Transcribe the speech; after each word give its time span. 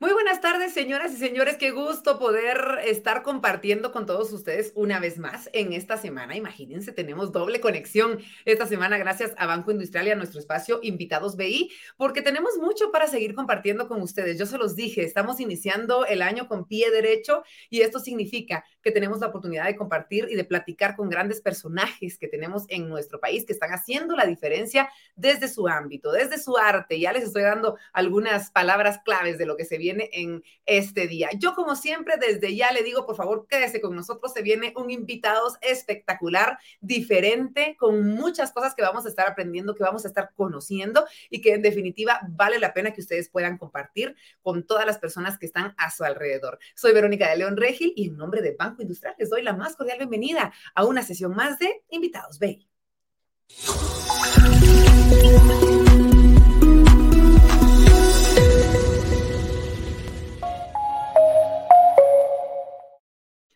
Muy 0.00 0.12
buenas 0.12 0.40
tardes, 0.40 0.72
señoras 0.72 1.12
y 1.12 1.16
señores. 1.16 1.56
Qué 1.56 1.72
gusto 1.72 2.20
poder 2.20 2.78
estar 2.84 3.24
compartiendo 3.24 3.90
con 3.90 4.06
todos 4.06 4.32
ustedes 4.32 4.70
una 4.76 5.00
vez 5.00 5.18
más 5.18 5.50
en 5.52 5.72
esta 5.72 5.96
semana. 5.96 6.36
Imagínense, 6.36 6.92
tenemos 6.92 7.32
doble 7.32 7.58
conexión 7.58 8.20
esta 8.44 8.64
semana 8.68 8.96
gracias 8.96 9.34
a 9.36 9.46
Banco 9.46 9.72
Industrial 9.72 10.06
y 10.06 10.10
a 10.12 10.14
nuestro 10.14 10.38
espacio 10.38 10.78
Invitados 10.84 11.34
BI, 11.34 11.72
porque 11.96 12.22
tenemos 12.22 12.58
mucho 12.58 12.92
para 12.92 13.08
seguir 13.08 13.34
compartiendo 13.34 13.88
con 13.88 14.00
ustedes. 14.00 14.38
Yo 14.38 14.46
se 14.46 14.56
los 14.56 14.76
dije, 14.76 15.02
estamos 15.02 15.40
iniciando 15.40 16.06
el 16.06 16.22
año 16.22 16.46
con 16.46 16.68
pie 16.68 16.92
derecho 16.92 17.42
y 17.68 17.80
esto 17.80 17.98
significa 17.98 18.64
que 18.80 18.92
tenemos 18.92 19.18
la 19.18 19.26
oportunidad 19.26 19.64
de 19.64 19.74
compartir 19.74 20.28
y 20.30 20.36
de 20.36 20.44
platicar 20.44 20.94
con 20.94 21.08
grandes 21.08 21.40
personajes 21.40 22.18
que 22.18 22.28
tenemos 22.28 22.66
en 22.68 22.88
nuestro 22.88 23.18
país 23.18 23.44
que 23.44 23.52
están 23.52 23.72
haciendo 23.72 24.14
la 24.14 24.26
diferencia 24.26 24.88
desde 25.16 25.48
su 25.48 25.66
ámbito, 25.66 26.12
desde 26.12 26.38
su 26.38 26.56
arte. 26.56 27.00
Ya 27.00 27.12
les 27.12 27.24
estoy 27.24 27.42
dando 27.42 27.76
algunas 27.92 28.52
palabras 28.52 29.00
claves 29.04 29.38
de 29.38 29.46
lo 29.46 29.56
que 29.56 29.64
se 29.64 29.76
viene 29.76 29.87
viene 29.88 30.10
en 30.12 30.44
este 30.66 31.06
día. 31.06 31.30
Yo, 31.38 31.54
como 31.54 31.74
siempre, 31.74 32.16
desde 32.18 32.54
ya 32.54 32.72
le 32.72 32.82
digo, 32.82 33.06
por 33.06 33.16
favor, 33.16 33.46
quédese 33.48 33.80
con 33.80 33.94
nosotros. 33.96 34.32
Se 34.32 34.42
viene 34.42 34.74
un 34.76 34.90
invitado 34.90 35.56
espectacular, 35.62 36.58
diferente, 36.80 37.76
con 37.78 38.10
muchas 38.14 38.52
cosas 38.52 38.74
que 38.74 38.82
vamos 38.82 39.06
a 39.06 39.08
estar 39.08 39.26
aprendiendo, 39.26 39.74
que 39.74 39.82
vamos 39.82 40.04
a 40.04 40.08
estar 40.08 40.30
conociendo 40.34 41.06
y 41.30 41.40
que 41.40 41.54
en 41.54 41.62
definitiva 41.62 42.20
vale 42.28 42.58
la 42.58 42.74
pena 42.74 42.92
que 42.92 43.00
ustedes 43.00 43.30
puedan 43.30 43.56
compartir 43.56 44.14
con 44.42 44.66
todas 44.66 44.84
las 44.84 44.98
personas 44.98 45.38
que 45.38 45.46
están 45.46 45.74
a 45.78 45.90
su 45.90 46.04
alrededor. 46.04 46.58
Soy 46.74 46.92
Verónica 46.92 47.30
de 47.30 47.38
León 47.38 47.56
Regil 47.56 47.92
y 47.96 48.08
en 48.08 48.16
nombre 48.16 48.42
de 48.42 48.54
Banco 48.58 48.82
Industrial 48.82 49.14
les 49.18 49.30
doy 49.30 49.42
la 49.42 49.54
más 49.54 49.76
cordial 49.76 49.98
bienvenida 49.98 50.52
a 50.74 50.84
una 50.84 51.02
sesión 51.02 51.34
más 51.34 51.58
de 51.58 51.82
Invitados 51.88 52.38
Bay. 52.38 52.68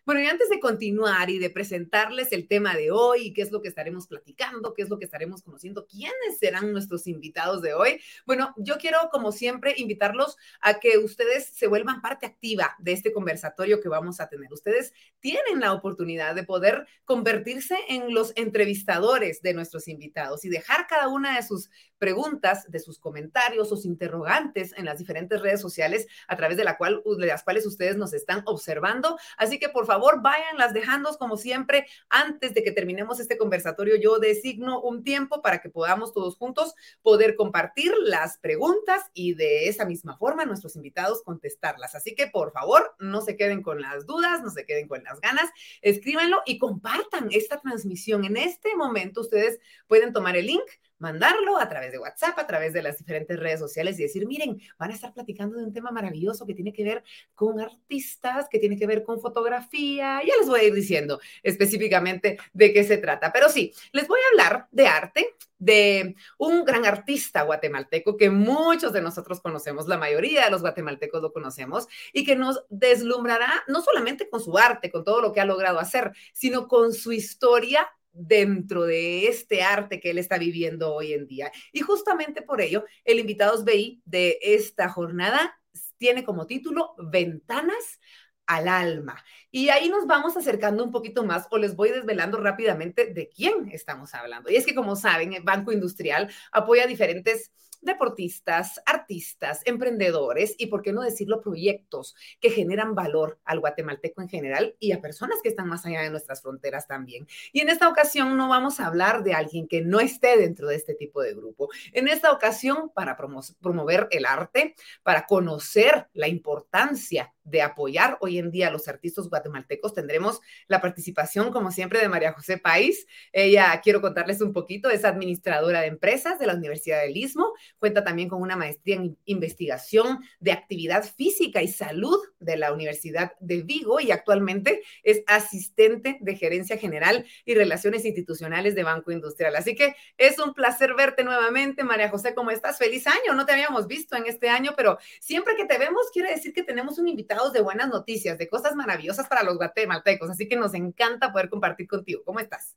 Bueno, 0.05 0.21
y 0.21 0.27
antes 0.27 0.49
de 0.49 0.59
continuar 0.59 1.29
y 1.29 1.39
de 1.39 1.49
presentarles 1.49 2.33
el 2.33 2.49
tema 2.49 2.75
de 2.75 2.91
hoy, 2.91 3.31
qué 3.31 3.41
es 3.41 3.53
lo 3.53 3.61
que 3.61 3.69
estaremos 3.69 4.05
platicando, 4.07 4.73
qué 4.73 4.81
es 4.81 4.89
lo 4.89 4.99
que 4.99 5.05
estaremos 5.05 5.43
conociendo, 5.43 5.87
quiénes 5.87 6.39
serán 6.39 6.73
nuestros 6.73 7.07
invitados 7.07 7.61
de 7.61 7.73
hoy, 7.73 8.01
bueno, 8.25 8.53
yo 8.57 8.77
quiero, 8.77 8.97
como 9.13 9.31
siempre, 9.31 9.75
invitarlos 9.77 10.35
a 10.59 10.81
que 10.81 10.97
ustedes 10.97 11.45
se 11.45 11.67
vuelvan 11.67 12.01
parte 12.01 12.25
activa 12.25 12.75
de 12.79 12.91
este 12.91 13.13
conversatorio 13.13 13.79
que 13.79 13.87
vamos 13.87 14.19
a 14.19 14.27
tener. 14.27 14.51
Ustedes 14.51 14.91
tienen 15.21 15.61
la 15.61 15.71
oportunidad 15.71 16.35
de 16.35 16.43
poder 16.43 16.85
convertirse 17.05 17.77
en 17.87 18.13
los 18.13 18.33
entrevistadores 18.35 19.41
de 19.41 19.53
nuestros 19.53 19.87
invitados 19.87 20.43
y 20.43 20.49
dejar 20.49 20.85
cada 20.87 21.07
una 21.07 21.37
de 21.37 21.43
sus 21.43 21.69
preguntas, 21.97 22.69
de 22.69 22.79
sus 22.79 22.99
comentarios, 22.99 23.69
sus 23.69 23.85
interrogantes 23.85 24.73
en 24.75 24.83
las 24.83 24.97
diferentes 24.97 25.41
redes 25.41 25.61
sociales 25.61 26.07
a 26.27 26.35
través 26.35 26.57
de, 26.57 26.63
de 26.63 27.25
las 27.25 27.43
cuales 27.43 27.65
ustedes 27.65 27.95
nos 27.95 28.11
están 28.11 28.41
observando. 28.45 29.17
Así 29.37 29.59
que, 29.59 29.69
por 29.69 29.85
favor, 29.85 29.92
favor, 29.93 30.21
las 30.57 30.73
dejando 30.73 31.03
como 31.19 31.37
siempre. 31.37 31.85
Antes 32.09 32.53
de 32.53 32.63
que 32.63 32.71
terminemos 32.71 33.19
este 33.19 33.37
conversatorio, 33.37 33.95
yo 33.95 34.19
designo 34.19 34.81
un 34.81 35.03
tiempo 35.03 35.41
para 35.41 35.61
que 35.61 35.69
podamos 35.69 36.13
todos 36.13 36.37
juntos 36.37 36.73
poder 37.01 37.35
compartir 37.35 37.93
las 37.99 38.37
preguntas 38.39 39.03
y 39.13 39.33
de 39.33 39.67
esa 39.67 39.85
misma 39.85 40.17
forma 40.17 40.45
nuestros 40.45 40.75
invitados 40.75 41.21
contestarlas. 41.23 41.95
Así 41.95 42.15
que, 42.15 42.27
por 42.27 42.51
favor, 42.51 42.95
no 42.99 43.21
se 43.21 43.35
queden 43.35 43.61
con 43.61 43.81
las 43.81 44.05
dudas, 44.05 44.41
no 44.41 44.49
se 44.49 44.65
queden 44.65 44.87
con 44.87 45.03
las 45.03 45.19
ganas, 45.21 45.49
escríbanlo 45.81 46.41
y 46.45 46.57
compartan 46.57 47.27
esta 47.31 47.59
transmisión. 47.59 48.25
En 48.25 48.37
este 48.37 48.75
momento 48.75 49.21
ustedes 49.21 49.59
pueden 49.87 50.13
tomar 50.13 50.35
el 50.35 50.47
link 50.47 50.63
mandarlo 50.99 51.59
a 51.59 51.67
través 51.67 51.91
de 51.91 51.99
WhatsApp, 51.99 52.37
a 52.39 52.47
través 52.47 52.73
de 52.73 52.81
las 52.81 52.97
diferentes 52.97 53.39
redes 53.39 53.59
sociales 53.59 53.99
y 53.99 54.03
decir, 54.03 54.25
miren, 54.25 54.59
van 54.77 54.91
a 54.91 54.93
estar 54.93 55.13
platicando 55.13 55.57
de 55.57 55.65
un 55.65 55.73
tema 55.73 55.91
maravilloso 55.91 56.45
que 56.45 56.53
tiene 56.53 56.73
que 56.73 56.83
ver 56.83 57.03
con 57.35 57.59
artistas, 57.59 58.47
que 58.49 58.59
tiene 58.59 58.77
que 58.77 58.87
ver 58.87 59.03
con 59.03 59.19
fotografía. 59.19 60.21
Ya 60.25 60.33
les 60.39 60.47
voy 60.47 60.61
a 60.61 60.63
ir 60.63 60.73
diciendo 60.73 61.19
específicamente 61.41 62.37
de 62.53 62.73
qué 62.73 62.83
se 62.83 62.97
trata. 62.97 63.31
Pero 63.31 63.49
sí, 63.49 63.73
les 63.91 64.07
voy 64.07 64.19
a 64.19 64.29
hablar 64.31 64.67
de 64.71 64.87
arte, 64.87 65.35
de 65.63 66.15
un 66.37 66.65
gran 66.65 66.85
artista 66.85 67.43
guatemalteco 67.43 68.17
que 68.17 68.29
muchos 68.29 68.91
de 68.91 69.01
nosotros 69.01 69.39
conocemos, 69.39 69.87
la 69.87 69.97
mayoría 69.97 70.45
de 70.45 70.51
los 70.51 70.61
guatemaltecos 70.61 71.21
lo 71.21 71.31
conocemos, 71.31 71.87
y 72.11 72.25
que 72.25 72.35
nos 72.35 72.65
deslumbrará 72.69 73.63
no 73.67 73.81
solamente 73.81 74.29
con 74.29 74.41
su 74.41 74.57
arte, 74.57 74.91
con 74.91 75.03
todo 75.03 75.21
lo 75.21 75.31
que 75.31 75.39
ha 75.39 75.45
logrado 75.45 75.79
hacer, 75.79 76.11
sino 76.33 76.67
con 76.67 76.93
su 76.93 77.13
historia 77.13 77.89
dentro 78.13 78.83
de 78.83 79.27
este 79.27 79.63
arte 79.63 79.99
que 79.99 80.11
él 80.11 80.17
está 80.17 80.37
viviendo 80.37 80.93
hoy 80.93 81.13
en 81.13 81.27
día. 81.27 81.51
Y 81.71 81.81
justamente 81.81 82.41
por 82.41 82.61
ello, 82.61 82.85
el 83.03 83.19
Invitados 83.19 83.65
BI 83.65 84.01
de 84.05 84.39
esta 84.41 84.87
jornada 84.89 85.59
tiene 85.97 86.23
como 86.23 86.47
título 86.47 86.95
Ventanas 86.97 87.99
al 88.45 88.67
alma. 88.67 89.23
Y 89.51 89.69
ahí 89.69 89.89
nos 89.89 90.05
vamos 90.05 90.35
acercando 90.37 90.83
un 90.83 90.91
poquito 90.91 91.23
más 91.23 91.47
o 91.49 91.57
les 91.57 91.75
voy 91.75 91.89
desvelando 91.89 92.37
rápidamente 92.37 93.13
de 93.13 93.29
quién 93.29 93.69
estamos 93.71 94.13
hablando. 94.13 94.49
Y 94.49 94.55
es 94.55 94.65
que 94.65 94.75
como 94.75 94.95
saben, 94.95 95.33
el 95.33 95.43
Banco 95.43 95.71
Industrial 95.71 96.29
apoya 96.51 96.87
diferentes 96.87 97.51
deportistas, 97.83 98.81
artistas, 98.85 99.61
emprendedores 99.65 100.55
y, 100.57 100.67
por 100.67 100.81
qué 100.81 100.93
no 100.93 101.01
decirlo, 101.01 101.41
proyectos 101.41 102.15
que 102.39 102.49
generan 102.49 102.95
valor 102.95 103.39
al 103.45 103.59
guatemalteco 103.59 104.21
en 104.21 104.29
general 104.29 104.75
y 104.79 104.91
a 104.91 105.01
personas 105.01 105.39
que 105.41 105.49
están 105.49 105.67
más 105.67 105.85
allá 105.85 106.01
de 106.01 106.09
nuestras 106.09 106.41
fronteras 106.41 106.87
también. 106.87 107.27
Y 107.51 107.61
en 107.61 107.69
esta 107.69 107.89
ocasión 107.89 108.37
no 108.37 108.49
vamos 108.49 108.79
a 108.79 108.87
hablar 108.87 109.23
de 109.23 109.33
alguien 109.33 109.67
que 109.67 109.81
no 109.81 109.99
esté 109.99 110.37
dentro 110.37 110.67
de 110.67 110.75
este 110.75 110.95
tipo 110.95 111.21
de 111.21 111.33
grupo. 111.33 111.69
En 111.91 112.07
esta 112.07 112.31
ocasión, 112.31 112.91
para 112.93 113.17
promover 113.17 114.07
el 114.11 114.25
arte, 114.25 114.75
para 115.03 115.25
conocer 115.25 116.07
la 116.13 116.27
importancia 116.27 117.33
de 117.43 117.61
apoyar 117.61 118.17
hoy 118.21 118.37
en 118.37 118.51
día 118.51 118.69
a 118.69 118.71
los 118.71 118.87
artistas 118.87 119.27
guatemaltecos, 119.27 119.93
tendremos 119.93 120.39
la 120.67 120.81
participación, 120.81 121.51
como 121.51 121.71
siempre, 121.71 121.99
de 121.99 122.07
María 122.07 122.33
José 122.33 122.57
País. 122.57 123.05
Ella, 123.31 123.79
quiero 123.83 124.01
contarles 124.01 124.41
un 124.41 124.53
poquito, 124.53 124.89
es 124.89 125.03
administradora 125.03 125.81
de 125.81 125.87
empresas 125.87 126.39
de 126.39 126.47
la 126.47 126.55
Universidad 126.55 127.01
del 127.01 127.17
Istmo, 127.17 127.53
Cuenta 127.79 128.03
también 128.03 128.29
con 128.29 128.41
una 128.41 128.55
maestría 128.55 128.95
en 128.95 129.17
investigación 129.25 130.19
de 130.39 130.51
actividad 130.51 131.03
física 131.03 131.61
y 131.61 131.67
salud 131.67 132.19
de 132.39 132.57
la 132.57 132.71
Universidad 132.73 133.33
de 133.39 133.61
Vigo 133.61 133.99
y 133.99 134.11
actualmente 134.11 134.81
es 135.03 135.23
asistente 135.27 136.17
de 136.21 136.35
gerencia 136.35 136.77
general 136.77 137.25
y 137.45 137.55
relaciones 137.55 138.05
institucionales 138.05 138.75
de 138.75 138.83
Banco 138.83 139.11
Industrial. 139.11 139.55
Así 139.55 139.75
que 139.75 139.95
es 140.17 140.39
un 140.39 140.53
placer 140.53 140.93
verte 140.95 141.23
nuevamente, 141.23 141.83
María 141.83 142.09
José. 142.09 142.33
¿Cómo 142.33 142.51
estás? 142.51 142.77
Feliz 142.77 143.05
año. 143.07 143.33
No 143.35 143.45
te 143.45 143.53
habíamos 143.53 143.87
visto 143.87 144.15
en 144.15 144.25
este 144.27 144.49
año, 144.49 144.73
pero 144.75 144.97
siempre 145.19 145.55
que 145.55 145.65
te 145.65 145.77
vemos 145.77 146.03
quiere 146.13 146.31
decir 146.31 146.53
que 146.53 146.63
tenemos 146.63 146.97
un 146.99 147.07
invitado 147.07 147.51
de 147.51 147.61
buenas 147.61 147.89
noticias, 147.89 148.37
de 148.37 148.47
cosas 148.47 148.75
maravillosas 148.75 149.27
para 149.27 149.43
los 149.43 149.57
guatemaltecos. 149.57 150.29
Así 150.29 150.47
que 150.47 150.55
nos 150.55 150.73
encanta 150.73 151.31
poder 151.31 151.49
compartir 151.49 151.87
contigo. 151.87 152.23
¿Cómo 152.25 152.39
estás? 152.39 152.75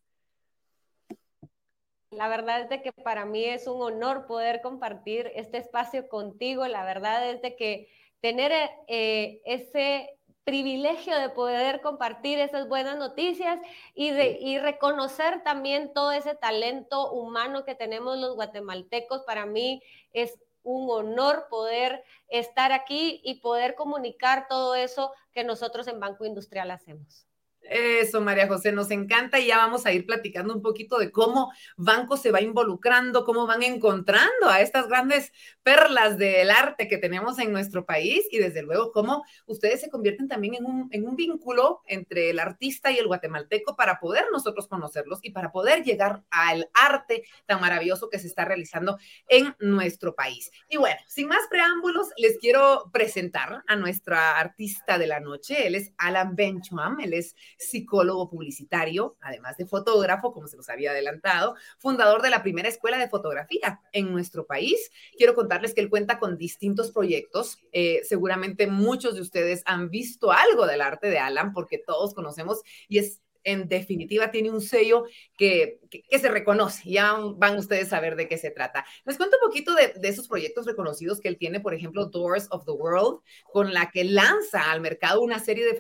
La 2.11 2.29
verdad 2.29 2.63
es 2.63 2.69
de 2.69 2.83
que 2.83 2.93
para 2.93 3.25
mí 3.25 3.45
es 3.45 3.67
un 3.67 3.83
honor 3.83 4.27
poder 4.27 4.63
compartir 4.63 5.31
este 5.35 5.59
espacio 5.59 6.09
contigo. 6.09 6.67
La 6.67 6.85
verdad 6.85 7.29
es 7.29 7.43
de 7.43 7.57
que 7.57 7.89
tener 8.21 8.53
eh, 8.87 9.41
ese 9.45 10.17
privilegio 10.45 11.19
de 11.19 11.31
poder 11.31 11.81
compartir 11.81 12.39
esas 12.39 12.69
buenas 12.69 12.97
noticias 12.97 13.61
y, 13.95 14.11
de, 14.11 14.39
y 14.41 14.59
reconocer 14.59 15.43
también 15.43 15.93
todo 15.93 16.13
ese 16.13 16.37
talento 16.37 17.11
humano 17.11 17.65
que 17.65 17.75
tenemos 17.75 18.17
los 18.19 18.37
guatemaltecos, 18.37 19.23
para 19.23 19.45
mí 19.45 19.83
es 20.13 20.39
un 20.63 20.89
honor 20.89 21.47
poder 21.51 22.05
estar 22.29 22.71
aquí 22.71 23.21
y 23.25 23.41
poder 23.41 23.75
comunicar 23.75 24.47
todo 24.49 24.77
eso 24.77 25.13
que 25.33 25.43
nosotros 25.43 25.89
en 25.89 25.99
Banco 25.99 26.25
Industrial 26.25 26.71
hacemos. 26.71 27.27
Eso, 27.69 28.21
María 28.21 28.49
José, 28.49 28.73
nos 28.73 28.91
encanta 28.91 29.39
y 29.39 29.47
ya 29.47 29.59
vamos 29.59 29.87
a 29.87 29.93
ir 29.93 30.07
platicando 30.07 30.55
un 30.55 30.63
poquito 30.63 30.99
de 30.99 31.11
cómo 31.11 31.53
Banco 31.77 32.17
se 32.17 32.31
va 32.31 32.41
involucrando, 32.41 33.25
cómo 33.25 33.47
van 33.47 33.63
encontrando 33.63 34.49
a 34.49 34.61
estas 34.61 34.89
grandes 34.89 35.33
perlas 35.63 36.19
del 36.19 36.51
arte 36.51 36.89
que 36.89 36.99
tenemos 36.99 37.39
en 37.39 37.53
nuestro 37.53 37.85
país 37.85 38.27
y 38.31 38.39
desde 38.39 38.63
luego 38.63 38.93
cómo 38.93 39.25
ustedes 39.47 39.81
se 39.81 39.91
convierten 39.91 40.29
también 40.29 40.55
en 40.55 40.65
un, 40.65 40.89
en 40.93 41.07
un 41.07 41.17
vínculo 41.17 41.83
entre 41.87 42.31
el 42.31 42.39
artista 42.39 42.91
y 42.91 42.99
el 42.99 43.07
guatemalteco 43.07 43.77
para 43.77 43.99
poder 43.99 44.27
nosotros 44.33 44.69
conocerlos 44.69 45.19
y 45.23 45.31
para 45.31 45.51
poder 45.51 45.83
llegar 45.83 46.23
al 46.31 46.71
arte 46.75 47.25
tan 47.47 47.61
maravilloso 47.61 48.09
que 48.09 48.19
se 48.19 48.27
está 48.27 48.45
realizando 48.45 48.99
en 49.29 49.55
nuestro 49.59 50.15
país. 50.15 50.51
Y 50.69 50.77
bueno, 50.77 51.01
sin 51.07 51.29
más 51.29 51.47
preámbulos, 51.51 52.09
les 52.17 52.39
quiero 52.39 52.91
presentar 52.93 53.63
a 53.67 53.77
nuestra 53.77 54.39
artista 54.39 54.99
de 54.99 55.07
la 55.07 55.21
noche. 55.21 55.67
Él 55.67 55.75
es 55.75 55.93
Alan 55.99 56.37
Benchuam, 56.37 57.01
él 57.01 57.15
es 57.15 57.35
psicólogo 57.57 58.29
publicitario, 58.29 59.17
además 59.21 59.57
de 59.57 59.67
fotógrafo, 59.67 60.33
como 60.33 60.49
se 60.49 60.57
los 60.57 60.69
había 60.69 60.91
adelantado, 60.91 61.55
fundador 61.79 62.23
de 62.23 62.31
la 62.31 62.43
primera 62.43 62.69
escuela 62.69 62.99
de 62.99 63.09
fotografía 63.09 63.81
en 63.93 64.13
nuestro 64.13 64.47
país. 64.47 64.91
Quiero 65.17 65.35
contarles 65.35 65.75
que 65.75 65.81
él 65.81 65.91
cuenta 65.91 66.19
con 66.19 66.37
distintos 66.37 66.93
proyectos. 66.93 67.59
Eh, 67.73 68.03
seguramente 68.05 68.67
muchos 68.67 69.15
de 69.15 69.21
ustedes 69.21 69.63
han 69.67 69.91
visto 69.91 70.33
algo 70.33 70.67
del 70.67 70.81
arte 70.81 71.09
de 71.09 71.19
Alan 71.19 71.53
porque 71.53 71.79
todos 71.79 72.15
conocemos 72.15 72.63
y 72.89 72.99
es 72.99 73.21
en 73.47 73.69
definitiva 73.69 74.31
tiene 74.31 74.51
un 74.51 74.61
sello 74.61 75.05
que, 75.39 75.81
que, 75.89 76.19
se 76.19 76.29
reconoce. 76.29 76.91
Ya 76.91 77.17
van 77.37 77.57
ustedes 77.57 77.93
a 77.93 78.01
ver 78.01 78.17
de 78.17 78.29
qué 78.29 78.37
se 78.37 78.51
trata. 78.51 78.85
Les 79.05 79.17
cuento 79.17 79.37
un 79.41 79.49
poquito 79.49 79.75
de, 79.75 79.95
de 79.99 80.09
esos 80.09 80.29
proyectos 80.29 80.67
reconocidos 80.67 81.21
que 81.21 81.29
él 81.29 81.39
tiene, 81.39 81.61
por 81.61 81.73
ejemplo, 81.73 82.07
Doors 82.07 82.49
of 82.51 82.65
the 82.65 82.73
World, 82.73 83.21
con 83.53 83.73
la 83.73 83.91
que 83.91 84.05
lanza 84.05 84.71
al 84.71 84.81
mercado 84.81 85.23
una 85.23 85.39
serie 85.39 85.65
de, 85.65 85.79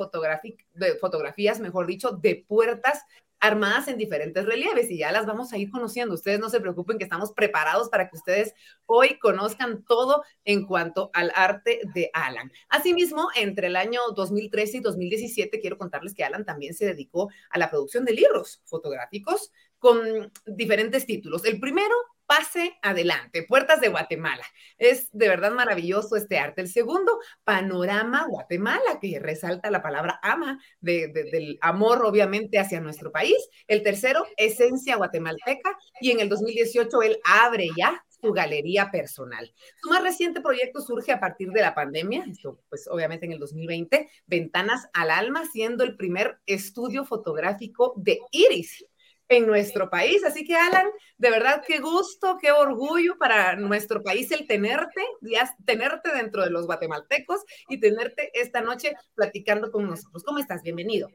de 0.74 0.94
fotografías, 0.96 1.60
mejor 1.60 1.86
dicho, 1.86 2.12
de 2.12 2.44
puertas 2.46 3.02
armadas 3.46 3.88
en 3.88 3.98
diferentes 3.98 4.44
relieves 4.44 4.90
y 4.90 4.98
ya 4.98 5.12
las 5.12 5.26
vamos 5.26 5.52
a 5.52 5.58
ir 5.58 5.70
conociendo. 5.70 6.14
Ustedes 6.14 6.40
no 6.40 6.50
se 6.50 6.60
preocupen 6.60 6.98
que 6.98 7.04
estamos 7.04 7.32
preparados 7.32 7.88
para 7.88 8.08
que 8.08 8.16
ustedes 8.16 8.54
hoy 8.86 9.18
conozcan 9.18 9.84
todo 9.84 10.22
en 10.44 10.66
cuanto 10.66 11.10
al 11.12 11.32
arte 11.34 11.80
de 11.94 12.10
Alan. 12.12 12.50
Asimismo, 12.68 13.28
entre 13.36 13.68
el 13.68 13.76
año 13.76 14.00
2013 14.14 14.78
y 14.78 14.80
2017, 14.80 15.60
quiero 15.60 15.78
contarles 15.78 16.14
que 16.14 16.24
Alan 16.24 16.44
también 16.44 16.74
se 16.74 16.86
dedicó 16.86 17.30
a 17.50 17.58
la 17.58 17.70
producción 17.70 18.04
de 18.04 18.12
libros 18.12 18.62
fotográficos 18.64 19.52
con 19.78 20.32
diferentes 20.46 21.06
títulos. 21.06 21.44
El 21.44 21.60
primero 21.60 21.94
Pase 22.26 22.76
adelante, 22.82 23.44
Puertas 23.44 23.80
de 23.80 23.88
Guatemala. 23.88 24.44
Es 24.78 25.08
de 25.12 25.28
verdad 25.28 25.52
maravilloso 25.52 26.16
este 26.16 26.38
arte. 26.38 26.60
El 26.60 26.68
segundo, 26.68 27.20
Panorama 27.44 28.26
Guatemala, 28.28 28.98
que 29.00 29.20
resalta 29.20 29.70
la 29.70 29.80
palabra 29.80 30.18
ama, 30.22 30.58
del 30.80 31.56
amor 31.60 32.04
obviamente 32.04 32.58
hacia 32.58 32.80
nuestro 32.80 33.12
país. 33.12 33.36
El 33.68 33.84
tercero, 33.84 34.26
Esencia 34.36 34.96
Guatemalteca. 34.96 35.78
Y 36.00 36.10
en 36.10 36.20
el 36.20 36.28
2018 36.28 37.02
él 37.02 37.20
abre 37.24 37.68
ya 37.76 38.04
su 38.20 38.32
galería 38.32 38.90
personal. 38.90 39.52
Su 39.80 39.90
más 39.90 40.02
reciente 40.02 40.40
proyecto 40.40 40.80
surge 40.80 41.12
a 41.12 41.20
partir 41.20 41.50
de 41.50 41.60
la 41.60 41.74
pandemia, 41.74 42.24
esto 42.28 42.60
pues 42.68 42.88
obviamente 42.90 43.26
en 43.26 43.32
el 43.32 43.38
2020, 43.38 44.08
Ventanas 44.26 44.88
al 44.92 45.10
Alma, 45.10 45.44
siendo 45.52 45.84
el 45.84 45.96
primer 45.96 46.38
estudio 46.46 47.04
fotográfico 47.04 47.94
de 47.96 48.18
Iris 48.32 48.84
en 49.28 49.46
nuestro 49.46 49.90
país. 49.90 50.24
Así 50.24 50.44
que, 50.44 50.54
Alan, 50.56 50.86
de 51.18 51.30
verdad, 51.30 51.62
qué 51.66 51.78
gusto, 51.80 52.38
qué 52.40 52.52
orgullo 52.52 53.16
para 53.18 53.56
nuestro 53.56 54.02
país 54.02 54.30
el 54.32 54.46
tenerte, 54.46 55.02
tenerte 55.64 56.12
dentro 56.14 56.42
de 56.42 56.50
los 56.50 56.66
guatemaltecos 56.66 57.44
y 57.68 57.80
tenerte 57.80 58.30
esta 58.34 58.60
noche 58.60 58.94
platicando 59.14 59.70
con 59.70 59.86
nosotros. 59.86 60.22
¿Cómo 60.24 60.38
estás? 60.38 60.62
Bienvenido. 60.62 61.08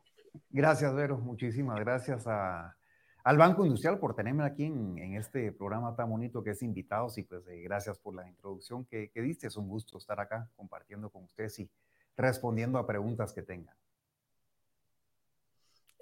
Gracias, 0.49 0.93
Vero. 0.93 1.17
Muchísimas 1.17 1.79
gracias 1.79 2.25
al 2.27 3.37
Banco 3.37 3.65
Industrial 3.65 3.99
por 3.99 4.15
tenerme 4.15 4.45
aquí 4.45 4.65
en, 4.65 5.15
este 5.15 5.51
programa 5.51 5.95
tan 5.95 6.09
bonito 6.09 6.43
que 6.43 6.51
es 6.51 6.63
Invitados 6.63 7.17
y 7.17 7.23
pues 7.23 7.45
eh, 7.47 7.61
gracias 7.61 7.99
por 7.99 8.15
la 8.15 8.27
introducción 8.27 8.85
que, 8.85 9.09
que 9.09 9.21
diste. 9.21 9.47
Es 9.47 9.57
un 9.57 9.67
gusto 9.67 9.97
estar 9.97 10.19
acá 10.19 10.49
compartiendo 10.55 11.09
con 11.09 11.23
ustedes 11.23 11.59
y 11.59 11.69
respondiendo 12.17 12.77
a 12.79 12.87
preguntas 12.87 13.33
que 13.33 13.41
tengan. 13.41 13.75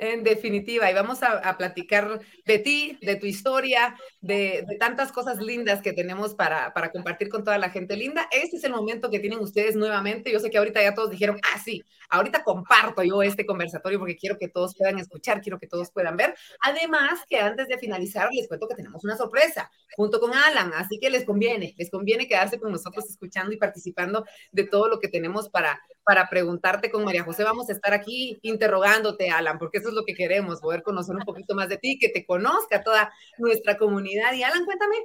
En 0.02 0.24
definitiva, 0.24 0.90
y 0.90 0.94
vamos 0.94 1.22
a, 1.24 1.58
platicar 1.58 2.22
de 2.46 2.60
ti, 2.60 2.98
de 3.02 3.18
tu 3.18 3.26
historia, 3.26 3.98
de, 4.22 4.66
tantas 4.80 5.12
cosas 5.12 5.40
lindas 5.40 5.82
que 5.82 5.92
tenemos 5.92 6.36
para, 6.36 6.74
para, 6.74 6.90
compartir 6.90 7.28
con 7.28 7.44
toda 7.44 7.58
la 7.58 7.70
gente 7.70 7.98
linda. 7.98 8.26
Este 8.32 8.56
es 8.56 8.64
el 8.64 8.72
momento 8.72 9.12
que 9.12 9.20
tienen 9.20 9.40
ustedes 9.40 9.76
nuevamente. 9.76 10.32
Yo 10.32 10.40
sé 10.40 10.50
que 10.50 10.58
ahorita 10.58 10.82
ya 10.82 10.94
todos 10.94 11.12
dijeron, 11.12 11.38
ah, 11.44 11.60
sí, 11.60 11.84
ahorita 12.10 12.46
comparto 12.46 13.04
yo 13.04 13.22
este 13.22 13.46
conversatorio 13.46 14.00
porque 14.00 14.16
quiero 14.16 14.38
que 14.38 14.48
todos 14.48 14.74
puedan 14.74 15.00
escuchar, 15.00 15.42
quiero 15.42 15.60
que 15.60 15.68
todos 15.68 15.92
puedan 15.92 16.16
ver. 16.16 16.34
Además, 16.62 17.20
que 17.28 17.38
antes 17.38 17.68
de 17.68 17.78
finalizar, 17.78 18.30
les 18.32 18.48
cuento 18.48 18.70
que 18.70 18.76
tenemos 18.76 19.04
una 19.04 19.18
sorpresa 19.18 19.70
junto 19.98 20.22
con 20.22 20.34
Alan, 20.34 20.72
así 20.76 20.98
que 21.00 21.10
les 21.10 21.26
conviene, 21.26 21.76
les 21.78 21.90
conviene 21.90 22.28
quedarse 22.28 22.58
con 22.58 22.72
nosotros 22.72 23.10
escuchando 23.10 23.52
y 23.52 23.58
participando 23.58 24.26
de 24.52 24.64
todo 24.64 24.88
lo 24.88 25.00
que 25.00 25.10
tenemos 25.10 25.50
para, 25.50 25.82
para 26.04 26.30
preguntarte 26.30 26.90
con 26.90 27.04
María 27.04 27.24
José. 27.24 27.44
Vamos 27.44 27.70
a 27.70 27.74
estar 27.74 27.94
aquí 27.94 28.40
interrogándote, 28.42 29.30
Alan, 29.30 29.60
porque 29.60 29.80
eso 29.80 29.89
es 29.90 29.96
lo 29.96 30.06
que 30.06 30.14
queremos, 30.14 30.62
poder 30.62 30.84
conocer 30.84 31.16
un 31.16 31.24
poquito 31.24 31.56
más 31.56 31.70
de 31.70 31.78
ti, 31.78 31.98
que 32.00 32.10
te 32.10 32.26
conozca 32.26 32.84
toda 32.84 33.12
nuestra 33.38 33.78
comunidad. 33.78 34.34
Y 34.34 34.44
Alan, 34.44 34.66
cuéntame, 34.66 34.96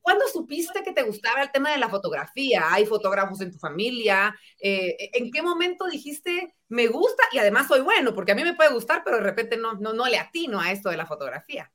¿cuándo 0.00 0.26
supiste 0.28 0.82
que 0.82 0.92
te 0.92 1.02
gustaba 1.02 1.42
el 1.42 1.50
tema 1.50 1.70
de 1.70 1.78
la 1.78 1.88
fotografía? 1.88 2.64
¿Hay 2.70 2.86
fotógrafos 2.86 3.40
en 3.40 3.52
tu 3.52 3.58
familia? 3.58 4.34
Eh, 4.60 4.96
¿En 5.14 5.30
qué 5.30 5.42
momento 5.42 5.86
dijiste, 5.86 6.54
me 6.68 6.86
gusta 6.88 7.22
y 7.32 7.38
además 7.38 7.68
soy 7.68 7.80
bueno? 7.80 8.14
Porque 8.14 8.32
a 8.32 8.34
mí 8.34 8.44
me 8.44 8.54
puede 8.54 8.72
gustar, 8.72 9.02
pero 9.04 9.16
de 9.16 9.22
repente 9.22 9.56
no, 9.56 9.74
no, 9.74 9.92
no 9.92 10.06
le 10.06 10.18
atino 10.18 10.60
a 10.60 10.72
esto 10.72 10.90
de 10.90 10.96
la 10.96 11.06
fotografía. 11.06 11.72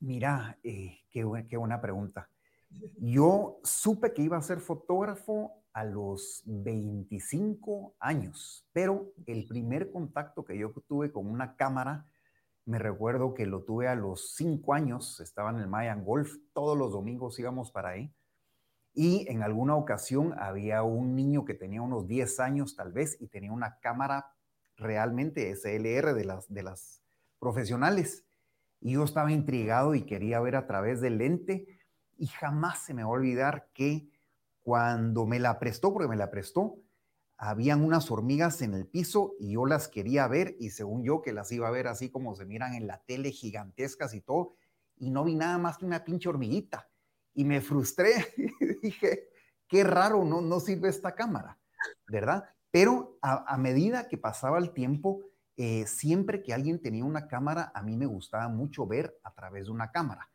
Mira, 0.00 0.58
eh, 0.62 1.00
qué, 1.10 1.24
qué 1.48 1.56
buena 1.56 1.80
pregunta. 1.80 2.30
Yo 2.98 3.60
supe 3.62 4.12
que 4.12 4.22
iba 4.22 4.36
a 4.36 4.42
ser 4.42 4.60
fotógrafo 4.60 5.64
a 5.76 5.84
los 5.84 6.42
25 6.46 7.96
años, 8.00 8.66
pero 8.72 9.12
el 9.26 9.46
primer 9.46 9.90
contacto 9.90 10.42
que 10.42 10.56
yo 10.56 10.72
tuve 10.88 11.12
con 11.12 11.26
una 11.26 11.54
cámara, 11.54 12.06
me 12.64 12.78
recuerdo 12.78 13.34
que 13.34 13.44
lo 13.44 13.62
tuve 13.62 13.86
a 13.86 13.94
los 13.94 14.34
5 14.36 14.72
años, 14.72 15.20
estaba 15.20 15.50
en 15.50 15.58
el 15.58 15.68
Mayan 15.68 16.02
Golf, 16.02 16.32
todos 16.54 16.78
los 16.78 16.92
domingos 16.92 17.38
íbamos 17.38 17.72
para 17.72 17.90
ahí, 17.90 18.10
y 18.94 19.30
en 19.30 19.42
alguna 19.42 19.76
ocasión 19.76 20.34
había 20.38 20.82
un 20.82 21.14
niño 21.14 21.44
que 21.44 21.52
tenía 21.52 21.82
unos 21.82 22.08
10 22.08 22.40
años 22.40 22.74
tal 22.74 22.92
vez 22.92 23.18
y 23.20 23.28
tenía 23.28 23.52
una 23.52 23.78
cámara 23.80 24.32
realmente 24.78 25.54
SLR 25.54 26.14
de 26.14 26.24
las, 26.24 26.48
de 26.48 26.62
las 26.62 27.02
profesionales. 27.38 28.24
Y 28.80 28.92
yo 28.92 29.04
estaba 29.04 29.30
intrigado 29.30 29.94
y 29.94 30.06
quería 30.06 30.40
ver 30.40 30.56
a 30.56 30.66
través 30.66 31.02
del 31.02 31.18
lente 31.18 31.66
y 32.16 32.28
jamás 32.28 32.78
se 32.78 32.94
me 32.94 33.02
va 33.02 33.10
a 33.10 33.12
olvidar 33.12 33.68
que 33.74 34.15
cuando 34.66 35.26
me 35.26 35.38
la 35.38 35.60
prestó, 35.60 35.92
porque 35.92 36.08
me 36.08 36.16
la 36.16 36.28
prestó, 36.28 36.80
habían 37.36 37.84
unas 37.84 38.10
hormigas 38.10 38.62
en 38.62 38.74
el 38.74 38.84
piso 38.84 39.34
y 39.38 39.52
yo 39.52 39.64
las 39.64 39.86
quería 39.86 40.26
ver 40.26 40.56
y 40.58 40.70
según 40.70 41.04
yo 41.04 41.22
que 41.22 41.32
las 41.32 41.52
iba 41.52 41.68
a 41.68 41.70
ver 41.70 41.86
así 41.86 42.10
como 42.10 42.34
se 42.34 42.46
miran 42.46 42.74
en 42.74 42.88
la 42.88 43.00
tele 43.04 43.30
gigantescas 43.30 44.12
y 44.12 44.22
todo, 44.22 44.56
y 44.96 45.10
no 45.10 45.22
vi 45.22 45.36
nada 45.36 45.56
más 45.58 45.78
que 45.78 45.84
una 45.84 46.02
pinche 46.02 46.28
hormiguita. 46.28 46.90
Y 47.32 47.44
me 47.44 47.60
frustré 47.60 48.14
dije, 48.82 49.28
qué 49.68 49.84
raro, 49.84 50.24
no, 50.24 50.40
no 50.40 50.58
sirve 50.58 50.88
esta 50.88 51.14
cámara, 51.14 51.60
¿verdad? 52.08 52.46
Pero 52.72 53.18
a, 53.22 53.56
medida 53.58 54.08
que 54.08 54.18
pasaba 54.18 54.58
el 54.58 54.72
tiempo, 54.72 55.20
eh, 55.56 55.86
siempre 55.86 56.42
que 56.42 56.52
alguien 56.52 56.82
tenía 56.82 57.04
una 57.04 57.28
cámara, 57.28 57.70
a 57.72 57.82
mí 57.84 57.96
me 57.96 58.06
gustaba 58.06 58.48
mucho 58.48 58.84
ver 58.84 59.16
a 59.22 59.32
través 59.32 59.66
de 59.66 59.70
una 59.70 59.92
cámara 59.92 60.28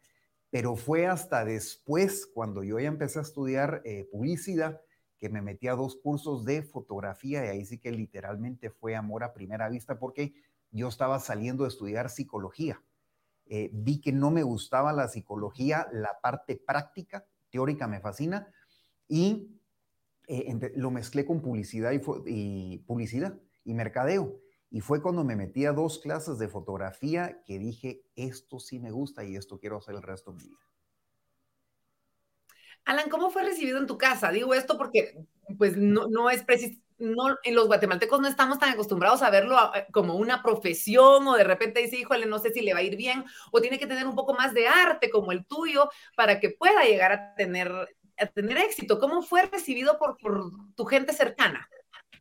pero 0.51 0.75
fue 0.75 1.07
hasta 1.07 1.45
después, 1.45 2.27
cuando 2.27 2.63
yo 2.63 2.77
ya 2.79 2.89
empecé 2.89 3.19
a 3.19 3.23
estudiar 3.23 3.81
eh, 3.85 4.07
publicidad, 4.11 4.81
que 5.17 5.29
me 5.29 5.41
metí 5.41 5.67
a 5.67 5.75
dos 5.75 5.95
cursos 5.95 6.45
de 6.45 6.61
fotografía 6.61 7.45
y 7.45 7.49
ahí 7.49 7.65
sí 7.65 7.77
que 7.77 7.91
literalmente 7.91 8.69
fue 8.69 8.95
amor 8.95 9.23
a 9.23 9.33
primera 9.33 9.69
vista 9.69 9.97
porque 9.97 10.33
yo 10.71 10.87
estaba 10.87 11.19
saliendo 11.19 11.63
de 11.63 11.69
estudiar 11.69 12.09
psicología. 12.09 12.81
Eh, 13.45 13.69
vi 13.71 14.01
que 14.01 14.11
no 14.11 14.31
me 14.31 14.43
gustaba 14.43 14.93
la 14.93 15.07
psicología, 15.07 15.87
la 15.93 16.19
parte 16.21 16.55
práctica, 16.55 17.25
teórica 17.49 17.87
me 17.87 18.01
fascina 18.01 18.51
y 19.07 19.59
eh, 20.27 20.71
lo 20.75 20.91
mezclé 20.91 21.25
con 21.25 21.41
publicidad 21.41 21.91
y 22.25 22.79
publicidad 22.79 23.37
y 23.63 23.73
mercadeo. 23.73 24.39
Y 24.71 24.79
fue 24.79 25.01
cuando 25.01 25.25
me 25.25 25.35
metí 25.35 25.65
a 25.65 25.73
dos 25.73 25.99
clases 25.99 26.39
de 26.39 26.47
fotografía 26.47 27.43
que 27.45 27.59
dije, 27.59 28.03
esto 28.15 28.57
sí 28.57 28.79
me 28.79 28.89
gusta 28.89 29.25
y 29.25 29.35
esto 29.35 29.59
quiero 29.59 29.77
hacer 29.77 29.95
el 29.95 30.01
resto 30.01 30.31
de 30.31 30.37
mi 30.37 30.47
vida. 30.47 30.59
Alan, 32.85 33.09
¿cómo 33.09 33.29
fue 33.31 33.43
recibido 33.43 33.77
en 33.77 33.85
tu 33.85 33.97
casa? 33.97 34.31
Digo 34.31 34.53
esto 34.53 34.77
porque 34.77 35.25
pues 35.57 35.75
no, 35.75 36.07
no 36.07 36.29
es 36.29 36.43
preciso, 36.43 36.79
no, 36.97 37.37
en 37.43 37.53
los 37.53 37.67
guatemaltecos 37.67 38.21
no 38.21 38.29
estamos 38.29 38.59
tan 38.59 38.69
acostumbrados 38.69 39.21
a 39.21 39.29
verlo 39.29 39.57
como 39.91 40.15
una 40.15 40.41
profesión 40.41 41.27
o 41.27 41.35
de 41.35 41.43
repente 41.43 41.81
dice, 41.81 41.97
híjole, 41.97 42.25
no 42.25 42.39
sé 42.39 42.51
si 42.51 42.61
le 42.61 42.73
va 42.73 42.79
a 42.79 42.83
ir 42.83 42.95
bien 42.95 43.25
o 43.51 43.59
tiene 43.59 43.77
que 43.77 43.87
tener 43.87 44.07
un 44.07 44.15
poco 44.15 44.33
más 44.33 44.53
de 44.53 44.69
arte 44.69 45.09
como 45.09 45.33
el 45.33 45.45
tuyo 45.45 45.89
para 46.15 46.39
que 46.39 46.51
pueda 46.51 46.85
llegar 46.85 47.11
a 47.11 47.35
tener, 47.35 47.71
a 48.17 48.25
tener 48.27 48.57
éxito. 48.57 48.99
¿Cómo 48.99 49.21
fue 49.21 49.47
recibido 49.47 49.99
por, 49.99 50.17
por 50.17 50.49
tu 50.75 50.85
gente 50.85 51.11
cercana? 51.11 51.67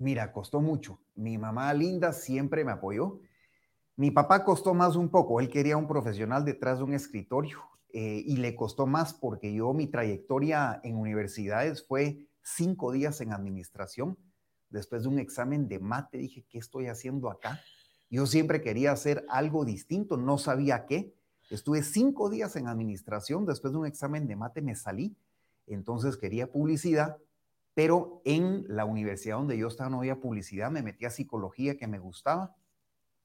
Mira, 0.00 0.32
costó 0.32 0.62
mucho. 0.62 0.98
Mi 1.14 1.36
mamá 1.36 1.72
linda 1.74 2.14
siempre 2.14 2.64
me 2.64 2.72
apoyó. 2.72 3.20
Mi 3.96 4.10
papá 4.10 4.46
costó 4.46 4.72
más 4.72 4.96
un 4.96 5.10
poco. 5.10 5.40
Él 5.40 5.50
quería 5.50 5.76
un 5.76 5.86
profesional 5.86 6.42
detrás 6.42 6.78
de 6.78 6.84
un 6.84 6.94
escritorio 6.94 7.58
eh, 7.92 8.22
y 8.24 8.38
le 8.38 8.56
costó 8.56 8.86
más 8.86 9.12
porque 9.12 9.52
yo 9.52 9.74
mi 9.74 9.88
trayectoria 9.88 10.80
en 10.84 10.96
universidades 10.96 11.86
fue 11.86 12.26
cinco 12.42 12.92
días 12.92 13.20
en 13.20 13.34
administración. 13.34 14.16
Después 14.70 15.02
de 15.02 15.08
un 15.08 15.18
examen 15.18 15.68
de 15.68 15.78
mate 15.80 16.16
dije, 16.16 16.46
¿qué 16.48 16.56
estoy 16.56 16.86
haciendo 16.86 17.30
acá? 17.30 17.60
Yo 18.08 18.24
siempre 18.24 18.62
quería 18.62 18.92
hacer 18.92 19.26
algo 19.28 19.66
distinto, 19.66 20.16
no 20.16 20.38
sabía 20.38 20.86
qué. 20.86 21.14
Estuve 21.50 21.82
cinco 21.82 22.30
días 22.30 22.56
en 22.56 22.68
administración, 22.68 23.44
después 23.44 23.74
de 23.74 23.80
un 23.80 23.86
examen 23.86 24.26
de 24.26 24.36
mate 24.36 24.62
me 24.62 24.76
salí, 24.76 25.14
entonces 25.66 26.16
quería 26.16 26.50
publicidad 26.50 27.18
pero 27.74 28.22
en 28.24 28.64
la 28.68 28.84
universidad 28.84 29.36
donde 29.36 29.58
yo 29.58 29.68
estaba 29.68 29.90
no 29.90 29.98
había 29.98 30.20
publicidad, 30.20 30.70
me 30.70 30.82
metí 30.82 31.04
a 31.04 31.10
psicología 31.10 31.76
que 31.76 31.86
me 31.86 31.98
gustaba. 31.98 32.56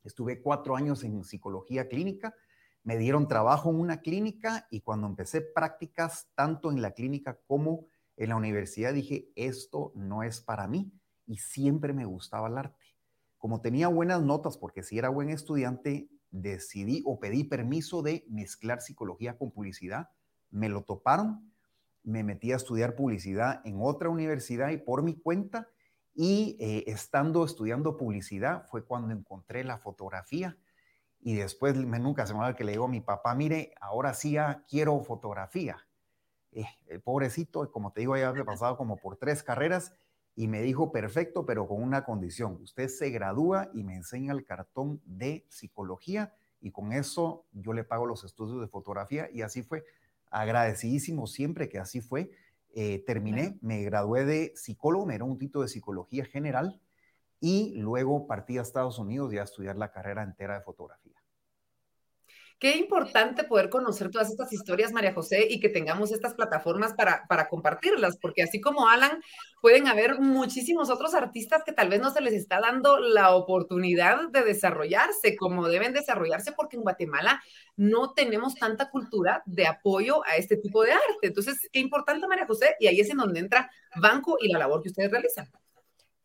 Estuve 0.03 0.41
cuatro 0.41 0.75
años 0.75 1.03
en 1.03 1.23
psicología 1.23 1.87
clínica, 1.87 2.35
me 2.83 2.97
dieron 2.97 3.27
trabajo 3.27 3.71
en 3.71 3.79
una 3.79 4.01
clínica 4.01 4.67
y 4.69 4.81
cuando 4.81 5.07
empecé 5.07 5.41
prácticas 5.41 6.29
tanto 6.35 6.71
en 6.71 6.81
la 6.81 6.91
clínica 6.91 7.39
como 7.47 7.87
en 8.15 8.29
la 8.29 8.35
universidad 8.35 8.93
dije, 8.93 9.31
esto 9.35 9.91
no 9.95 10.23
es 10.23 10.39
para 10.39 10.67
mí 10.67 10.93
y 11.25 11.37
siempre 11.37 11.93
me 11.93 12.05
gustaba 12.05 12.47
el 12.47 12.57
arte. 12.57 12.85
Como 13.37 13.61
tenía 13.61 13.87
buenas 13.87 14.21
notas, 14.21 14.57
porque 14.57 14.83
si 14.83 14.97
era 14.97 15.09
buen 15.09 15.29
estudiante, 15.29 16.09
decidí 16.31 17.01
o 17.05 17.19
pedí 17.19 17.43
permiso 17.43 18.01
de 18.01 18.25
mezclar 18.29 18.81
psicología 18.81 19.37
con 19.37 19.51
publicidad. 19.51 20.09
Me 20.49 20.69
lo 20.69 20.83
toparon, 20.83 21.51
me 22.05 22.23
metí 22.23 22.51
a 22.51 22.55
estudiar 22.55 22.95
publicidad 22.95 23.61
en 23.65 23.79
otra 23.81 24.09
universidad 24.09 24.69
y 24.69 24.77
por 24.77 25.03
mi 25.03 25.15
cuenta. 25.15 25.69
Y 26.13 26.55
eh, 26.59 26.85
estando 26.87 27.43
estudiando 27.43 27.97
publicidad 27.97 28.65
fue 28.67 28.85
cuando 28.85 29.13
encontré 29.13 29.63
la 29.63 29.77
fotografía. 29.77 30.57
Y 31.19 31.35
después 31.35 31.75
me, 31.75 31.99
nunca 31.99 32.25
se 32.25 32.33
me 32.33 32.39
va 32.39 32.55
que 32.55 32.63
le 32.63 32.73
digo 32.73 32.85
a 32.85 32.89
mi 32.89 33.01
papá, 33.01 33.35
mire, 33.35 33.73
ahora 33.81 34.13
sí 34.13 34.37
quiero 34.69 35.01
fotografía. 35.01 35.77
Eh, 36.51 36.67
el 36.87 37.01
pobrecito, 37.01 37.69
como 37.71 37.91
te 37.91 38.01
digo, 38.01 38.15
ya 38.15 38.29
había 38.29 38.45
pasado 38.45 38.77
como 38.77 38.95
por 38.95 39.17
tres 39.17 39.43
carreras 39.43 39.91
y 40.35 40.47
me 40.47 40.61
dijo, 40.61 40.91
perfecto, 40.91 41.45
pero 41.45 41.67
con 41.67 41.81
una 41.81 42.05
condición. 42.05 42.59
Usted 42.61 42.87
se 42.89 43.09
gradúa 43.09 43.69
y 43.73 43.83
me 43.83 43.95
enseña 43.95 44.33
el 44.33 44.45
cartón 44.45 45.01
de 45.05 45.45
psicología 45.49 46.33
y 46.61 46.71
con 46.71 46.93
eso 46.93 47.45
yo 47.51 47.73
le 47.73 47.83
pago 47.83 48.05
los 48.05 48.23
estudios 48.23 48.61
de 48.61 48.67
fotografía 48.67 49.29
y 49.31 49.41
así 49.41 49.63
fue. 49.63 49.83
Agradecidísimo 50.31 51.27
siempre 51.27 51.69
que 51.69 51.79
así 51.79 52.01
fue. 52.01 52.31
Eh, 52.73 53.03
terminé, 53.05 53.57
me 53.61 53.83
gradué 53.83 54.25
de 54.25 54.51
psicólogo, 54.55 55.05
me 55.05 55.15
era 55.15 55.23
un 55.23 55.37
título 55.37 55.63
de 55.63 55.69
psicología 55.69 56.25
general 56.25 56.81
y 57.39 57.75
luego 57.75 58.27
partí 58.27 58.57
a 58.57 58.61
Estados 58.61 58.99
Unidos 58.99 59.33
y 59.33 59.37
a 59.37 59.43
estudiar 59.43 59.77
la 59.77 59.91
carrera 59.91 60.23
entera 60.23 60.55
de 60.55 60.61
fotografía. 60.61 61.14
Qué 62.57 62.77
importante 62.77 63.43
poder 63.43 63.69
conocer 63.69 64.09
todas 64.09 64.29
estas 64.29 64.53
historias, 64.53 64.93
María 64.93 65.13
José, 65.13 65.45
y 65.49 65.59
que 65.59 65.67
tengamos 65.67 66.13
estas 66.13 66.35
plataformas 66.35 66.93
para, 66.93 67.25
para 67.27 67.49
compartirlas, 67.49 68.17
porque 68.17 68.43
así 68.43 68.61
como 68.61 68.87
Alan, 68.87 69.21
pueden 69.61 69.87
haber 69.87 70.19
muchísimos 70.21 70.89
otros 70.89 71.13
artistas 71.15 71.63
que 71.65 71.73
tal 71.73 71.89
vez 71.89 71.99
no 71.99 72.11
se 72.11 72.21
les 72.21 72.33
está 72.33 72.61
dando 72.61 72.97
la 72.97 73.35
oportunidad 73.35 74.29
de 74.29 74.43
desarrollarse 74.43 75.35
como 75.35 75.67
deben 75.67 75.91
desarrollarse, 75.91 76.53
porque 76.53 76.77
en 76.77 76.83
Guatemala 76.83 77.43
no 77.75 78.13
tenemos 78.13 78.55
tanta 78.55 78.89
cultura 78.89 79.43
de 79.45 79.67
apoyo 79.67 80.25
a 80.25 80.37
este 80.37 80.55
tipo 80.55 80.81
de 80.83 80.93
arte. 80.93 81.27
Entonces, 81.27 81.67
qué 81.73 81.79
importante, 81.79 82.25
María 82.25 82.47
José, 82.47 82.77
y 82.79 82.87
ahí 82.87 83.01
es 83.01 83.09
en 83.09 83.17
donde 83.17 83.41
entra 83.41 83.69
Banco 83.97 84.37
y 84.39 84.47
la 84.47 84.59
labor 84.59 84.81
que 84.81 84.89
ustedes 84.89 85.11
realizan. 85.11 85.51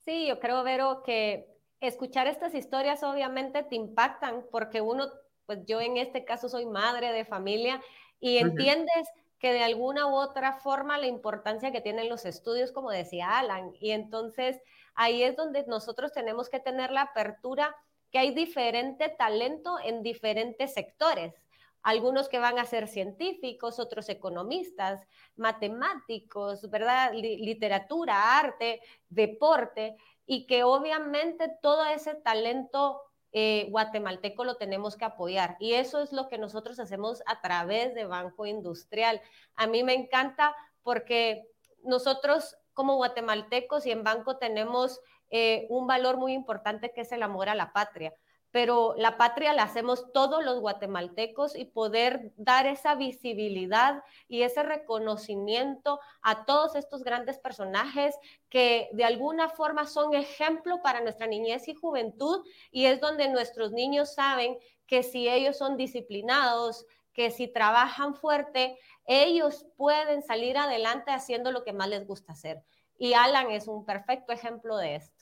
Sí, 0.05 0.29
yo 0.29 0.39
creo, 0.39 0.63
Vero, 0.63 1.03
que 1.05 1.47
escuchar 1.81 2.27
estas 2.27 2.55
historias 2.55 3.03
obviamente 3.03 3.63
te 3.65 3.75
impactan 3.75 4.45
porque 4.51 4.81
uno 4.81 5.09
pues 5.51 5.67
yo 5.67 5.81
en 5.81 5.97
este 5.97 6.25
caso 6.25 6.49
soy 6.49 6.65
madre 6.65 7.11
de 7.11 7.25
familia 7.25 7.83
y 8.21 8.37
entiendes 8.37 9.09
que 9.41 9.53
de 9.53 9.65
alguna 9.65 10.07
u 10.07 10.15
otra 10.15 10.53
forma 10.53 10.97
la 10.97 11.09
importancia 11.09 11.73
que 11.73 11.81
tienen 11.81 12.09
los 12.09 12.25
estudios, 12.25 12.71
como 12.71 12.93
decía 12.93 13.37
Alan, 13.37 13.73
y 13.81 13.91
entonces 13.91 14.63
ahí 14.95 15.25
es 15.25 15.35
donde 15.35 15.65
nosotros 15.67 16.13
tenemos 16.13 16.49
que 16.49 16.61
tener 16.61 16.93
la 16.93 17.01
apertura 17.01 17.75
que 18.13 18.21
hay 18.21 18.33
diferente 18.33 19.09
talento 19.09 19.77
en 19.83 20.05
diferentes 20.05 20.73
sectores. 20.73 21.35
Algunos 21.83 22.29
que 22.29 22.39
van 22.39 22.61
a 22.61 22.65
ser 22.65 22.87
científicos, 22.87 23.81
otros 23.81 24.09
economistas, 24.09 25.05
matemáticos, 25.35 26.71
¿verdad? 26.71 27.13
literatura, 27.13 28.39
arte, 28.39 28.83
deporte, 29.09 29.97
y 30.27 30.47
que 30.47 30.63
obviamente 30.63 31.51
todo 31.61 31.87
ese 31.87 32.15
talento 32.15 33.03
eh, 33.33 33.67
guatemalteco 33.71 34.45
lo 34.45 34.57
tenemos 34.57 34.97
que 34.97 35.05
apoyar. 35.05 35.57
Y 35.61 35.75
eso 35.75 36.03
es 36.03 36.13
lo 36.13 36.29
que 36.29 36.39
nosotros 36.39 36.81
hacemos 36.81 37.23
a 37.27 37.41
través 37.41 37.95
de 37.95 38.05
Banco 38.05 38.47
Industrial. 38.47 39.21
A 39.57 39.67
mí 39.67 39.83
me 39.83 39.95
encanta 39.95 40.55
porque 40.83 41.47
nosotros 41.83 42.57
como 42.75 42.97
guatemaltecos 42.97 43.87
y 43.87 43.91
en 43.91 44.05
banco 44.05 44.39
tenemos 44.39 45.01
eh, 45.31 45.67
un 45.69 45.87
valor 45.87 46.17
muy 46.17 46.33
importante 46.33 46.93
que 46.93 47.03
es 47.03 47.13
el 47.13 47.23
amor 47.23 47.49
a 47.49 47.55
la 47.55 47.73
patria 47.73 48.13
pero 48.51 48.95
la 48.97 49.17
patria 49.17 49.53
la 49.53 49.63
hacemos 49.63 50.13
todos 50.13 50.45
los 50.45 50.61
guatemaltecos 50.61 51.57
y 51.57 51.65
poder 51.65 52.33
dar 52.37 52.67
esa 52.67 52.95
visibilidad 52.95 54.03
y 54.29 54.43
ese 54.43 54.63
reconocimiento 54.63 56.01
a 56.23 56.45
todos 56.45 56.75
estos 56.75 57.05
grandes 57.05 57.39
personajes 57.39 58.17
que 58.49 58.89
de 58.93 59.05
alguna 59.05 59.49
forma 59.49 59.87
son 59.87 60.15
ejemplo 60.15 60.83
para 60.83 61.01
nuestra 61.01 61.27
niñez 61.27 61.69
y 61.69 61.75
juventud 61.75 62.45
y 62.71 62.87
es 62.87 63.01
donde 63.01 63.29
nuestros 63.29 63.73
niños 63.73 64.15
saben 64.15 64.59
que 64.87 65.03
si 65.03 65.29
ellos 65.29 65.57
son 65.57 65.77
disciplinados, 65.77 66.87
que 67.13 67.31
si 67.31 67.47
trabajan 67.49 68.15
fuerte, 68.15 68.79
ellos 69.07 69.67
pueden 69.77 70.23
salir 70.23 70.59
adelante 70.59 71.13
haciendo 71.13 71.53
lo 71.53 71.65
que 71.65 71.73
más 71.73 71.89
les 71.89 72.07
gusta 72.07 72.33
hacer. 72.33 72.63
Y 72.99 73.15
Alan 73.15 73.51
es 73.51 73.69
un 73.69 73.85
perfecto 73.85 74.33
ejemplo 74.33 74.77
de 74.77 74.97
esto. 74.97 75.20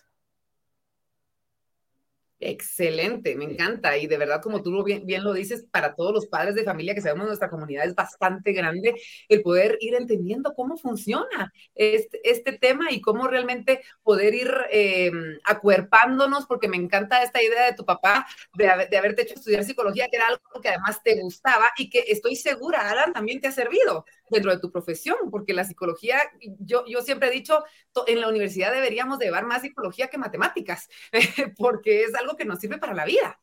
Excelente, 2.40 3.34
me 3.34 3.44
encanta. 3.44 3.96
Y 3.96 4.06
de 4.06 4.16
verdad, 4.16 4.40
como 4.40 4.62
tú 4.62 4.84
bien, 4.84 5.04
bien, 5.04 5.24
lo 5.24 5.32
dices, 5.32 5.66
para 5.72 5.96
todos 5.96 6.12
los 6.14 6.26
padres 6.28 6.54
de 6.54 6.62
familia 6.62 6.94
que 6.94 7.00
sabemos 7.00 7.26
nuestra 7.26 7.50
comunidad 7.50 7.84
es 7.84 7.96
bastante 7.96 8.52
grande 8.52 8.94
el 9.28 9.42
poder 9.42 9.76
ir 9.80 9.96
entendiendo 9.96 10.54
cómo 10.54 10.76
funciona 10.76 11.52
este, 11.74 12.20
este 12.30 12.52
tema 12.52 12.92
y 12.92 13.00
cómo 13.00 13.26
realmente 13.26 13.82
poder 14.04 14.34
ir 14.34 14.54
eh, 14.70 15.10
acuerpándonos, 15.44 16.46
porque 16.46 16.68
me 16.68 16.76
encanta 16.76 17.24
esta 17.24 17.42
idea 17.42 17.66
de 17.66 17.74
tu 17.74 17.84
papá 17.84 18.24
de, 18.54 18.86
de, 18.88 18.98
haberte 18.98 19.22
hecho 19.22 19.34
estudiar 19.34 19.64
psicología, 19.64 20.08
que 20.08 20.16
era 20.16 20.28
algo 20.28 20.60
que 20.62 20.68
además 20.68 21.02
te 21.02 21.20
gustaba 21.20 21.72
y 21.76 21.90
que 21.90 22.04
estoy 22.06 22.36
segura, 22.36 22.88
Alan, 22.88 23.12
también 23.12 23.40
te 23.40 23.48
ha 23.48 23.52
servido 23.52 24.04
dentro 24.30 24.50
de 24.50 24.58
tu 24.58 24.70
profesión, 24.70 25.16
porque 25.30 25.52
la 25.52 25.64
psicología, 25.64 26.18
yo, 26.58 26.84
yo 26.86 27.02
siempre 27.02 27.28
he 27.28 27.32
dicho, 27.32 27.64
en 28.06 28.20
la 28.20 28.28
universidad 28.28 28.72
deberíamos 28.72 29.18
llevar 29.18 29.46
más 29.46 29.62
psicología 29.62 30.08
que 30.08 30.18
matemáticas, 30.18 30.88
porque 31.58 32.04
es 32.04 32.14
algo 32.14 32.36
que 32.36 32.44
nos 32.44 32.58
sirve 32.58 32.78
para 32.78 32.94
la 32.94 33.04
vida. 33.04 33.40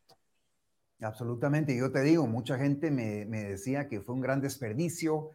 Absolutamente, 1.00 1.78
yo 1.78 1.92
te 1.92 2.02
digo, 2.02 2.26
mucha 2.26 2.58
gente 2.58 2.90
me, 2.90 3.26
me 3.26 3.44
decía 3.44 3.88
que 3.88 4.02
fue 4.02 4.16
un 4.16 4.22
gran 4.22 4.42
desperdicio, 4.42 5.30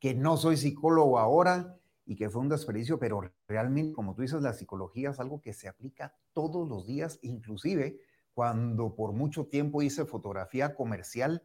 que 0.00 0.14
no 0.14 0.36
soy 0.36 0.56
psicólogo 0.56 1.18
ahora 1.18 1.76
y 2.04 2.16
que 2.16 2.28
fue 2.30 2.40
un 2.40 2.48
desperdicio, 2.48 2.98
pero 2.98 3.32
realmente, 3.46 3.92
como 3.92 4.14
tú 4.14 4.22
dices, 4.22 4.42
la 4.42 4.52
psicología 4.52 5.10
es 5.10 5.20
algo 5.20 5.40
que 5.40 5.52
se 5.52 5.68
aplica 5.68 6.16
todos 6.32 6.68
los 6.68 6.86
días, 6.86 7.18
inclusive 7.22 8.00
cuando 8.34 8.94
por 8.94 9.12
mucho 9.12 9.46
tiempo 9.46 9.82
hice 9.82 10.04
fotografía 10.04 10.74
comercial, 10.74 11.42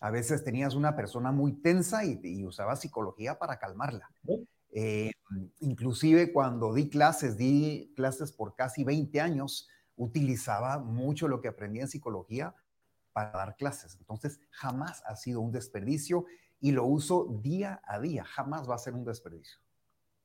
a 0.00 0.10
veces 0.10 0.44
tenías 0.44 0.74
una 0.74 0.94
persona 0.94 1.32
muy 1.32 1.52
tensa 1.52 2.04
y, 2.04 2.20
y 2.22 2.44
usaba 2.44 2.76
psicología 2.76 3.38
para 3.38 3.58
calmarla. 3.58 4.10
Eh, 4.72 5.10
inclusive 5.60 6.32
cuando 6.32 6.74
di 6.74 6.90
clases, 6.90 7.38
di 7.38 7.92
clases 7.96 8.32
por 8.32 8.54
casi 8.54 8.84
20 8.84 9.20
años, 9.20 9.68
utilizaba 9.96 10.78
mucho 10.78 11.28
lo 11.28 11.40
que 11.40 11.48
aprendía 11.48 11.82
en 11.82 11.88
psicología 11.88 12.54
para 13.12 13.32
dar 13.32 13.56
clases. 13.56 13.96
Entonces, 13.98 14.40
jamás 14.50 15.02
ha 15.06 15.16
sido 15.16 15.40
un 15.40 15.50
desperdicio 15.50 16.26
y 16.60 16.72
lo 16.72 16.84
uso 16.84 17.40
día 17.42 17.80
a 17.86 17.98
día. 17.98 18.24
Jamás 18.24 18.68
va 18.68 18.74
a 18.74 18.78
ser 18.78 18.92
un 18.92 19.04
desperdicio. 19.04 19.58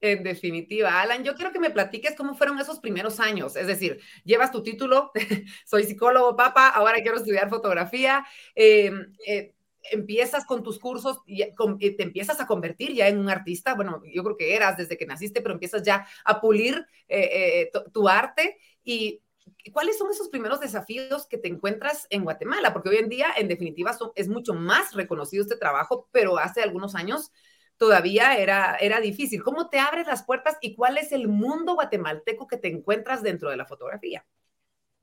En 0.01 0.23
definitiva, 0.23 0.99
Alan, 0.99 1.23
yo 1.23 1.35
quiero 1.35 1.51
que 1.51 1.59
me 1.59 1.69
platiques 1.69 2.15
cómo 2.17 2.33
fueron 2.33 2.59
esos 2.59 2.79
primeros 2.79 3.19
años. 3.19 3.55
Es 3.55 3.67
decir, 3.67 4.01
llevas 4.25 4.51
tu 4.51 4.63
título, 4.63 5.11
soy 5.65 5.83
psicólogo, 5.83 6.35
papá, 6.35 6.69
ahora 6.69 7.01
quiero 7.01 7.17
estudiar 7.17 7.49
fotografía. 7.49 8.25
Em, 8.55 9.13
eh, 9.27 9.53
empiezas 9.89 10.45
con 10.45 10.63
tus 10.63 10.79
cursos 10.79 11.19
y 11.25 11.43
te 11.95 12.03
empiezas 12.03 12.39
a 12.39 12.47
convertir 12.47 12.93
ya 12.93 13.07
en 13.07 13.19
un 13.19 13.29
artista. 13.29 13.73
Bueno, 13.73 14.01
yo 14.13 14.23
creo 14.23 14.37
que 14.37 14.55
eras 14.55 14.77
desde 14.77 14.97
que 14.97 15.05
naciste, 15.05 15.41
pero 15.41 15.53
empiezas 15.53 15.83
ya 15.83 16.07
a 16.25 16.39
pulir 16.39 16.85
eh, 17.07 17.69
eh, 17.73 17.81
tu 17.91 18.07
arte. 18.07 18.57
Y 18.83 19.21
¿cuáles 19.71 19.97
son 19.97 20.11
esos 20.11 20.29
primeros 20.29 20.59
desafíos 20.59 21.27
que 21.27 21.37
te 21.37 21.47
encuentras 21.47 22.07
en 22.09 22.23
Guatemala? 22.23 22.73
Porque 22.73 22.89
hoy 22.89 22.97
en 22.97 23.09
día, 23.09 23.27
en 23.37 23.47
definitiva, 23.47 23.97
es 24.15 24.27
mucho 24.27 24.53
más 24.53 24.93
reconocido 24.93 25.43
este 25.43 25.57
trabajo, 25.57 26.07
pero 26.11 26.37
hace 26.37 26.61
algunos 26.61 26.95
años 26.95 27.31
todavía 27.77 28.37
era, 28.37 28.75
era 28.75 28.99
difícil. 28.99 29.43
¿Cómo 29.43 29.69
te 29.69 29.79
abres 29.79 30.07
las 30.07 30.23
puertas 30.23 30.57
y 30.61 30.75
cuál 30.75 30.97
es 30.97 31.11
el 31.11 31.27
mundo 31.27 31.73
guatemalteco 31.73 32.47
que 32.47 32.57
te 32.57 32.67
encuentras 32.67 33.23
dentro 33.23 33.49
de 33.49 33.57
la 33.57 33.65
fotografía? 33.65 34.25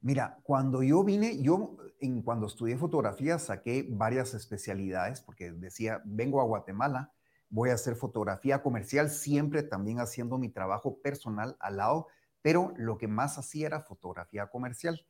Mira, 0.01 0.39
cuando 0.43 0.83
yo 0.83 1.03
vine, 1.05 1.43
yo 1.43 1.77
en, 2.01 2.23
cuando 2.23 2.47
estudié 2.47 2.77
fotografía 2.77 3.39
saqué 3.39 3.87
varias 3.89 4.35
especialidades 4.35 5.21
porque 5.21 5.51
decía, 5.51 6.03
vengo 6.05 6.41
a 6.41 6.45
Guatemala, 6.45 7.13
voy 7.51 7.71
a 7.71 7.75
hacer 7.75 7.97
fotografía 7.97 8.63
comercial, 8.63 9.11
siempre 9.11 9.63
también 9.63 10.01
haciendo 10.01 10.39
mi 10.39 10.49
trabajo 10.49 10.99
personal 11.01 11.57
al 11.61 11.79
lado 11.79 12.09
pero 12.43 12.73
lo 12.77 12.99
que 12.99 13.09
más 13.09 13.39
hacía 13.39 13.67
era 13.67 13.81
fotografía 13.81 14.47
comercial. 14.47 15.05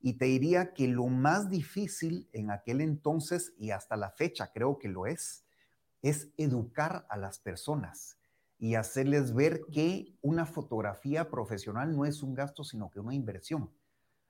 Y 0.00 0.14
te 0.14 0.26
diría 0.26 0.72
que 0.72 0.88
lo 0.88 1.06
más 1.06 1.50
difícil 1.50 2.28
en 2.32 2.50
aquel 2.50 2.80
entonces 2.80 3.54
y 3.58 3.70
hasta 3.70 3.96
la 3.96 4.10
fecha 4.10 4.52
creo 4.52 4.78
que 4.78 4.88
lo 4.88 5.06
es, 5.06 5.44
es 6.02 6.28
educar 6.36 7.06
a 7.08 7.16
las 7.16 7.38
personas 7.38 8.18
y 8.58 8.74
hacerles 8.74 9.34
ver 9.34 9.62
que 9.72 10.16
una 10.22 10.46
fotografía 10.46 11.30
profesional 11.30 11.96
no 11.96 12.04
es 12.04 12.22
un 12.22 12.34
gasto, 12.34 12.62
sino 12.62 12.90
que 12.90 13.00
una 13.00 13.14
inversión. 13.14 13.70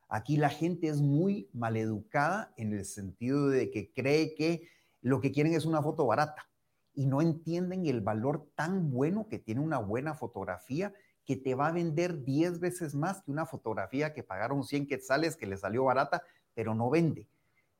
Aquí 0.08 0.36
la 0.36 0.50
gente 0.50 0.88
es 0.88 1.00
muy 1.00 1.48
maleducada 1.52 2.52
en 2.56 2.72
el 2.72 2.84
sentido 2.84 3.48
de 3.48 3.70
que 3.70 3.92
cree 3.92 4.34
que 4.34 4.68
lo 5.02 5.20
que 5.20 5.32
quieren 5.32 5.54
es 5.54 5.64
una 5.64 5.82
foto 5.82 6.06
barata 6.06 6.48
y 6.94 7.06
no 7.06 7.20
entienden 7.20 7.86
el 7.86 8.00
valor 8.00 8.48
tan 8.54 8.90
bueno 8.90 9.28
que 9.28 9.38
tiene 9.38 9.60
una 9.60 9.78
buena 9.78 10.14
fotografía 10.14 10.94
que 11.24 11.36
te 11.36 11.54
va 11.54 11.68
a 11.68 11.72
vender 11.72 12.24
10 12.24 12.60
veces 12.60 12.94
más 12.94 13.22
que 13.22 13.32
una 13.32 13.46
fotografía 13.46 14.14
que 14.14 14.22
pagaron 14.22 14.62
100 14.62 14.86
quetzales 14.86 15.36
que 15.36 15.46
le 15.46 15.56
salió 15.56 15.84
barata, 15.84 16.22
pero 16.54 16.74
no 16.74 16.88
vende. 16.88 17.28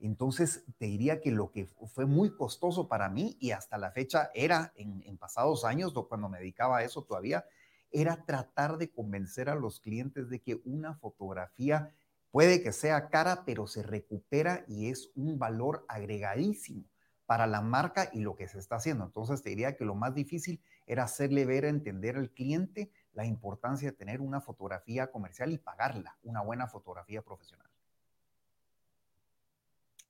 Entonces, 0.01 0.65
te 0.79 0.87
diría 0.87 1.21
que 1.21 1.31
lo 1.31 1.53
que 1.53 1.67
fue 1.67 2.07
muy 2.07 2.35
costoso 2.35 2.89
para 2.89 3.09
mí 3.09 3.37
y 3.41 3.53
hasta 3.53 3.79
la 3.79 3.93
fecha 3.93 4.31
era 4.35 4.73
en, 4.77 5.03
en 5.07 5.17
pasados 5.17 5.65
años, 5.65 5.95
cuando 6.09 6.29
me 6.29 6.39
dedicaba 6.39 6.79
a 6.79 6.83
eso 6.83 7.03
todavía, 7.03 7.47
era 7.91 8.25
tratar 8.27 8.77
de 8.77 8.91
convencer 8.91 9.49
a 9.49 9.55
los 9.55 9.81
clientes 9.81 10.29
de 10.29 10.41
que 10.41 10.61
una 10.65 10.95
fotografía 10.95 11.95
puede 12.37 12.63
que 12.63 12.73
sea 12.73 13.09
cara, 13.09 13.45
pero 13.47 13.67
se 13.67 13.83
recupera 13.83 14.67
y 14.69 14.91
es 14.91 15.11
un 15.15 15.39
valor 15.39 15.87
agregadísimo 15.89 16.85
para 17.25 17.47
la 17.47 17.63
marca 17.63 18.11
y 18.13 18.21
lo 18.21 18.37
que 18.37 18.47
se 18.47 18.59
está 18.59 18.77
haciendo. 18.77 19.05
Entonces 19.05 19.43
te 19.43 19.49
diría 19.49 19.75
que 19.75 19.87
lo 19.87 19.95
más 19.95 20.15
difícil 20.15 20.61
era 20.87 21.05
hacerle 21.05 21.47
ver, 21.47 21.65
entender 21.65 22.19
al 22.19 22.29
cliente 22.29 22.91
la 23.15 23.25
importancia 23.25 23.91
de 23.91 23.97
tener 23.97 24.21
una 24.21 24.43
fotografía 24.43 25.11
comercial 25.11 25.51
y 25.51 25.57
pagarla, 25.57 26.19
una 26.25 26.43
buena 26.43 26.69
fotografía 26.69 27.23
profesional. 27.23 27.71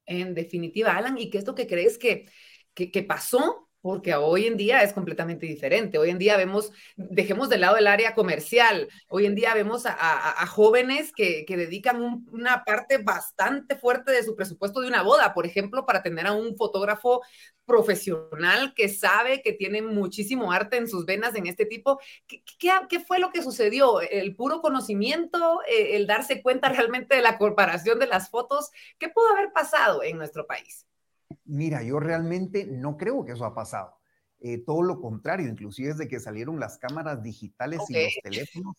En 0.05 0.35
definitiva, 0.35 0.97
Alan, 0.97 1.17
¿y 1.19 1.31
qué 1.31 1.39
es 1.39 1.47
lo 1.47 1.55
que 1.55 1.69
crees 1.69 1.97
que, 1.97 2.29
que, 2.75 2.91
que 2.91 3.05
pasó 3.05 3.66
porque 3.87 4.17
hoy 4.17 4.47
en 4.47 4.57
día 4.57 4.83
es 4.83 4.93
completamente 4.93 5.47
diferente. 5.47 5.97
Hoy 5.97 6.11
en 6.11 6.19
día 6.19 6.37
vemos, 6.37 6.73
dejemos 6.97 7.49
de 7.49 7.57
lado 7.57 7.77
el 7.77 7.87
área 7.87 8.17
comercial, 8.17 8.89
hoy 9.07 9.27
en 9.27 9.37
día 9.37 9.55
vemos 9.55 9.85
a, 9.87 10.45
jóvenes 10.49 11.13
que, 11.13 11.45
dedican 11.47 12.25
una 12.33 12.65
parte 12.65 12.99
bastante 12.99 13.77
fuerte 13.77 14.11
de 14.11 14.25
su 14.25 14.35
presupuesto 14.35 14.81
de 14.81 14.89
una 14.89 15.03
boda, 15.03 15.33
por 15.35 15.47
ejemplo, 15.47 15.87
para 15.87 16.03
tener 16.03 16.27
a 16.27 16.33
un 16.33 16.57
fotógrafo 16.57 17.23
profesional 17.65 18.75
que 18.75 18.89
sabe 18.89 19.41
que 19.41 19.53
tiene 19.53 19.83
muchísimo 19.83 20.51
arte 20.51 20.79
en 20.79 20.89
sus 20.89 21.07
venas 21.07 21.37
en 21.37 21.47
este 21.47 21.65
tipo. 21.65 22.01
¿Qué, 22.27 22.43
qué, 22.89 22.99
fue 22.99 23.21
lo 23.21 23.31
que 23.31 23.41
sucedió? 23.41 24.01
¿El 24.01 24.35
puro 24.35 24.63
conocimiento? 24.63 25.61
Eh, 25.69 25.95
¿El 25.95 26.09
darse 26.09 26.43
cuenta 26.43 26.71
realmente 26.71 27.15
de 27.15 27.23
la 27.23 27.39
comparación 27.39 28.01
de 28.01 28.09
las 28.09 28.31
fotos? 28.31 28.73
¿Qué 28.99 29.09
pudo 29.11 29.29
haber 29.29 29.53
pasado 29.53 30.03
en 30.03 30.19
nuestro 30.19 30.45
país? 30.45 30.87
Mira, 31.45 31.83
yo 31.83 32.01
realmente 32.01 32.67
no 32.67 32.97
creo 32.97 33.25
que 33.25 33.33
eso 33.33 33.45
ha 33.45 33.55
pasado. 33.55 33.97
Eh, 34.41 34.59
todo 34.59 34.83
lo 34.83 35.01
contrario, 35.01 35.49
inclusive 35.49 35.89
desde 35.89 36.09
que 36.09 36.21
salieron 36.21 36.61
las 36.61 36.79
cámaras 36.79 37.23
digitales 37.23 37.81
y 37.89 37.95
los 37.95 38.15
teléfonos, 38.23 38.75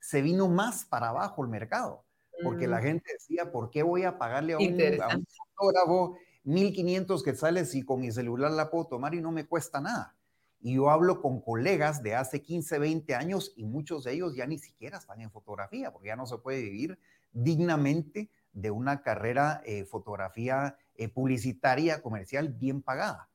se 0.00 0.22
vino 0.22 0.48
más 0.48 0.84
para 0.84 1.10
abajo 1.10 1.42
el 1.44 1.50
mercado, 1.50 2.04
porque 2.42 2.66
la 2.66 2.78
mm. 2.78 2.82
gente 2.82 3.12
decía, 3.12 3.52
¿por 3.52 3.70
qué 3.70 3.82
voy 3.82 4.04
a 4.04 4.18
pagarle 4.18 4.54
a 4.54 4.58
un, 4.58 5.02
a 5.02 5.16
un 5.16 5.26
fotógrafo 5.56 6.16
1500 6.44 7.22
que 7.22 7.34
sale 7.34 7.64
si 7.66 7.82
con 7.82 8.00
mi 8.00 8.10
celular 8.10 8.50
la 8.50 8.70
puedo 8.70 8.86
tomar 8.86 9.14
y 9.14 9.20
no 9.20 9.30
me 9.30 9.46
cuesta 9.46 9.80
nada? 9.80 10.16
Y 10.60 10.74
yo 10.74 10.90
hablo 10.90 11.20
con 11.20 11.40
colegas 11.40 12.02
de 12.02 12.14
hace 12.14 12.40
15, 12.40 12.78
20 12.78 13.14
años 13.14 13.52
y 13.56 13.64
muchos 13.64 14.04
de 14.04 14.14
ellos 14.14 14.34
ya 14.34 14.46
ni 14.46 14.58
siquiera 14.58 14.98
están 14.98 15.20
en 15.20 15.30
fotografía, 15.30 15.92
porque 15.92 16.08
ya 16.08 16.16
no 16.16 16.26
se 16.26 16.38
puede 16.38 16.62
vivir 16.62 16.98
dignamente 17.32 18.30
de 18.52 18.70
una 18.70 19.02
carrera 19.02 19.60
eh, 19.64 19.84
fotografía 19.84 20.76
eh, 20.96 21.08
publicitaria, 21.08 22.02
comercial 22.02 22.48
bien 22.48 22.82
pagada. 22.82 23.28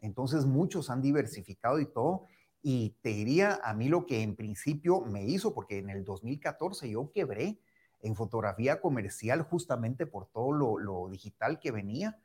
Entonces 0.00 0.46
muchos 0.46 0.90
han 0.90 1.02
diversificado 1.02 1.78
y 1.80 1.86
todo. 1.86 2.26
Y 2.62 2.96
te 3.02 3.10
diría 3.10 3.60
a 3.62 3.74
mí 3.74 3.88
lo 3.88 4.06
que 4.06 4.22
en 4.22 4.36
principio 4.36 5.00
me 5.00 5.24
hizo, 5.24 5.54
porque 5.54 5.78
en 5.78 5.90
el 5.90 6.04
2014 6.04 6.90
yo 6.90 7.10
quebré 7.12 7.58
en 8.00 8.16
fotografía 8.16 8.80
comercial 8.80 9.42
justamente 9.42 10.06
por 10.06 10.26
todo 10.26 10.52
lo, 10.52 10.78
lo 10.78 11.08
digital 11.08 11.60
que 11.60 11.70
venía. 11.70 12.20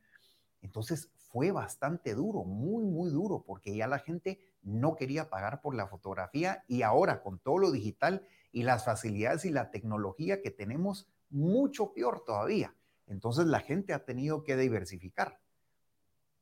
Entonces 0.62 1.12
fue 1.16 1.52
bastante 1.52 2.16
duro, 2.16 2.44
muy, 2.44 2.86
muy 2.86 3.10
duro, 3.10 3.44
porque 3.46 3.76
ya 3.76 3.88
la 3.88 4.00
gente 4.00 4.40
no 4.64 4.96
quería 4.96 5.30
pagar 5.30 5.62
por 5.62 5.76
la 5.76 5.88
fotografía 5.88 6.64
y 6.68 6.82
ahora 6.82 7.22
con 7.22 7.40
todo 7.40 7.58
lo 7.58 7.72
digital 7.72 8.26
y 8.52 8.64
las 8.64 8.86
facilidades 8.86 9.46
y 9.46 9.52
la 9.52 9.70
tecnología 9.70 10.42
que 10.42 10.52
tenemos, 10.52 11.08
mucho 11.30 11.94
peor 11.94 12.24
todavía. 12.26 12.74
Entonces 13.08 13.46
la 13.48 13.60
gente 13.60 13.94
ha 13.94 14.06
tenido 14.06 14.44
que 14.44 14.58
diversificar. 14.58 15.40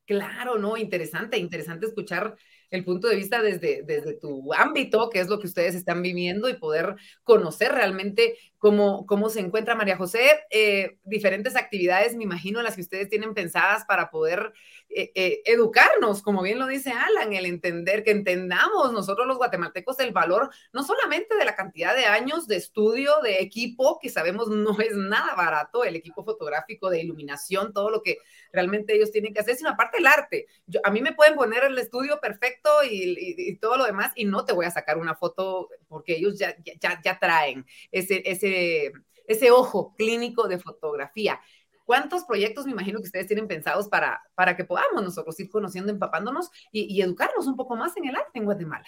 Claro, 0.06 0.60
no, 0.60 0.78
interesante, 0.78 1.38
interesante 1.38 1.88
escuchar 1.88 2.36
el 2.76 2.86
punto 2.86 3.08
de 3.08 3.16
vista 3.16 3.42
desde, 3.42 3.84
desde 3.84 4.14
tu 4.14 4.54
ámbito, 4.54 5.10
que 5.10 5.20
es 5.20 5.28
lo 5.28 5.40
que 5.40 5.48
ustedes 5.48 5.76
están 5.76 6.02
viviendo 6.02 6.50
y 6.50 6.54
poder 6.54 6.96
conocer 7.24 7.72
realmente 7.72 8.38
cómo, 8.66 9.06
cómo 9.06 9.30
se 9.30 9.42
encuentra 9.42 9.76
María 9.76 9.98
José. 9.98 10.42
Eh, 10.50 10.98
diferentes 11.04 11.56
actividades, 11.56 12.16
me 12.16 12.24
imagino, 12.24 12.62
las 12.62 12.76
que 12.76 12.82
ustedes 12.82 13.10
tienen 13.10 13.34
pensadas 13.34 13.86
para 13.86 14.10
poder 14.10 14.54
eh, 14.90 15.12
eh, 15.14 15.42
educarnos, 15.46 16.22
como 16.22 16.42
bien 16.42 16.58
lo 16.58 16.68
dice 16.68 16.92
Alan, 16.92 17.34
el 17.34 17.46
entender, 17.46 18.04
que 18.04 18.12
entendamos 18.12 18.92
nosotros 18.92 19.28
los 19.28 19.38
guatemaltecos 19.38 20.00
el 20.00 20.14
valor 20.14 20.50
no 20.74 20.84
solamente 20.84 21.36
de 21.36 21.46
la 21.46 21.56
cantidad 21.56 21.96
de 21.96 22.06
años 22.06 22.48
de 22.48 22.56
estudio, 22.56 23.12
de 23.22 23.42
equipo, 23.42 24.00
que 24.02 24.10
sabemos 24.10 24.48
no 24.48 24.80
es 24.80 24.96
nada 24.96 25.36
barato, 25.36 25.84
el 25.84 25.96
equipo 25.96 26.24
fotográfico, 26.24 26.90
de 26.90 27.02
iluminación, 27.02 27.74
todo 27.74 27.90
lo 27.90 28.02
que 28.02 28.18
realmente 28.52 28.96
ellos 28.96 29.12
tienen 29.12 29.34
que 29.34 29.42
hacer, 29.42 29.56
sino 29.56 29.70
aparte 29.70 29.98
el 29.98 30.08
arte. 30.08 30.48
A 30.84 30.92
mí 30.92 31.02
me 31.02 31.14
pueden 31.14 31.36
poner 31.36 31.66
el 31.66 31.78
estudio 31.78 32.20
perfecto 32.20 32.65
y, 32.84 33.58
todo 33.58 33.78
lo 33.78 33.86
demás 33.86 34.12
y 34.16 34.26
no 34.26 34.46
te 34.46 34.54
voy 34.54 34.66
a 34.66 34.72
sacar 34.72 34.98
una 34.98 35.16
foto 35.16 35.70
porque 35.88 36.16
ellos 36.18 36.38
ya, 36.38 36.56
ya, 36.64 37.20
traen 37.20 37.66
ese, 37.92 38.22
ese, 38.26 38.92
ese 39.28 39.52
ojo 39.52 39.96
clínico 39.98 40.48
de 40.48 40.60
fotografía. 40.60 41.40
¿Cuántos 41.86 42.26
proyectos 42.26 42.66
me 42.66 42.72
imagino 42.72 43.00
que 43.00 43.06
ustedes 43.06 43.28
tienen 43.28 43.48
pensados 43.48 43.88
para, 43.88 44.24
para 44.34 44.58
que 44.58 44.66
podamos 44.66 45.04
nosotros 45.04 45.40
ir 45.40 45.50
conociendo, 45.50 45.92
empapándonos 45.92 46.50
y, 46.72 47.00
educarnos 47.00 47.46
un 47.46 47.56
poco 47.56 47.76
más 47.76 47.96
en 47.98 48.06
el 48.08 48.16
arte 48.16 48.40
en 48.40 48.46
Guatemala? 48.46 48.88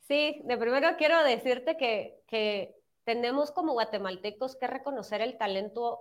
Sí, 0.00 0.40
de 0.44 0.56
primero 0.56 0.88
quiero 0.96 1.22
decirte 1.24 1.76
que, 1.76 2.20
que 2.28 2.76
tenemos 3.04 3.50
como 3.50 3.72
guatemaltecos 3.72 4.56
que 4.56 4.68
reconocer 4.68 5.20
el 5.20 5.36
talento 5.36 6.00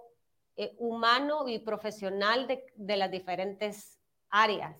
eh, 0.57 0.75
humano 0.77 1.47
y 1.47 1.59
profesional 1.59 2.47
de, 2.47 2.65
de, 2.75 2.97
las 2.97 3.09
diferentes 3.09 3.99
áreas. 4.29 4.77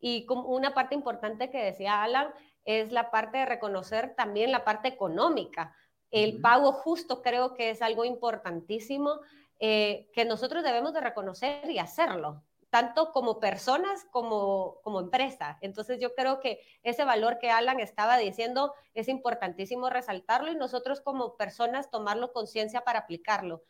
Y 0.00 0.26
como 0.26 0.48
una 0.48 0.74
parte 0.74 0.94
importante 0.94 1.50
que 1.50 1.62
decía 1.62 2.02
Alan 2.02 2.32
es 2.64 2.92
la 2.92 3.10
parte 3.10 3.38
de 3.38 3.46
reconocer 3.46 4.14
también 4.14 4.52
la 4.52 4.64
parte 4.64 4.88
económica. 4.88 5.74
El 6.10 6.40
pago 6.40 6.72
justo 6.72 7.22
creo 7.22 7.54
que 7.54 7.70
es 7.70 7.82
algo 7.82 8.04
importantísimo 8.04 9.20
eh, 9.58 10.08
que 10.12 10.24
nosotros 10.24 10.62
debemos 10.62 10.92
de 10.94 11.00
reconocer 11.00 11.68
y 11.70 11.78
hacerlo, 11.78 12.44
tanto 12.70 13.12
como 13.12 13.40
personas 13.40 14.06
como, 14.10 14.80
como 14.82 15.00
empresa. 15.00 15.58
Entonces 15.60 15.98
yo 16.00 16.14
creo 16.14 16.40
que 16.40 16.60
ese 16.82 17.04
valor 17.04 17.38
que 17.38 17.50
Alan 17.50 17.80
estaba 17.80 18.18
diciendo 18.18 18.74
es 18.94 19.08
importantísimo 19.08 19.90
resaltarlo 19.90 20.52
y 20.52 20.56
nosotros 20.56 21.00
como 21.00 21.36
personas 21.36 21.90
tomarlo 21.90 22.32
conciencia 22.32 22.82
para 22.82 23.00
aplicarlo. 23.00 23.62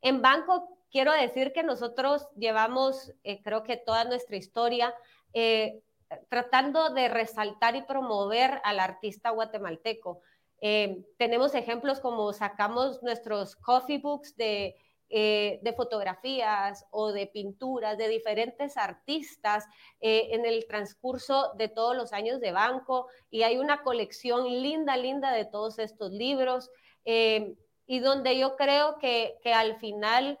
En 0.00 0.20
banco, 0.20 0.76
quiero 0.90 1.12
decir 1.12 1.52
que 1.52 1.62
nosotros 1.62 2.28
llevamos, 2.36 3.12
eh, 3.22 3.42
creo 3.42 3.62
que 3.62 3.76
toda 3.76 4.04
nuestra 4.04 4.36
historia 4.36 4.94
eh, 5.38 5.82
tratando 6.30 6.88
de 6.94 7.08
resaltar 7.08 7.76
y 7.76 7.82
promover 7.82 8.58
al 8.64 8.80
artista 8.80 9.28
guatemalteco. 9.28 10.22
Eh, 10.62 11.04
tenemos 11.18 11.54
ejemplos 11.54 12.00
como 12.00 12.32
sacamos 12.32 13.02
nuestros 13.02 13.54
coffee 13.54 13.98
books 13.98 14.34
de, 14.36 14.76
de 15.10 15.74
fotografías 15.76 16.86
o 16.90 17.12
de 17.12 17.26
pinturas 17.26 17.98
de 17.98 18.08
diferentes 18.08 18.78
artistas 18.78 19.66
en 20.00 20.46
el 20.46 20.66
transcurso 20.66 21.52
de 21.58 21.68
todos 21.68 21.94
los 21.94 22.14
años 22.14 22.40
de 22.40 22.52
banco 22.52 23.08
y 23.30 23.42
hay 23.42 23.58
una 23.58 23.82
colección 23.82 24.46
linda, 24.62 24.96
linda 24.96 25.32
de 25.32 25.44
todos 25.44 25.78
estos 25.78 26.12
libros 26.12 26.70
y 27.04 27.98
donde 28.00 28.38
yo 28.38 28.56
creo 28.56 28.98
que, 28.98 29.38
que 29.42 29.52
al 29.52 29.78
final 29.78 30.40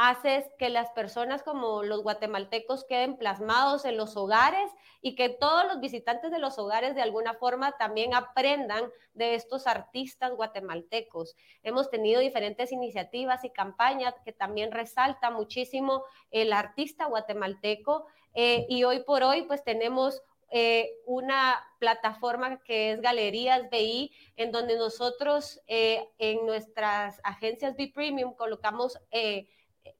haces 0.00 0.48
que 0.60 0.68
las 0.68 0.90
personas 0.90 1.42
como 1.42 1.82
los 1.82 2.04
guatemaltecos 2.04 2.84
queden 2.84 3.16
plasmados 3.16 3.84
en 3.84 3.96
los 3.96 4.16
hogares 4.16 4.70
y 5.02 5.16
que 5.16 5.28
todos 5.28 5.64
los 5.66 5.80
visitantes 5.80 6.30
de 6.30 6.38
los 6.38 6.56
hogares 6.56 6.94
de 6.94 7.02
alguna 7.02 7.34
forma 7.34 7.72
también 7.72 8.14
aprendan 8.14 8.92
de 9.14 9.34
estos 9.34 9.66
artistas 9.66 10.30
guatemaltecos. 10.36 11.34
Hemos 11.64 11.90
tenido 11.90 12.20
diferentes 12.20 12.70
iniciativas 12.70 13.42
y 13.44 13.50
campañas 13.50 14.14
que 14.24 14.32
también 14.32 14.70
resalta 14.70 15.32
muchísimo 15.32 16.04
el 16.30 16.52
artista 16.52 17.06
guatemalteco 17.06 18.06
eh, 18.34 18.66
y 18.68 18.84
hoy 18.84 19.02
por 19.02 19.24
hoy 19.24 19.42
pues 19.48 19.64
tenemos 19.64 20.22
eh, 20.52 20.92
una 21.06 21.60
plataforma 21.80 22.62
que 22.62 22.92
es 22.92 23.00
Galerías 23.00 23.68
BI, 23.68 24.12
en 24.36 24.52
donde 24.52 24.76
nosotros 24.76 25.60
eh, 25.66 26.08
en 26.18 26.46
nuestras 26.46 27.20
agencias 27.24 27.76
B 27.76 27.90
Premium 27.92 28.32
colocamos 28.34 28.96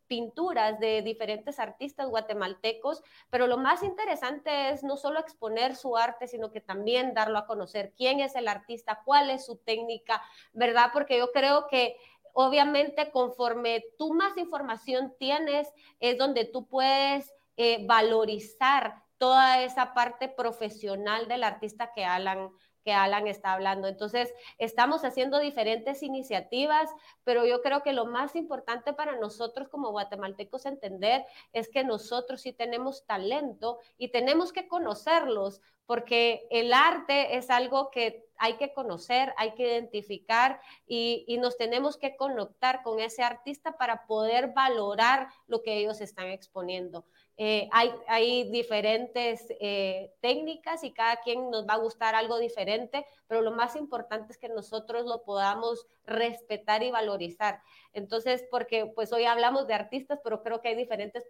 pinturas 0.06 0.78
de 0.80 1.02
diferentes 1.02 1.58
artistas 1.58 2.08
guatemaltecos, 2.08 3.02
pero 3.30 3.46
lo 3.46 3.58
más 3.58 3.82
interesante 3.82 4.70
es 4.70 4.82
no 4.82 4.96
solo 4.96 5.20
exponer 5.20 5.76
su 5.76 5.96
arte, 5.96 6.28
sino 6.28 6.50
que 6.50 6.60
también 6.60 7.14
darlo 7.14 7.38
a 7.38 7.46
conocer 7.46 7.92
quién 7.96 8.20
es 8.20 8.34
el 8.36 8.48
artista, 8.48 9.02
cuál 9.04 9.30
es 9.30 9.46
su 9.46 9.56
técnica, 9.56 10.22
¿verdad? 10.52 10.90
Porque 10.92 11.18
yo 11.18 11.30
creo 11.32 11.66
que 11.68 11.96
obviamente 12.32 13.10
conforme 13.10 13.84
tú 13.98 14.14
más 14.14 14.36
información 14.36 15.14
tienes, 15.18 15.72
es 16.00 16.16
donde 16.18 16.44
tú 16.44 16.66
puedes 16.68 17.34
eh, 17.56 17.84
valorizar 17.86 19.02
toda 19.18 19.62
esa 19.64 19.94
parte 19.94 20.28
profesional 20.28 21.26
del 21.26 21.42
artista 21.42 21.92
que 21.92 22.04
Alan 22.04 22.50
que 22.84 22.92
Alan 22.92 23.26
está 23.26 23.52
hablando. 23.52 23.88
Entonces, 23.88 24.32
estamos 24.58 25.04
haciendo 25.04 25.38
diferentes 25.38 26.02
iniciativas, 26.02 26.90
pero 27.24 27.46
yo 27.46 27.62
creo 27.62 27.82
que 27.82 27.92
lo 27.92 28.06
más 28.06 28.36
importante 28.36 28.92
para 28.92 29.16
nosotros 29.16 29.68
como 29.68 29.90
guatemaltecos 29.90 30.66
entender 30.66 31.24
es 31.52 31.68
que 31.68 31.84
nosotros 31.84 32.40
sí 32.40 32.52
tenemos 32.52 33.04
talento 33.06 33.78
y 33.96 34.08
tenemos 34.08 34.52
que 34.52 34.68
conocerlos, 34.68 35.60
porque 35.86 36.46
el 36.50 36.72
arte 36.72 37.36
es 37.36 37.48
algo 37.48 37.90
que 37.90 38.28
hay 38.38 38.56
que 38.56 38.72
conocer, 38.72 39.34
hay 39.36 39.54
que 39.54 39.64
identificar 39.64 40.60
y, 40.86 41.36
nos 41.40 41.56
tenemos 41.56 41.96
que 41.96 42.16
conectar 42.16 42.82
con 42.82 43.00
ese 43.00 43.22
artista 43.22 43.76
para 43.76 44.06
poder 44.06 44.52
valorar 44.52 45.28
lo 45.46 45.62
que 45.62 45.78
ellos 45.78 46.00
están 46.00 46.28
exponiendo. 46.28 47.04
Eh, 47.40 47.68
hay, 47.70 48.50
diferentes 48.50 49.46
eh, 49.60 50.12
técnicas 50.20 50.82
y 50.82 50.92
cada 50.92 51.20
quien 51.20 51.50
nos 51.50 51.68
va 51.68 51.74
a 51.74 51.78
gustar 51.78 52.16
algo 52.16 52.36
diferente, 52.40 53.06
pero 53.28 53.42
lo 53.42 53.52
más 53.52 53.76
importante 53.76 54.32
es 54.32 54.38
que 54.38 54.48
nosotros 54.48 55.06
lo 55.06 55.22
podamos 55.22 55.86
respetar 56.04 56.82
y 56.82 56.90
valorizar. 56.90 57.62
Entonces, 57.92 58.44
porque 58.50 58.90
pues 58.92 59.12
hoy 59.12 59.24
hablamos 59.24 59.68
de 59.68 59.74
artistas, 59.74 60.18
pero 60.24 60.42
creo 60.42 60.60
que 60.60 60.70
hay 60.70 60.74
diferentes 60.74 61.24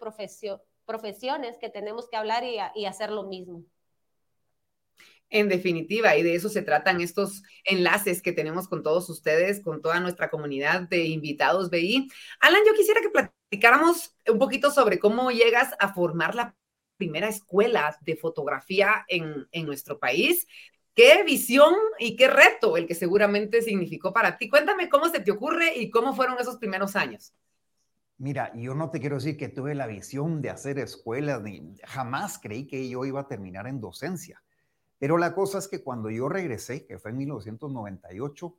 profesiones 0.86 1.58
que 1.58 1.68
tenemos 1.68 2.08
que 2.08 2.16
hablar 2.16 2.42
y 2.42 2.86
hacer 2.86 3.10
lo 3.10 3.24
mismo. 3.24 3.64
En 5.30 5.50
definitiva, 5.50 6.16
y 6.16 6.22
de 6.22 6.34
eso 6.34 6.48
se 6.48 6.62
tratan 6.62 7.02
estos 7.02 7.42
enlaces 7.64 8.22
que 8.22 8.32
tenemos 8.32 8.66
con 8.66 8.82
todos 8.82 9.10
ustedes, 9.10 9.62
con 9.62 9.82
toda 9.82 10.00
nuestra 10.00 10.30
comunidad 10.30 10.88
de 10.88 11.04
invitados 11.04 11.68
BI. 11.68 12.08
Alan, 12.40 12.62
yo 12.66 12.72
quisiera 12.72 13.02
que 13.02 13.10
platicáramos 13.48 14.16
un 14.30 14.38
poquito 14.38 14.70
sobre 14.70 14.98
cómo 14.98 15.30
llegas 15.30 15.74
a 15.78 15.92
formar 15.92 16.34
la 16.34 16.54
primera 16.96 17.28
escuela 17.28 17.96
de 18.02 18.16
fotografía 18.16 19.04
en, 19.08 19.46
en 19.52 19.66
nuestro 19.66 19.98
país. 19.98 20.46
Qué 20.94 21.22
visión 21.24 21.74
y 21.98 22.16
qué 22.16 22.28
reto 22.28 22.76
el 22.76 22.86
que 22.86 22.94
seguramente 22.94 23.62
significó 23.62 24.12
para 24.12 24.36
ti. 24.36 24.48
Cuéntame 24.48 24.88
cómo 24.88 25.08
se 25.08 25.20
te 25.20 25.30
ocurre 25.30 25.76
y 25.76 25.90
cómo 25.90 26.14
fueron 26.14 26.38
esos 26.40 26.56
primeros 26.56 26.96
años. 26.96 27.32
Mira, 28.18 28.52
yo 28.56 28.74
no 28.74 28.90
te 28.90 28.98
quiero 28.98 29.16
decir 29.16 29.36
que 29.36 29.48
tuve 29.48 29.76
la 29.76 29.86
visión 29.86 30.42
de 30.42 30.50
hacer 30.50 30.78
escuelas, 30.78 31.40
ni 31.40 31.76
jamás 31.84 32.40
creí 32.42 32.66
que 32.66 32.88
yo 32.88 33.04
iba 33.04 33.20
a 33.20 33.28
terminar 33.28 33.68
en 33.68 33.80
docencia 33.80 34.42
pero 34.98 35.16
la 35.16 35.34
cosa 35.34 35.58
es 35.58 35.68
que 35.68 35.82
cuando 35.82 36.10
yo 36.10 36.28
regresé, 36.28 36.84
que 36.84 36.98
fue 36.98 37.12
en 37.12 37.18
1998, 37.18 38.56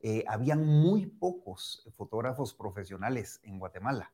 eh, 0.00 0.24
habían 0.28 0.64
muy 0.64 1.06
pocos 1.06 1.88
fotógrafos 1.96 2.54
profesionales 2.54 3.40
en 3.42 3.58
Guatemala. 3.58 4.12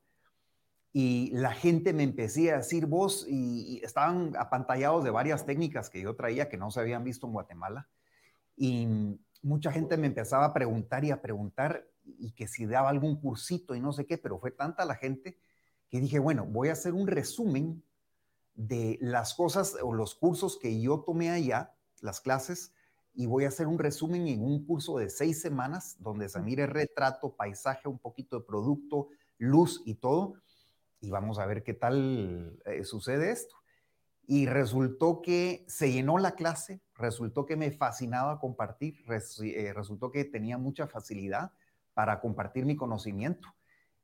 Y 0.97 1.33
la 1.33 1.53
gente 1.53 1.93
me 1.93 2.05
empecé 2.05 2.53
a 2.53 2.59
decir 2.59 2.87
vos, 2.87 3.27
y, 3.29 3.81
estaban 3.83 4.37
apantallados 4.39 5.03
de 5.03 5.11
varias 5.11 5.45
técnicas 5.45 5.91
que 5.91 6.01
yo 6.01 6.15
traía 6.15 6.49
que 6.49 6.57
no 6.57 6.71
se 6.71 6.79
habían 6.79 7.03
visto 7.03 7.27
en 7.27 7.33
Guatemala. 7.33 7.89
Y 8.57 8.87
mucha 9.43 9.73
gente 9.73 9.97
me 9.97 10.07
empezaba 10.07 10.45
a 10.45 10.55
preguntar 10.55 11.05
y 11.05 11.11
a 11.11 11.21
preguntar, 11.21 11.85
y 12.05 12.31
que 12.31 12.47
si 12.47 12.65
daba 12.67 12.91
algún 12.91 13.21
cursito 13.21 13.75
y 13.75 13.81
no 13.81 13.93
sé 13.93 14.07
qué, 14.07 14.19
pero 14.19 14.39
fue 14.39 14.53
tanta 14.53 14.85
la 14.85 14.95
gente 14.95 15.37
que 15.91 15.99
dije, 15.99 16.21
bueno, 16.21 16.47
voy 16.47 16.69
a 16.69 16.75
hacer 16.75 16.95
un 16.95 17.09
resumen 17.09 17.83
de 18.55 18.97
las 19.01 19.35
cosas 19.35 19.77
o 19.83 19.93
los 19.93 20.15
cursos 20.15 20.61
que 20.61 20.81
yo 20.81 21.01
tomé 21.01 21.31
allá, 21.31 21.75
las 22.03 22.21
clases, 22.21 22.73
y 23.15 23.27
voy 23.27 23.47
a 23.47 23.49
hacer 23.49 23.67
un 23.67 23.81
resumen 23.81 24.29
en 24.29 24.45
un 24.45 24.65
curso 24.65 24.99
de 24.99 25.11
seis 25.11 25.41
semanas 25.41 25.97
donde 25.99 26.29
se 26.29 26.39
mire 26.39 26.69
retrato, 26.69 27.35
paisaje, 27.35 27.89
un 27.89 27.99
poquito 27.99 28.39
de 28.39 28.47
producto, 28.47 29.09
luz 29.39 29.83
y 29.85 29.95
todo. 29.95 30.35
Y 31.01 31.11
vamos 31.11 31.39
a 31.39 31.47
ver 31.47 31.63
qué 31.63 31.75
tal 31.75 32.59
eh, 32.65 32.85
sucede 32.85 33.31
esto. 33.31 33.57
Y 34.27 34.47
resultó 34.47 35.21
que 35.21 35.65
se 35.69 35.93
llenó 35.93 36.19
la 36.19 36.35
clase, 36.35 36.81
resultó 36.95 37.45
que 37.45 37.57
me 37.57 37.71
fascinaba 37.71 38.39
compartir, 38.41 39.05
eh, 39.43 39.73
resultó 39.75 40.11
que 40.11 40.25
tenía 40.25 40.57
mucha 40.57 40.87
facilidad 40.87 41.53
para 41.93 42.21
compartir 42.21 42.65
mi 42.65 42.77
conocimiento. 42.77 43.55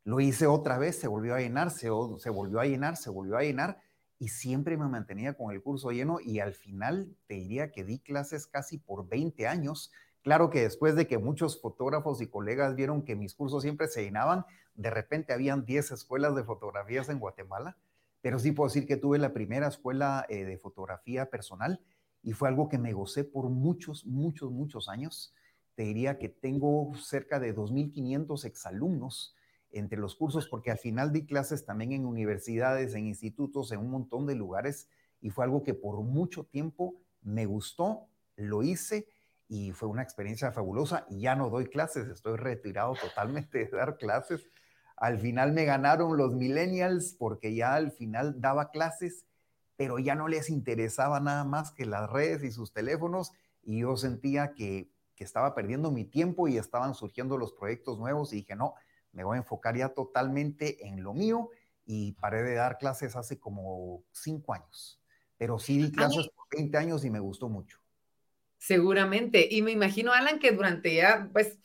Lo 0.04 0.20
hice 0.20 0.46
otra 0.46 0.78
vez, 0.78 0.98
se 0.98 1.08
volvió 1.08 1.34
a 1.34 1.40
llenar, 1.40 1.70
se 1.70 1.88
volvió 1.88 2.60
a 2.60 2.64
llenar, 2.64 2.96
se 2.96 3.10
volvió 3.10 3.36
a 3.36 3.42
llenar 3.42 3.80
y 4.20 4.28
siempre 4.28 4.76
me 4.76 4.86
mantenía 4.86 5.32
con 5.32 5.50
el 5.50 5.62
curso 5.62 5.90
lleno 5.90 6.18
y 6.20 6.40
al 6.40 6.52
final 6.52 7.16
te 7.26 7.34
diría 7.34 7.72
que 7.72 7.84
di 7.84 7.98
clases 7.98 8.46
casi 8.46 8.76
por 8.76 9.08
20 9.08 9.48
años. 9.48 9.90
Claro 10.22 10.50
que 10.50 10.60
después 10.60 10.94
de 10.94 11.06
que 11.06 11.16
muchos 11.16 11.60
fotógrafos 11.60 12.20
y 12.20 12.26
colegas 12.28 12.76
vieron 12.76 13.02
que 13.02 13.16
mis 13.16 13.34
cursos 13.34 13.62
siempre 13.62 13.88
se 13.88 14.04
llenaban, 14.04 14.44
de 14.80 14.88
repente 14.88 15.34
habían 15.34 15.66
10 15.66 15.90
escuelas 15.90 16.34
de 16.34 16.42
fotografías 16.42 17.10
en 17.10 17.18
Guatemala, 17.18 17.76
pero 18.22 18.38
sí 18.38 18.52
puedo 18.52 18.68
decir 18.68 18.86
que 18.86 18.96
tuve 18.96 19.18
la 19.18 19.34
primera 19.34 19.68
escuela 19.68 20.24
eh, 20.30 20.44
de 20.44 20.56
fotografía 20.56 21.28
personal 21.28 21.82
y 22.22 22.32
fue 22.32 22.48
algo 22.48 22.68
que 22.70 22.78
me 22.78 22.94
gocé 22.94 23.24
por 23.24 23.50
muchos, 23.50 24.06
muchos, 24.06 24.50
muchos 24.50 24.88
años. 24.88 25.34
Te 25.74 25.82
diría 25.82 26.18
que 26.18 26.30
tengo 26.30 26.92
cerca 26.96 27.38
de 27.38 27.54
2.500 27.54 28.44
exalumnos 28.46 29.36
entre 29.70 29.98
los 29.98 30.16
cursos, 30.16 30.48
porque 30.48 30.70
al 30.70 30.78
final 30.78 31.12
di 31.12 31.26
clases 31.26 31.66
también 31.66 31.92
en 31.92 32.06
universidades, 32.06 32.94
en 32.94 33.06
institutos, 33.06 33.72
en 33.72 33.80
un 33.80 33.90
montón 33.90 34.26
de 34.26 34.34
lugares, 34.34 34.88
y 35.20 35.28
fue 35.28 35.44
algo 35.44 35.62
que 35.62 35.74
por 35.74 36.00
mucho 36.02 36.44
tiempo 36.44 36.94
me 37.20 37.44
gustó, 37.44 38.08
lo 38.36 38.62
hice 38.62 39.06
y 39.46 39.72
fue 39.72 39.88
una 39.88 40.02
experiencia 40.02 40.52
fabulosa. 40.52 41.06
Ya 41.10 41.36
no 41.36 41.50
doy 41.50 41.66
clases, 41.66 42.08
estoy 42.08 42.36
retirado 42.36 42.94
totalmente 42.94 43.66
de 43.66 43.70
dar 43.70 43.98
clases. 43.98 44.48
Al 45.00 45.18
final 45.18 45.52
me 45.52 45.64
ganaron 45.64 46.16
los 46.16 46.34
millennials 46.34 47.16
porque 47.18 47.54
ya 47.54 47.74
al 47.74 47.90
final 47.90 48.40
daba 48.40 48.70
clases, 48.70 49.24
pero 49.76 49.98
ya 49.98 50.14
no 50.14 50.28
les 50.28 50.50
interesaba 50.50 51.18
nada 51.20 51.44
más 51.44 51.72
que 51.72 51.86
las 51.86 52.08
redes 52.08 52.44
y 52.44 52.52
sus 52.52 52.72
teléfonos 52.72 53.32
y 53.62 53.80
yo 53.80 53.96
sentía 53.96 54.52
que, 54.54 54.90
que 55.16 55.24
estaba 55.24 55.54
perdiendo 55.54 55.90
mi 55.90 56.04
tiempo 56.04 56.48
y 56.48 56.58
estaban 56.58 56.94
surgiendo 56.94 57.38
los 57.38 57.52
proyectos 57.54 57.98
nuevos 57.98 58.32
y 58.32 58.36
dije, 58.36 58.54
no, 58.54 58.74
me 59.12 59.24
voy 59.24 59.36
a 59.36 59.38
enfocar 59.38 59.76
ya 59.76 59.88
totalmente 59.88 60.86
en 60.86 61.02
lo 61.02 61.14
mío 61.14 61.48
y 61.86 62.12
paré 62.12 62.42
de 62.42 62.54
dar 62.54 62.78
clases 62.78 63.16
hace 63.16 63.40
como 63.40 64.04
cinco 64.12 64.52
años, 64.52 65.00
pero 65.36 65.58
sí 65.58 65.78
di 65.78 65.90
clases 65.90 66.28
por 66.28 66.46
20 66.54 66.76
años 66.76 67.04
y 67.04 67.10
me 67.10 67.20
gustó 67.20 67.48
mucho. 67.48 67.80
Seguramente, 68.58 69.48
y 69.50 69.62
me 69.62 69.72
imagino, 69.72 70.12
Alan, 70.12 70.38
que 70.38 70.52
durante 70.52 70.94
ya, 70.94 71.30
pues, 71.32 71.58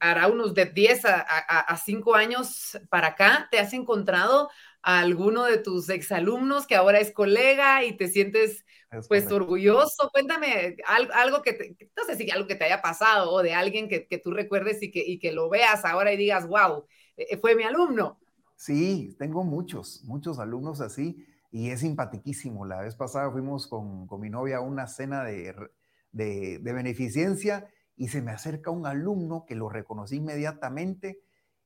hará 0.00 0.28
unos 0.28 0.54
de 0.54 0.66
10 0.66 1.04
a, 1.04 1.20
a, 1.20 1.76
5 1.76 2.14
años 2.14 2.78
para 2.88 3.08
acá, 3.08 3.48
te 3.50 3.58
has 3.58 3.72
encontrado 3.72 4.48
a 4.82 5.00
alguno 5.00 5.44
de 5.44 5.58
tus 5.58 5.88
exalumnos 5.88 6.66
que 6.66 6.76
ahora 6.76 7.00
es 7.00 7.12
colega 7.12 7.84
y 7.84 7.96
te 7.96 8.08
sientes 8.08 8.64
pues 9.08 9.30
orgulloso. 9.30 10.10
Cuéntame 10.12 10.76
algo, 10.86 11.42
que, 11.42 11.52
te, 11.52 11.76
no 11.96 12.04
sé 12.04 12.16
si 12.16 12.30
algo 12.30 12.46
que 12.46 12.54
te 12.54 12.64
haya 12.64 12.80
pasado 12.80 13.32
o 13.32 13.42
de 13.42 13.54
alguien 13.54 13.88
que, 13.88 14.20
tú 14.22 14.30
recuerdes 14.30 14.82
y 14.82 14.90
que, 14.90 15.04
y 15.04 15.18
que 15.18 15.32
lo 15.32 15.48
veas 15.48 15.84
ahora 15.84 16.12
y 16.12 16.16
digas, 16.16 16.46
wow, 16.46 16.84
eh, 17.16 17.26
eh, 17.30 17.36
fue 17.36 17.54
mi 17.54 17.64
alumno. 17.64 18.18
Sí, 18.56 19.14
tengo 19.18 19.44
muchos, 19.44 20.02
muchos 20.04 20.38
alumnos 20.38 20.80
así 20.80 21.24
y 21.50 21.70
es 21.70 21.80
simpaticísimo. 21.80 22.64
La 22.64 22.80
vez 22.80 22.96
pasada 22.96 23.30
fuimos 23.30 23.66
con, 23.66 24.06
con 24.06 24.20
mi 24.20 24.30
novia 24.30 24.58
a 24.58 24.60
una 24.60 24.86
cena 24.86 25.24
de, 25.24 25.54
de, 26.12 26.58
de 26.58 26.72
beneficencia 26.72 27.68
y 27.98 28.08
se 28.08 28.22
me 28.22 28.30
acerca 28.30 28.70
un 28.70 28.86
alumno 28.86 29.44
que 29.44 29.56
lo 29.56 29.68
reconocí 29.68 30.16
inmediatamente 30.16 31.20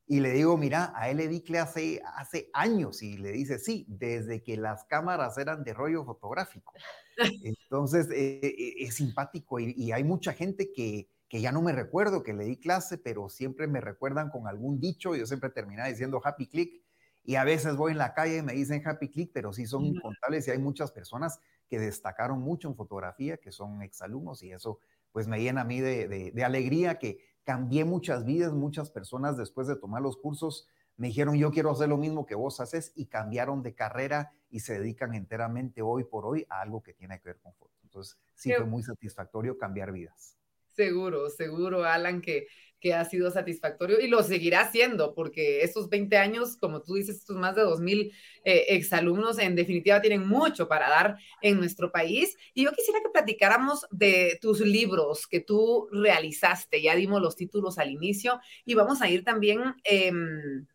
y 0.06 0.20
le 0.20 0.32
digo, 0.32 0.56
mira, 0.56 0.92
a 0.96 1.10
él 1.10 1.18
le 1.18 1.28
di 1.28 1.42
clase 1.42 2.02
hace 2.16 2.50
años 2.54 3.02
y 3.02 3.18
le 3.18 3.32
dice, 3.32 3.58
sí, 3.58 3.84
desde 3.88 4.42
que 4.42 4.56
las 4.56 4.84
cámaras 4.84 5.38
eran 5.38 5.62
de 5.62 5.74
rollo 5.74 6.04
fotográfico. 6.04 6.72
Entonces, 7.44 8.08
eh, 8.10 8.74
es 8.78 8.94
simpático 8.94 9.60
y, 9.60 9.92
hay 9.92 10.04
mucha 10.04 10.32
gente 10.32 10.72
que, 10.72 11.08
que, 11.28 11.40
ya 11.40 11.52
no 11.52 11.62
me 11.62 11.72
recuerdo 11.72 12.22
que 12.22 12.32
le 12.32 12.44
di 12.44 12.56
clase, 12.56 12.98
pero 12.98 13.28
siempre 13.28 13.66
me 13.68 13.80
recuerdan 13.80 14.30
con 14.30 14.48
algún 14.48 14.80
dicho. 14.80 15.14
Yo 15.14 15.26
siempre 15.26 15.50
terminaba 15.50 15.88
diciendo 15.88 16.20
happy 16.24 16.48
click 16.48 16.82
y 17.24 17.36
a 17.36 17.44
veces 17.44 17.76
voy 17.76 17.92
en 17.92 17.98
la 17.98 18.14
calle 18.14 18.38
y 18.38 18.42
me 18.42 18.54
dicen 18.54 18.82
happy 18.84 19.10
click, 19.10 19.30
pero 19.32 19.52
sí 19.52 19.66
son 19.66 19.84
incontables 19.84 20.48
y 20.48 20.50
hay 20.50 20.58
muchas 20.58 20.92
personas 20.92 21.38
que 21.68 21.78
destacaron 21.78 22.40
mucho 22.40 22.68
en 22.68 22.74
fotografía, 22.74 23.36
que 23.36 23.52
son 23.52 23.82
exalumnos 23.82 24.42
y 24.42 24.52
eso 24.52 24.80
pues 25.12 25.28
me 25.28 25.40
llena 25.40 25.60
a 25.60 25.64
mí 25.64 25.80
de, 25.80 26.32
de 26.32 26.44
alegría 26.44 26.98
que 26.98 27.18
cambié 27.44 27.84
muchas 27.84 28.24
vidas, 28.24 28.52
muchas 28.52 28.90
personas 28.90 29.36
después 29.36 29.66
de 29.66 29.76
tomar 29.76 30.02
los 30.02 30.16
cursos 30.16 30.68
me 30.96 31.08
dijeron, 31.08 31.36
yo 31.36 31.50
quiero 31.50 31.70
hacer 31.70 31.88
lo 31.88 31.96
mismo 31.96 32.26
que 32.26 32.34
vos 32.34 32.60
haces 32.60 32.92
y 32.94 33.06
cambiaron 33.06 33.62
de 33.62 33.74
carrera 33.74 34.32
y 34.50 34.60
se 34.60 34.78
dedican 34.78 35.14
enteramente 35.14 35.82
hoy 35.82 36.04
por 36.04 36.26
hoy 36.26 36.46
a 36.48 36.60
algo 36.60 36.82
que 36.82 36.92
tiene 36.92 37.18
que 37.20 37.30
ver 37.30 37.40
con 37.40 37.54
foto. 37.54 37.74
Entonces, 37.82 38.18
sí 38.34 38.52
fue 38.52 38.66
muy 38.66 38.82
satisfactorio 38.82 39.58
cambiar 39.58 39.92
vidas. 39.92 40.36
Seguro, 40.74 41.28
seguro, 41.30 41.84
Alan, 41.84 42.20
que, 42.20 42.46
que 42.82 42.94
ha 42.94 43.04
sido 43.04 43.30
satisfactorio 43.30 44.00
y 44.00 44.08
lo 44.08 44.22
seguirá 44.24 44.70
siendo, 44.70 45.14
porque 45.14 45.62
estos 45.62 45.88
20 45.88 46.16
años, 46.18 46.56
como 46.56 46.82
tú 46.82 46.94
dices, 46.94 47.16
estos 47.16 47.36
más 47.36 47.54
de 47.54 47.62
2.000 47.62 48.12
eh, 48.44 48.64
exalumnos, 48.70 49.38
en 49.38 49.54
definitiva 49.54 50.00
tienen 50.00 50.26
mucho 50.26 50.66
para 50.66 50.90
dar 50.90 51.16
en 51.40 51.58
nuestro 51.58 51.92
país. 51.92 52.36
Y 52.54 52.64
yo 52.64 52.72
quisiera 52.72 53.00
que 53.00 53.10
platicáramos 53.10 53.86
de 53.92 54.36
tus 54.42 54.60
libros 54.60 55.28
que 55.28 55.38
tú 55.38 55.88
realizaste. 55.92 56.82
Ya 56.82 56.96
dimos 56.96 57.22
los 57.22 57.36
títulos 57.36 57.78
al 57.78 57.92
inicio 57.92 58.40
y 58.64 58.74
vamos 58.74 59.00
a 59.00 59.08
ir 59.08 59.24
también... 59.24 59.76
Em, 59.84 60.66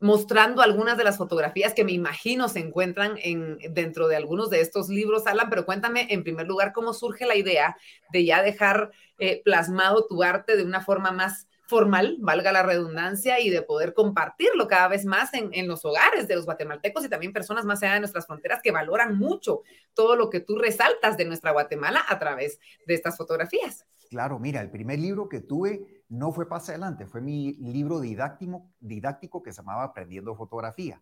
mostrando 0.00 0.62
algunas 0.62 0.96
de 0.96 1.04
las 1.04 1.18
fotografías 1.18 1.74
que 1.74 1.84
me 1.84 1.92
imagino 1.92 2.48
se 2.48 2.58
encuentran 2.58 3.18
en, 3.22 3.58
dentro 3.70 4.08
de 4.08 4.16
algunos 4.16 4.48
de 4.48 4.62
estos 4.62 4.88
libros, 4.88 5.26
Alan, 5.26 5.50
pero 5.50 5.66
cuéntame 5.66 6.06
en 6.10 6.24
primer 6.24 6.46
lugar 6.46 6.72
cómo 6.72 6.94
surge 6.94 7.26
la 7.26 7.36
idea 7.36 7.76
de 8.10 8.24
ya 8.24 8.42
dejar 8.42 8.90
eh, 9.18 9.42
plasmado 9.44 10.06
tu 10.06 10.22
arte 10.22 10.56
de 10.56 10.64
una 10.64 10.80
forma 10.80 11.12
más 11.12 11.46
formal, 11.66 12.16
valga 12.18 12.50
la 12.50 12.64
redundancia, 12.64 13.38
y 13.38 13.48
de 13.48 13.62
poder 13.62 13.94
compartirlo 13.94 14.66
cada 14.66 14.88
vez 14.88 15.04
más 15.04 15.32
en, 15.34 15.50
en, 15.52 15.68
los 15.68 15.84
hogares 15.84 16.26
de 16.26 16.34
los 16.34 16.44
guatemaltecos 16.44 17.04
y 17.04 17.08
también 17.08 17.32
personas 17.32 17.64
más 17.64 17.80
allá 17.82 17.94
de 17.94 18.00
nuestras 18.00 18.26
fronteras 18.26 18.60
que 18.60 18.72
valoran 18.72 19.16
mucho 19.16 19.62
todo 19.94 20.16
lo 20.16 20.30
que 20.30 20.40
tú 20.40 20.58
resaltas 20.58 21.16
de 21.16 21.26
nuestra 21.26 21.52
Guatemala 21.52 22.04
a 22.08 22.18
través 22.18 22.58
de 22.86 22.94
estas 22.94 23.16
fotografías. 23.16 23.86
Claro, 24.10 24.40
mira, 24.40 24.60
el 24.60 24.70
primer 24.70 24.98
libro 24.98 25.28
que 25.28 25.40
tuve 25.40 25.99
no 26.10 26.32
fue 26.32 26.48
Pase 26.48 26.72
Adelante, 26.72 27.06
fue 27.06 27.20
mi 27.20 27.54
libro 27.54 28.00
didáctico, 28.00 29.42
que 29.42 29.52
se 29.52 29.62
llamaba 29.62 29.84
Aprendiendo 29.84 30.34
Fotografía. 30.34 31.00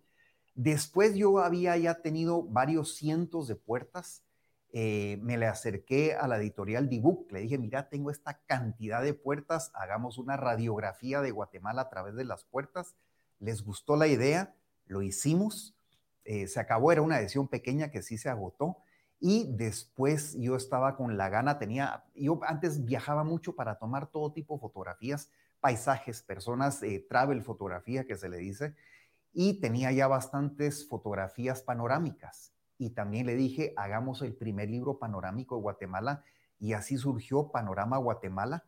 Después 0.54 1.14
yo 1.14 1.38
había 1.38 1.76
ya 1.78 2.02
tenido 2.02 2.42
varios 2.42 2.94
cientos 2.94 3.48
de 3.48 3.56
puertas. 3.56 4.22
Eh, 4.70 5.18
me 5.22 5.38
le 5.38 5.46
acerqué 5.46 6.14
a 6.14 6.28
la 6.28 6.36
editorial 6.36 6.90
Dibuc, 6.90 7.32
le 7.32 7.40
dije, 7.40 7.56
mira, 7.56 7.88
tengo 7.88 8.10
esta 8.10 8.42
cantidad 8.44 9.02
de 9.02 9.14
puertas, 9.14 9.70
hagamos 9.74 10.18
una 10.18 10.36
radiografía 10.36 11.22
de 11.22 11.30
Guatemala 11.30 11.82
a 11.82 11.88
través 11.88 12.14
de 12.14 12.24
las 12.24 12.44
puertas. 12.44 12.94
Les 13.40 13.64
gustó 13.64 13.96
la 13.96 14.08
idea, 14.08 14.54
lo 14.84 15.00
hicimos, 15.00 15.74
eh, 16.24 16.48
se 16.48 16.60
acabó, 16.60 16.92
era 16.92 17.00
una 17.00 17.18
edición 17.18 17.48
pequeña 17.48 17.90
que 17.90 18.02
sí 18.02 18.18
se 18.18 18.28
agotó 18.28 18.76
y 19.20 19.46
después 19.56 20.36
yo 20.38 20.54
estaba 20.54 20.96
con 20.96 21.16
la 21.16 21.28
gana, 21.28 21.58
tenía, 21.58 22.04
yo 22.14 22.40
antes 22.44 22.84
viajaba 22.84 23.24
mucho 23.24 23.54
para 23.54 23.78
tomar 23.78 24.06
todo 24.06 24.32
tipo 24.32 24.54
de 24.54 24.60
fotografías, 24.60 25.30
paisajes, 25.60 26.22
personas, 26.22 26.82
eh, 26.82 27.04
travel 27.08 27.42
fotografía 27.42 28.06
que 28.06 28.16
se 28.16 28.28
le 28.28 28.38
dice, 28.38 28.76
y 29.32 29.60
tenía 29.60 29.90
ya 29.92 30.06
bastantes 30.06 30.88
fotografías 30.88 31.62
panorámicas. 31.62 32.52
Y 32.78 32.90
también 32.90 33.26
le 33.26 33.34
dije, 33.34 33.74
hagamos 33.76 34.22
el 34.22 34.34
primer 34.34 34.70
libro 34.70 34.98
panorámico 34.98 35.56
de 35.56 35.62
Guatemala, 35.62 36.22
y 36.60 36.72
así 36.72 36.96
surgió 36.96 37.50
Panorama 37.50 37.98
Guatemala. 37.98 38.64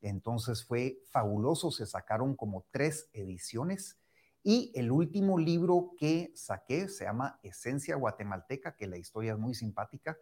Entonces 0.00 0.64
fue 0.64 1.00
fabuloso, 1.10 1.72
se 1.72 1.86
sacaron 1.86 2.36
como 2.36 2.64
tres 2.70 3.08
ediciones 3.12 3.97
y 4.42 4.72
el 4.74 4.90
último 4.90 5.38
libro 5.38 5.92
que 5.98 6.32
saqué 6.34 6.88
se 6.88 7.04
llama 7.04 7.38
Esencia 7.42 7.96
Guatemalteca, 7.96 8.76
que 8.76 8.86
la 8.86 8.96
historia 8.96 9.32
es 9.32 9.38
muy 9.38 9.54
simpática. 9.54 10.16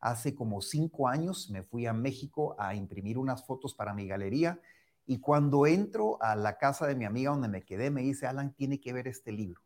Hace 0.00 0.34
como 0.34 0.60
cinco 0.60 1.08
años 1.08 1.50
me 1.50 1.62
fui 1.62 1.86
a 1.86 1.92
México 1.92 2.54
a 2.58 2.74
imprimir 2.74 3.18
unas 3.18 3.46
fotos 3.46 3.74
para 3.74 3.94
mi 3.94 4.06
galería 4.06 4.60
y 5.06 5.18
cuando 5.20 5.66
entro 5.66 6.22
a 6.22 6.34
la 6.36 6.56
casa 6.56 6.86
de 6.86 6.94
mi 6.94 7.04
amiga 7.04 7.30
donde 7.30 7.48
me 7.48 7.64
quedé, 7.64 7.90
me 7.90 8.02
dice, 8.02 8.26
Alan, 8.26 8.54
tiene 8.54 8.80
que 8.80 8.92
ver 8.92 9.06
este 9.06 9.32
libro. 9.32 9.60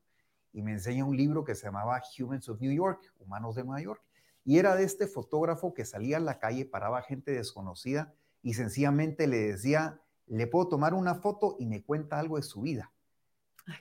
Y 0.53 0.63
me 0.63 0.73
enseña 0.73 1.05
un 1.05 1.17
libro 1.17 1.45
que 1.45 1.55
se 1.55 1.67
llamaba 1.67 2.03
Humans 2.19 2.49
of 2.49 2.61
New 2.61 2.73
York, 2.73 3.13
Humanos 3.19 3.55
de 3.55 3.65
Nueva 3.65 3.81
York. 3.81 4.03
Y 4.45 4.59
era 4.59 4.75
de 4.75 4.85
este 4.85 5.07
fotógrafo 5.07 5.75
que 5.75 5.85
salía 5.85 6.17
a 6.17 6.21
la 6.21 6.39
calle, 6.39 6.65
paraba 6.65 7.03
gente 7.03 7.33
desconocida 7.33 8.15
y 8.43 8.55
sencillamente 8.55 9.27
le 9.27 9.39
decía, 9.39 10.01
le 10.27 10.47
puedo 10.47 10.69
tomar 10.69 10.95
una 10.95 11.15
foto 11.15 11.57
y 11.59 11.67
me 11.67 11.83
cuenta 11.83 12.19
algo 12.19 12.37
de 12.37 12.43
su 12.43 12.63
vida. 12.63 12.93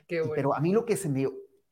Pero 0.06 0.54
a 0.54 0.60
mí 0.60 0.72
lo 0.72 0.84
que 0.84 0.96
se 0.96 1.08
me 1.08 1.28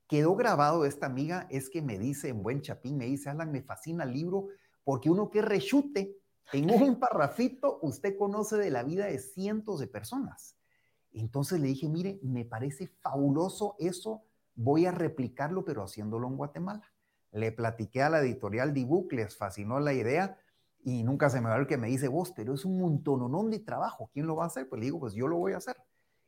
quedó 0.07 0.37
grabado 0.37 0.83
de 0.83 0.89
esta 0.89 1.07
amiga 1.07 1.47
es 1.51 1.69
que 1.69 1.83
me 1.83 1.99
dice 1.99 2.29
en 2.29 2.43
buen 2.43 2.63
chapín, 2.63 2.97
me 2.97 3.07
dice, 3.07 3.31
Alan, 3.31 3.53
me 3.53 3.63
fascina 3.63 4.05
el 4.05 4.13
libro 4.13 4.49
porque 4.85 5.11
uno 5.11 5.31
que 5.31 5.43
rechute 5.43 6.17
en 6.53 6.71
un 6.71 6.99
parrafito, 7.01 7.79
usted 7.83 8.17
conoce 8.17 8.57
de 8.57 8.71
la 8.71 8.83
vida 8.83 9.07
de 9.07 9.19
cientos 9.19 9.81
de 9.81 9.89
personas. 9.89 10.57
Entonces 11.13 11.61
le 11.61 11.69
dije, 11.69 11.89
mire, 11.89 12.21
me 12.23 12.45
parece 12.45 12.89
fabuloso 13.01 13.75
eso, 13.79 14.23
voy 14.55 14.87
a 14.87 14.93
replicarlo, 14.93 15.65
pero 15.65 15.83
haciéndolo 15.83 16.29
en 16.29 16.37
Guatemala. 16.37 16.83
Le 17.33 17.53
platiqué 17.53 18.03
a 18.03 18.11
la 18.11 18.21
editorial 18.21 18.73
Dibuc, 18.73 19.13
les 19.13 19.37
fascinó 19.37 19.81
la 19.81 19.93
idea 19.93 20.39
y 20.85 21.03
nunca 21.03 21.31
se 21.31 21.41
me 21.41 21.49
va 21.49 21.57
a 21.57 21.59
ver 21.59 21.67
que 21.67 21.79
me 21.79 21.89
dice, 21.89 22.07
vos, 22.07 22.33
pero 22.37 22.55
es 22.55 22.65
un 22.65 22.79
montononón 22.79 23.51
de 23.51 23.59
trabajo, 23.59 24.09
¿quién 24.13 24.27
lo 24.27 24.37
va 24.37 24.45
a 24.45 24.47
hacer? 24.47 24.69
Pues 24.69 24.79
le 24.79 24.87
digo, 24.87 25.01
pues 25.01 25.15
yo 25.15 25.27
lo 25.27 25.37
voy 25.37 25.53
a 25.53 25.57
hacer. 25.57 25.77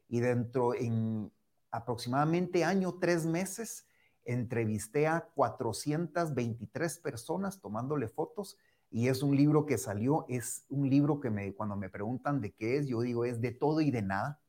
Y 0.08 0.20
dentro, 0.20 0.74
en 0.74 1.30
aproximadamente 1.70 2.64
año, 2.64 2.94
tres 3.00 3.26
meses, 3.26 3.86
entrevisté 4.24 5.06
a 5.06 5.28
423 5.34 6.98
personas 6.98 7.60
tomándole 7.60 8.08
fotos 8.08 8.58
y 8.90 9.08
es 9.08 9.22
un 9.22 9.36
libro 9.36 9.66
que 9.66 9.78
salió, 9.78 10.24
es 10.28 10.64
un 10.68 10.88
libro 10.88 11.20
que 11.20 11.30
me, 11.30 11.54
cuando 11.54 11.76
me 11.76 11.90
preguntan 11.90 12.40
de 12.40 12.52
qué 12.52 12.78
es, 12.78 12.86
yo 12.86 13.00
digo 13.02 13.24
es 13.24 13.40
de 13.40 13.52
todo 13.52 13.80
y 13.80 13.90
de 13.90 14.02
nada, 14.02 14.40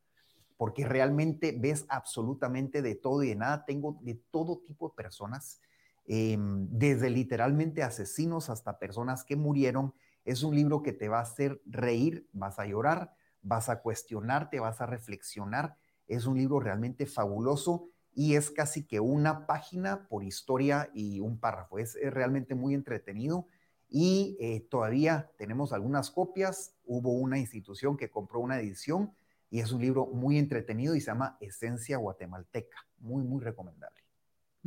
porque 0.58 0.86
realmente 0.86 1.55
ves 1.58 1.86
absolutamente 1.89 2.82
de 2.82 2.95
todo 2.95 3.23
y 3.23 3.29
de 3.29 3.36
nada. 3.36 3.63
Tengo 3.65 3.97
de 4.01 4.15
todo 4.15 4.60
tipo 4.60 4.89
de 4.89 4.95
personas, 4.95 5.62
em, 6.05 6.67
desde 6.69 7.10
literalmente 7.10 7.84
asesinos 7.84 8.49
hasta 8.49 8.79
personas 8.79 9.23
que 9.23 9.38
murieron. 9.38 9.93
Es 10.25 10.43
un 10.43 10.55
libro 10.55 10.84
que 10.84 10.91
te 10.91 11.08
va 11.08 11.19
a 11.19 11.23
hacer 11.23 11.62
reír, 11.65 12.27
vas 12.34 12.60
a 12.60 12.65
llorar, 12.65 13.13
vas 13.41 13.69
a 13.69 13.82
cuestionarte, 13.82 14.60
vas 14.60 14.82
a 14.82 14.86
reflexionar 14.86 15.77
es 16.09 16.25
un 16.25 16.37
libro 16.37 16.59
realmente 16.59 17.05
fabuloso 17.05 17.89
y 18.13 18.35
es 18.35 18.51
casi 18.51 18.85
que 18.85 18.99
una 18.99 19.45
página 19.45 20.07
por 20.09 20.23
historia 20.23 20.89
y 20.93 21.19
un 21.21 21.39
párrafo. 21.39 21.79
Es, 21.79 21.97
realmente 22.01 22.55
muy 22.55 22.73
entretenido 22.73 23.47
y 23.87 24.35
eh, 24.39 24.67
todavía 24.69 25.31
tenemos 25.37 25.71
algunas 25.71 26.11
copias. 26.11 26.75
Hubo 26.83 27.13
una 27.13 27.37
institución 27.37 27.95
que 27.95 28.09
compró 28.09 28.39
una 28.39 28.59
edición 28.59 29.13
y 29.49 29.59
es 29.59 29.71
un 29.71 29.81
libro 29.81 30.07
muy 30.07 30.37
entretenido 30.37 30.95
y 30.95 31.01
se 31.01 31.07
llama 31.07 31.37
Esencia 31.39 31.97
Guatemalteca. 31.97 32.77
Muy, 32.97 33.23
muy 33.23 33.41
recomendable. 33.41 33.98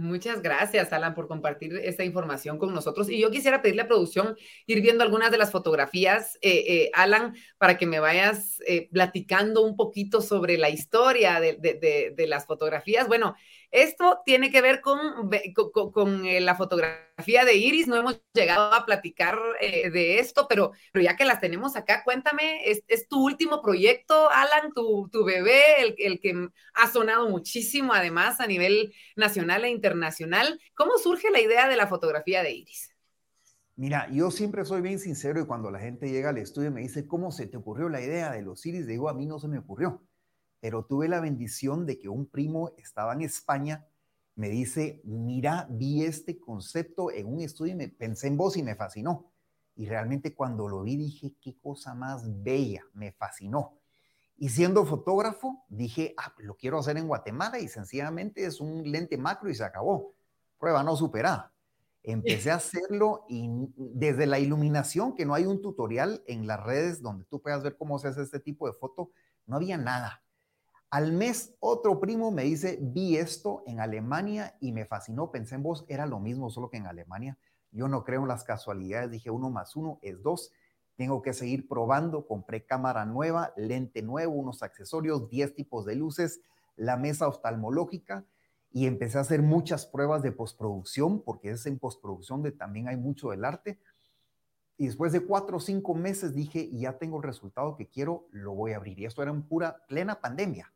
Muchas 0.03 0.43
gracias, 0.43 0.93
Alan, 0.93 1.15
por 1.15 1.29
compartir 1.29 1.77
esta 1.77 2.03
información 2.03 2.59
con 2.59 2.75
nosotros. 2.75 3.09
Y 3.09 3.21
yo 3.21 3.31
quisiera 3.31 3.63
pedirle 3.63 3.83
a 3.83 3.87
producción 3.87 4.37
ir 4.67 4.81
viendo 4.81 5.05
algunas 5.05 5.31
de 5.31 5.39
las 5.39 5.53
fotografías, 5.53 6.39
eh, 6.43 6.65
eh, 6.67 6.91
Alan, 6.93 7.37
para 7.57 7.79
que 7.79 7.87
me 7.87 8.01
vayas 8.01 8.61
eh, 8.67 8.89
platicando 8.91 9.63
un 9.63 9.77
poquito 9.77 10.21
sobre 10.21 10.59
la 10.59 10.71
historia 10.71 11.39
de, 11.39 11.55
de 11.55 12.27
las 12.27 12.47
fotografías. 12.47 13.07
Bueno, 13.07 13.37
esto 13.73 14.21
tiene 14.27 14.51
que 14.51 14.61
ver 14.61 14.83
con, 14.83 16.25
eh, 16.27 16.41
la 16.41 16.55
fotografía 16.55 17.45
de 17.47 17.55
Iris. 17.55 17.89
No 17.89 17.97
hemos 17.97 18.23
llegado 18.35 18.73
a 18.75 18.85
platicar 18.85 19.39
eh, 19.61 19.91
de 19.91 20.19
esto, 20.19 20.47
pero, 20.47 20.73
ya 20.95 21.17
que 21.17 21.25
las 21.25 21.41
tenemos 21.41 21.75
acá, 21.75 22.05
cuéntame, 22.05 22.61
¿es, 22.67 23.09
tu 23.09 23.25
último 23.25 23.63
proyecto, 23.63 24.31
Alan, 24.31 24.73
tu, 24.75 25.25
bebé, 25.25 25.81
el, 25.81 25.95
el, 25.99 26.21
que 26.21 26.49
ha 26.75 26.87
sonado 26.91 27.31
muchísimo 27.31 27.95
además 27.95 28.41
a 28.41 28.47
nivel 28.47 28.93
nacional 29.17 29.65
e 29.65 29.71
internacional? 29.71 30.61
¿Cómo 30.75 30.99
surge 30.99 31.31
la 31.31 31.41
idea 31.41 31.67
de 31.67 31.77
la 31.77 31.87
fotografía 31.87 32.43
de 32.43 32.53
Iris? 32.53 32.95
Mira, 33.75 34.07
yo 34.13 34.31
siempre 34.31 34.67
soy 34.67 34.83
bien 34.83 34.99
sincero 34.99 35.41
y 35.41 35.47
cuando 35.47 35.71
la 35.71 35.79
gente 35.79 36.11
llega 36.11 36.29
al 36.29 36.37
estudio 36.37 36.69
y 36.69 36.73
me 36.73 36.83
dice, 36.83 37.07
¿cómo 37.07 37.33
se 37.33 37.47
te 37.47 37.57
ocurrió 37.57 37.89
la 37.89 38.03
idea 38.03 38.31
de 38.31 38.43
los 38.43 38.67
Iris? 38.67 38.87
Digo, 38.87 39.09
a 39.09 39.15
mí 39.15 39.25
no 39.25 39.39
se 39.39 39.49
me 39.49 39.59
ocurrió 39.59 40.07
pero 40.63 40.85
tuve 40.85 41.09
la 41.09 41.19
bendición 41.19 41.87
de 41.87 41.99
que 41.99 42.09
un 42.09 42.25
primo 42.25 42.71
estaba 42.77 43.15
en 43.15 43.23
España, 43.23 43.85
me 44.37 44.49
dice, 44.49 45.01
mira, 45.03 45.67
vi 45.69 46.05
este 46.05 46.39
concepto 46.39 47.11
en 47.11 47.27
un 47.27 47.41
estudio 47.41 47.73
y 47.73 47.77
me 47.77 47.89
pensé 47.89 48.29
en 48.29 48.37
vos 48.37 48.57
y 48.57 48.63
me 48.63 48.77
fascinó. 48.77 49.33
Y 49.75 49.87
realmente 49.87 50.37
cuando 50.37 50.69
lo 50.69 50.85
vi 50.85 50.97
dije, 50.97 51.35
qué 51.41 51.59
cosa 51.61 51.97
más 51.97 52.23
bella, 52.45 52.85
me 52.95 53.11
fascinó. 53.11 53.77
Y 54.37 54.51
siendo 54.51 54.87
fotógrafo, 54.87 55.65
dije, 55.69 56.15
ah, 56.17 56.33
lo 56.39 56.55
quiero 56.55 56.79
hacer 56.79 56.97
en 56.97 57.09
Guatemala 57.09 57.59
y 57.59 57.67
sencillamente 57.67 58.47
es 58.47 58.61
un 58.61 58.89
lente 58.89 59.19
macro 59.19 59.51
y 59.51 59.57
se 59.57 59.65
acabó. 59.65 60.15
Prueba 60.61 60.85
no 60.85 60.95
superada. 60.95 61.53
Empecé 62.05 62.53
a 62.53 62.57
hacerlo 62.57 63.25
y 63.29 63.49
desde 63.77 64.27
la 64.27 64.39
iluminación, 64.39 65.17
que 65.17 65.27
no 65.27 65.35
hay 65.35 65.45
un 65.45 65.61
tutorial 65.61 66.23
en 66.29 66.47
las 66.47 66.63
redes 66.63 67.03
donde 67.03 67.25
tú 67.25 67.43
puedas 67.43 67.65
ver 67.65 67.77
cómo 67.77 67.99
se 67.99 68.07
hace 68.07 68.23
este 68.23 68.39
tipo 68.39 68.69
de 68.69 68.75
foto, 68.75 69.11
no 69.45 69.57
había 69.57 69.77
nada. 69.77 70.23
Al 70.93 71.11
mes, 71.11 71.55
otro 71.59 71.99
primo 72.01 72.31
me 72.31 72.43
dice, 72.43 72.79
vi 72.79 73.17
esto 73.17 73.63
en 73.67 73.81
Alemania 73.81 74.59
y 74.61 74.73
me 74.73 74.85
fascinó, 74.85 75.31
pensé 75.31 75.55
en 75.55 75.63
vos, 75.63 75.87
era 75.89 76.05
lo 76.05 76.21
mismo, 76.21 76.51
solo 76.51 76.69
que 76.69 76.77
en 76.77 76.87
Alemania. 76.87 77.39
Yo 77.71 77.89
no 77.89 78.05
creo 78.05 78.21
en 78.21 78.29
las 78.29 78.45
casualidades, 78.45 79.11
dije 79.11 79.31
uno 79.31 79.49
más 79.49 79.75
uno 79.75 79.99
es 80.03 80.23
dos. 80.23 80.53
Tengo 80.97 81.23
que 81.23 81.33
seguir 81.33 81.67
probando, 81.67 82.27
compré 82.27 82.67
cámara 82.67 83.07
nueva, 83.07 83.55
lente 83.57 84.03
nuevo, 84.03 84.35
unos 84.35 84.63
accesorios, 84.63 85.31
10 85.31 85.55
tipos 85.55 85.87
de 85.87 85.95
luces, 85.95 86.43
la 86.77 86.99
mesa 86.99 87.27
oftalmológica 87.27 88.27
y 88.71 88.85
empecé 88.85 89.17
a 89.17 89.23
hacer 89.23 89.41
muchas 89.41 89.87
pruebas 89.87 90.23
de 90.23 90.33
postproducción, 90.33 91.23
porque 91.23 91.53
es 91.53 91.65
en 91.65 91.79
postproducción 91.79 92.43
de 92.43 92.53
también 92.53 92.89
hay 92.89 92.99
mucho 92.99 93.31
del 93.31 93.47
arte. 93.47 93.79
Y 94.77 94.89
después 94.89 95.13
de 95.13 95.21
cuatro 95.21 95.57
o 95.57 95.61
cinco 95.61 95.95
meses 95.95 96.35
dije, 96.35 96.69
ya 96.71 96.99
tengo 96.99 97.17
el 97.17 97.23
resultado 97.23 97.77
que 97.77 97.89
quiero, 97.89 98.27
lo 98.31 98.53
voy 98.53 98.73
a 98.73 98.77
abrir. 98.77 98.99
Y 98.99 99.07
esto 99.07 99.23
era 99.23 99.31
en 99.31 99.41
pura, 99.41 99.87
plena 99.89 100.21
pandemia 100.21 100.71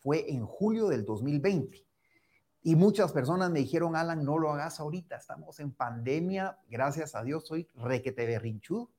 fue 0.00 0.30
en 0.30 0.44
julio 0.44 0.88
del 0.88 1.04
2020. 1.04 1.84
Y 2.62 2.76
muchas 2.76 3.12
personas 3.12 3.50
me 3.50 3.60
dijeron, 3.60 3.96
Alan, 3.96 4.24
no 4.24 4.38
lo 4.38 4.50
hagas 4.52 4.80
ahorita, 4.80 5.16
estamos 5.16 5.60
en 5.60 5.72
pandemia, 5.72 6.58
gracias 6.68 7.14
a 7.14 7.22
Dios 7.22 7.46
soy 7.46 7.68
requete 7.74 8.26
berrinchudo. 8.26 8.90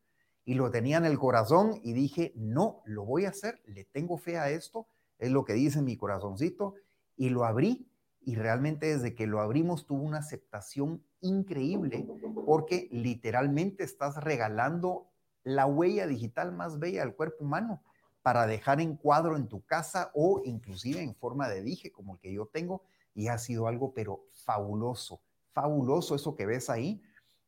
Y 0.44 0.56
lo 0.56 0.72
tenía 0.72 0.98
en 0.98 1.06
el 1.06 1.20
corazón 1.20 1.80
y 1.84 1.94
dije, 1.94 2.34
no, 2.36 2.82
lo 2.86 3.06
voy 3.06 3.26
a 3.26 3.30
hacer, 3.30 3.62
le 3.66 3.86
tengo 3.86 4.18
fe 4.18 4.38
a 4.40 4.50
esto, 4.50 4.88
es 5.20 5.30
lo 5.32 5.46
que 5.46 5.54
dice 5.54 5.84
mi 5.84 5.96
corazoncito. 5.96 6.74
Y 7.16 7.30
lo 7.30 7.46
abrí 7.46 7.88
y 8.24 8.36
realmente 8.36 8.88
desde 8.88 9.14
que 9.14 9.28
lo 9.28 9.42
abrimos 9.42 9.86
tuvo 9.86 10.04
una 10.04 10.20
aceptación 10.20 11.04
increíble 11.22 12.08
porque 12.46 12.88
literalmente 12.92 13.84
estás 13.84 14.24
regalando 14.24 15.08
la 15.44 15.66
huella 15.66 16.08
digital 16.08 16.52
más 16.52 16.80
bella 16.80 17.02
del 17.02 17.16
cuerpo 17.16 17.44
humano 17.44 17.84
para 18.22 18.46
dejar 18.46 18.82
en 18.82 18.96
cuadro 18.96 19.36
en 19.36 19.48
tu 19.48 19.62
casa 19.66 20.12
o 20.14 20.42
inclusive 20.46 21.02
en 21.02 21.16
forma 21.16 21.50
de 21.50 21.62
dije 21.62 21.92
como 21.92 22.14
el 22.14 22.20
que 22.20 22.34
yo 22.34 22.46
tengo 22.46 22.84
y 23.14 23.28
ha 23.28 23.38
sido 23.38 23.68
algo 23.68 23.94
pero 23.94 24.26
fabuloso, 24.46 25.22
fabuloso 25.52 26.16
eso 26.16 26.36
que 26.36 26.46
ves 26.46 26.70
ahí. 26.70 27.02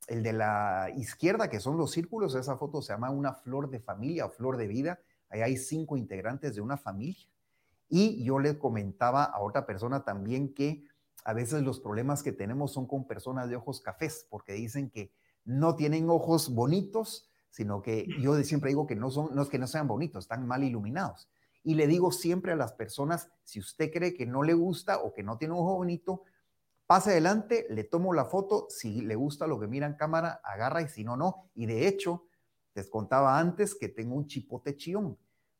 El 0.07 0.21
de 0.23 0.33
la 0.33 0.89
izquierda, 0.97 1.49
que 1.49 1.61
son 1.61 1.77
los 1.77 1.91
círculos, 1.91 2.35
esa 2.35 2.57
foto 2.57 2.81
se 2.81 2.91
llama 2.91 3.09
una 3.09 3.33
flor 3.33 3.69
de 3.69 3.79
familia 3.79 4.25
o 4.25 4.29
flor 4.29 4.57
de 4.57 4.67
vida. 4.67 4.99
Ahí 5.29 5.41
hay 5.41 5.57
cinco 5.57 5.95
integrantes 5.95 6.55
de 6.55 6.61
una 6.61 6.75
familia. 6.75 7.25
Y 7.87 8.23
yo 8.23 8.39
le 8.39 8.57
comentaba 8.57 9.23
a 9.23 9.39
otra 9.39 9.65
persona 9.65 10.03
también 10.03 10.53
que 10.53 10.85
a 11.23 11.33
veces 11.33 11.61
los 11.63 11.79
problemas 11.79 12.21
que 12.21 12.33
tenemos 12.33 12.73
son 12.73 12.85
con 12.85 13.07
personas 13.07 13.49
de 13.49 13.55
ojos 13.55 13.79
cafés, 13.79 14.27
porque 14.29 14.53
dicen 14.53 14.89
que 14.89 15.13
no 15.45 15.75
tienen 15.75 16.09
ojos 16.09 16.53
bonitos, 16.53 17.29
sino 17.53 17.83
que 17.83 18.07
yo 18.19 18.35
siempre 18.43 18.69
digo 18.69 18.87
que 18.87 18.95
no, 18.95 19.11
son, 19.11 19.35
no 19.35 19.43
es 19.43 19.47
que 19.47 19.59
no 19.59 19.67
sean 19.67 19.87
bonitos, 19.87 20.23
están 20.23 20.47
mal 20.47 20.63
iluminados. 20.63 21.29
Y 21.63 21.75
le 21.75 21.85
digo 21.85 22.11
siempre 22.11 22.51
a 22.51 22.55
las 22.55 22.73
personas, 22.73 23.29
si 23.43 23.59
usted 23.59 23.91
cree 23.93 24.15
que 24.15 24.25
no 24.25 24.41
le 24.41 24.55
gusta 24.55 24.97
o 24.97 25.13
que 25.13 25.21
no 25.21 25.37
tiene 25.37 25.53
un 25.53 25.59
ojo 25.59 25.75
bonito, 25.75 26.23
pase 26.87 27.11
adelante, 27.11 27.67
le 27.69 27.83
tomo 27.83 28.11
la 28.11 28.25
foto, 28.25 28.65
si 28.69 29.01
le 29.01 29.13
gusta 29.13 29.45
lo 29.45 29.59
que 29.59 29.67
mira 29.67 29.85
en 29.85 29.93
cámara, 29.93 30.41
agarra 30.43 30.81
y 30.81 30.87
si 30.87 31.03
no, 31.03 31.15
no. 31.15 31.51
Y 31.53 31.67
de 31.67 31.87
hecho, 31.87 32.25
les 32.73 32.89
contaba 32.89 33.37
antes 33.37 33.75
que 33.75 33.87
tengo 33.87 34.15
un 34.15 34.25
chipote 34.25 34.75
chión, 34.75 35.19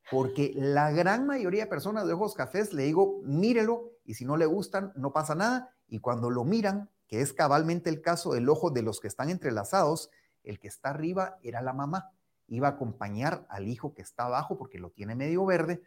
porque 0.09 0.51
la 0.55 0.89
gran 0.89 1.27
mayoría 1.27 1.65
de 1.65 1.69
personas 1.69 2.07
de 2.07 2.13
ojos 2.13 2.33
cafés 2.33 2.73
le 2.73 2.85
digo, 2.85 3.21
mírelo 3.23 3.91
y 4.03 4.15
si 4.15 4.25
no 4.25 4.35
le 4.35 4.47
gustan, 4.47 4.93
no 4.95 5.13
pasa 5.13 5.35
nada. 5.35 5.75
Y 5.87 5.99
cuando 5.99 6.31
lo 6.31 6.43
miran, 6.43 6.89
que 7.07 7.21
es 7.21 7.33
cabalmente 7.33 7.91
el 7.91 8.01
caso 8.01 8.33
del 8.33 8.49
ojo 8.49 8.71
de 8.71 8.81
los 8.81 8.99
que 8.99 9.07
están 9.07 9.29
entrelazados, 9.29 10.09
el 10.43 10.59
que 10.59 10.67
está 10.67 10.89
arriba 10.89 11.37
era 11.43 11.61
la 11.61 11.73
mamá. 11.73 12.11
Iba 12.47 12.67
a 12.67 12.71
acompañar 12.71 13.45
al 13.49 13.67
hijo 13.67 13.93
que 13.93 14.01
está 14.01 14.25
abajo 14.25 14.57
porque 14.57 14.79
lo 14.79 14.89
tiene 14.91 15.15
medio 15.15 15.45
verde. 15.45 15.81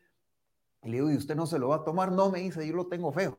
Le 0.82 0.92
digo, 0.92 1.10
¿y 1.10 1.16
usted 1.16 1.36
no 1.36 1.46
se 1.46 1.58
lo 1.58 1.68
va 1.68 1.76
a 1.76 1.84
tomar? 1.84 2.12
No, 2.12 2.30
me 2.30 2.40
dice, 2.40 2.66
yo 2.66 2.74
lo 2.74 2.86
tengo 2.86 3.12
feo. 3.12 3.38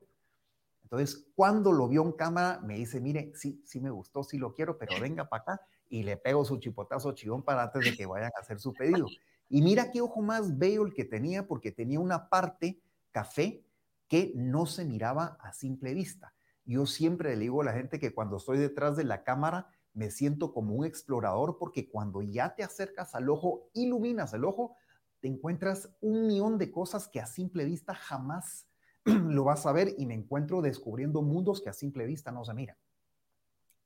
Entonces, 0.84 1.28
cuando 1.36 1.74
lo 1.74 1.88
vio 1.88 2.04
en 2.04 2.14
cámara, 2.14 2.62
me 2.64 2.76
dice, 2.76 3.02
mire, 3.02 3.32
sí, 3.36 3.62
sí 3.66 3.82
me 3.82 3.90
gustó, 3.90 4.24
sí 4.24 4.38
lo 4.38 4.54
quiero, 4.54 4.78
pero 4.78 5.00
venga 5.02 5.28
para 5.28 5.42
acá 5.44 5.62
y 5.90 6.04
le 6.04 6.18
pego 6.18 6.46
su 6.46 6.58
chipotazo 6.58 7.12
chivón 7.14 7.44
para 7.44 7.64
antes 7.64 7.84
de 7.84 7.98
que 7.98 8.06
vayan 8.06 8.32
a 8.36 8.40
hacer 8.40 8.60
su 8.60 8.74
pedido. 8.74 9.08
Y 9.50 9.62
mira 9.62 9.92
qué 9.92 10.02
ojo 10.02 10.22
más 10.22 10.58
veo 10.58 10.86
el 10.86 10.94
que 10.94 11.06
tenía, 11.06 11.48
porque 11.48 11.72
tenía 11.72 12.00
una 12.00 12.30
parte 12.30 12.80
café 13.12 13.64
que 14.08 14.32
no 14.36 14.66
se 14.66 14.86
miraba 14.86 15.38
a 15.42 15.54
simple 15.54 15.94
vista. 15.94 16.34
Yo 16.66 16.86
siempre 16.86 17.36
le 17.36 17.44
digo 17.44 17.62
a 17.62 17.66
la 17.66 17.74
gente 17.74 18.00
que 18.00 18.14
cuando 18.14 18.38
estoy 18.38 18.58
detrás 18.58 18.98
de 18.98 19.06
la 19.06 19.24
cámara, 19.24 19.68
me 19.98 20.12
siento 20.12 20.54
como 20.54 20.76
un 20.76 20.86
explorador 20.86 21.58
porque 21.58 21.90
cuando 21.90 22.22
ya 22.22 22.54
te 22.54 22.64
acercas 22.64 23.16
al 23.16 23.30
ojo, 23.30 23.72
iluminas 23.74 24.32
el 24.36 24.46
ojo, 24.46 24.76
te 25.20 25.28
encuentras 25.28 25.90
un 26.02 26.28
millón 26.28 26.60
de 26.60 26.70
cosas 26.70 27.08
que 27.08 27.20
a 27.20 27.26
simple 27.26 27.66
vista 27.66 27.96
jamás 27.96 28.68
lo 29.06 29.44
vas 29.44 29.66
a 29.66 29.72
ver 29.72 29.96
y 29.98 30.06
me 30.06 30.14
encuentro 30.14 30.62
descubriendo 30.62 31.24
mundos 31.24 31.64
que 31.64 31.70
a 31.70 31.74
simple 31.74 32.06
vista 32.06 32.32
no 32.32 32.46
se 32.46 32.54
miran. 32.54 32.78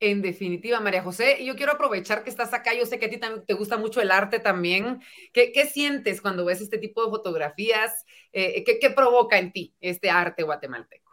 En 0.01 0.21
definitiva, 0.21 0.81
María 0.81 1.01
José, 1.01 1.45
yo 1.45 1.55
quiero 1.55 1.71
aprovechar 1.71 2.25
que 2.25 2.29
estás 2.29 2.53
acá. 2.53 2.73
Yo 2.73 2.85
sé 2.85 2.99
que 2.99 3.05
a 3.05 3.09
ti 3.09 3.17
también 3.17 3.45
te 3.45 3.53
gusta 3.53 3.77
mucho 3.77 4.01
el 4.01 4.11
arte 4.11 4.39
también. 4.39 4.99
¿Qué, 5.31 5.65
sientes 5.71 6.21
cuando 6.21 6.43
ves 6.43 6.59
este 6.59 6.77
tipo 6.77 7.05
de 7.05 7.11
fotografías? 7.11 8.05
Eh, 8.33 8.65
¿qué, 8.65 8.79
¿Qué 8.79 8.89
provoca 8.89 9.37
en 9.37 9.53
ti 9.53 9.75
este 9.79 10.09
arte 10.09 10.43
guatemalteco? 10.43 11.11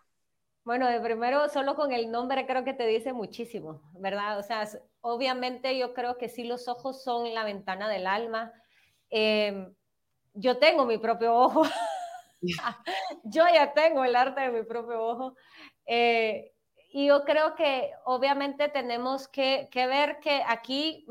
Bueno, 0.68 0.86
de 0.86 1.00
primero, 1.00 1.48
solo 1.48 1.74
con 1.74 1.92
el 1.92 2.10
nombre 2.10 2.44
creo 2.46 2.62
que 2.62 2.74
te 2.74 2.86
dice 2.86 3.14
muchísimo, 3.14 3.80
¿verdad? 3.94 4.38
O 4.38 4.42
sea, 4.42 4.68
obviamente 5.00 5.76
yo 5.78 5.94
creo 5.94 6.18
que 6.18 6.28
sí 6.28 6.44
los 6.44 6.68
ojos 6.68 7.02
son 7.02 7.34
la 7.34 7.44
ventana 7.44 7.88
del 7.88 8.06
alma. 8.06 8.52
Em, 9.10 9.74
yo 10.34 10.58
tengo 10.58 10.84
mi 10.86 10.98
propio 10.98 11.34
ojo. 11.34 11.62
yo 13.24 13.44
ya 13.52 13.72
tengo 13.72 14.04
el 14.04 14.16
arte 14.16 14.42
de 14.42 14.50
mi 14.50 14.62
propio 14.62 15.02
ojo. 15.02 15.34
Eh, 15.86 16.52
y 16.90 17.06
yo 17.06 17.24
creo 17.24 17.54
que 17.54 17.92
obviamente 18.04 18.68
tenemos 18.68 19.28
que, 19.28 19.68
ver 19.74 20.20
que 20.20 20.42
aquí 20.46 21.06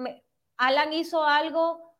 Alan 0.58 0.94
hizo 0.94 1.24
algo 1.24 1.96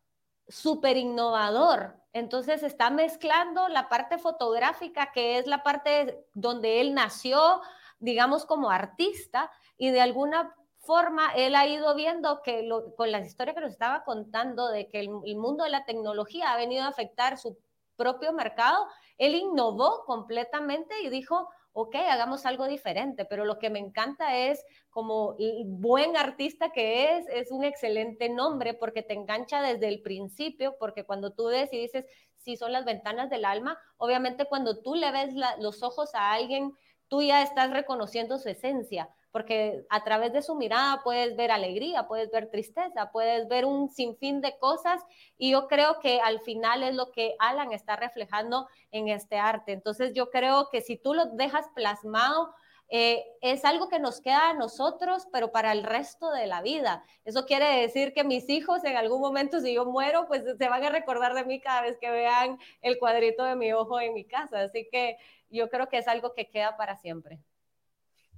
súper 0.48 0.98
innovador, 0.98 1.96
entonces 2.14 2.64
está 2.64 2.90
mezclando 2.90 3.68
la 3.68 3.90
parte 3.90 4.18
fotográfica, 4.18 5.12
que 5.12 5.38
es 5.38 5.46
la 5.46 5.62
parte 5.62 6.26
donde 6.34 6.82
él 6.82 6.96
nació, 6.96 7.62
digamos, 8.00 8.46
como 8.46 8.72
artista, 8.72 9.52
y 9.78 9.92
de 9.92 10.02
alguna 10.02 10.56
forma 10.88 11.34
él 11.36 11.54
ha 11.56 11.68
ido 11.68 11.94
viendo 11.94 12.42
que 12.42 12.68
con 12.96 13.12
la 13.12 13.20
historia 13.20 13.54
que 13.54 13.60
nos 13.60 13.74
estaba 13.74 14.04
contando 14.06 14.70
de 14.70 14.88
que 14.88 15.02
el, 15.02 15.10
mundo 15.10 15.66
de 15.66 15.70
la 15.70 15.86
tecnología 15.86 16.54
ha 16.54 16.58
venido 16.58 16.84
a 16.84 16.88
afectar 16.88 17.38
su 17.38 17.60
propio 17.98 18.32
mercado, 18.32 18.88
él 19.18 19.36
innovó 19.36 20.06
completamente 20.06 20.96
y 21.04 21.10
dijo, 21.10 21.50
ok, 21.74 21.96
hagamos 21.96 22.46
algo 22.46 22.68
diferente, 22.68 23.26
pero 23.26 23.44
lo 23.44 23.60
que 23.60 23.70
me 23.70 23.80
encanta 23.80 24.38
es 24.38 24.64
como 24.90 25.36
el 25.40 25.66
buen 25.66 26.16
artista 26.16 26.72
que 26.72 27.18
es, 27.18 27.28
es 27.28 27.52
un 27.52 27.66
excelente 27.66 28.30
nombre 28.30 28.74
porque 28.74 29.04
te 29.04 29.14
engancha 29.14 29.62
desde 29.62 29.90
el 29.90 30.02
principio, 30.02 30.78
porque 30.80 31.04
cuando 31.04 31.34
tú 31.34 31.48
ves 31.48 31.72
y 31.74 31.82
dices, 31.82 32.06
sí, 32.38 32.56
son 32.56 32.72
las 32.72 32.86
ventanas 32.86 33.30
del 33.30 33.46
alma, 33.46 33.78
obviamente 33.98 34.46
cuando 34.46 34.82
tú 34.82 34.96
le 34.96 35.12
ves 35.12 35.34
los 35.60 35.84
ojos 35.84 36.16
a 36.16 36.32
alguien, 36.32 36.74
tú 37.10 37.22
ya 37.22 37.42
estás 37.42 37.72
reconociendo 37.72 38.38
su 38.38 38.50
esencia, 38.50 39.10
porque 39.38 39.86
a 39.90 40.04
través 40.04 40.34
de 40.34 40.42
su 40.42 40.56
mirada 40.56 41.02
puedes 41.04 41.36
ver 41.36 41.52
alegría, 41.52 42.08
puedes 42.08 42.32
ver 42.32 42.50
tristeza, 42.50 43.12
puedes 43.12 43.48
ver 43.48 43.66
un 43.66 43.88
sinfín 43.88 44.42
de 44.42 44.58
cosas 44.58 45.00
y 45.38 45.52
yo 45.52 45.68
creo 45.68 46.00
que 46.00 46.20
al 46.22 46.40
final 46.40 46.82
es 46.82 46.96
lo 46.96 47.12
que 47.12 47.36
Alan 47.38 47.72
está 47.72 47.96
reflejando 47.96 48.68
en 48.90 49.10
este 49.10 49.38
arte. 49.38 49.74
Entonces 49.74 50.14
yo 50.16 50.32
creo 50.32 50.70
que 50.72 50.82
si 50.82 50.98
tú 50.98 51.14
lo 51.14 51.28
dejas 51.28 51.68
plasmado, 51.76 52.52
eh, 52.90 53.26
es 53.42 53.64
algo 53.64 53.90
que 53.90 54.00
nos 54.00 54.22
queda 54.22 54.50
a 54.50 54.54
nosotros, 54.56 55.28
pero 55.32 55.52
para 55.52 55.72
el 55.72 55.84
resto 55.84 56.32
de 56.32 56.48
la 56.48 56.64
vida. 56.64 57.04
Eso 57.24 57.46
quiere 57.46 57.82
decir 57.82 58.14
que 58.14 58.24
mis 58.24 58.50
hijos 58.50 58.84
en 58.86 58.98
algún 58.98 59.22
momento, 59.22 59.60
si 59.60 59.76
yo 59.76 59.86
muero, 59.86 60.26
pues 60.28 60.46
se 60.58 60.68
van 60.68 60.84
a 60.84 60.90
recordar 60.90 61.36
de 61.36 61.46
mí 61.46 61.62
cada 61.62 61.84
vez 61.84 62.00
que 62.02 62.10
vean 62.10 62.58
el 62.82 62.98
cuadrito 62.98 63.44
de 63.44 63.56
mi 63.56 63.72
ojo 63.72 64.00
en 64.00 64.16
mi 64.16 64.26
casa. 64.26 64.62
Así 64.62 64.90
que 64.92 65.18
yo 65.52 65.70
creo 65.70 65.90
que 65.90 66.00
es 66.00 66.08
algo 66.08 66.34
que 66.34 66.50
queda 66.50 66.76
para 66.76 66.98
siempre. 66.98 67.40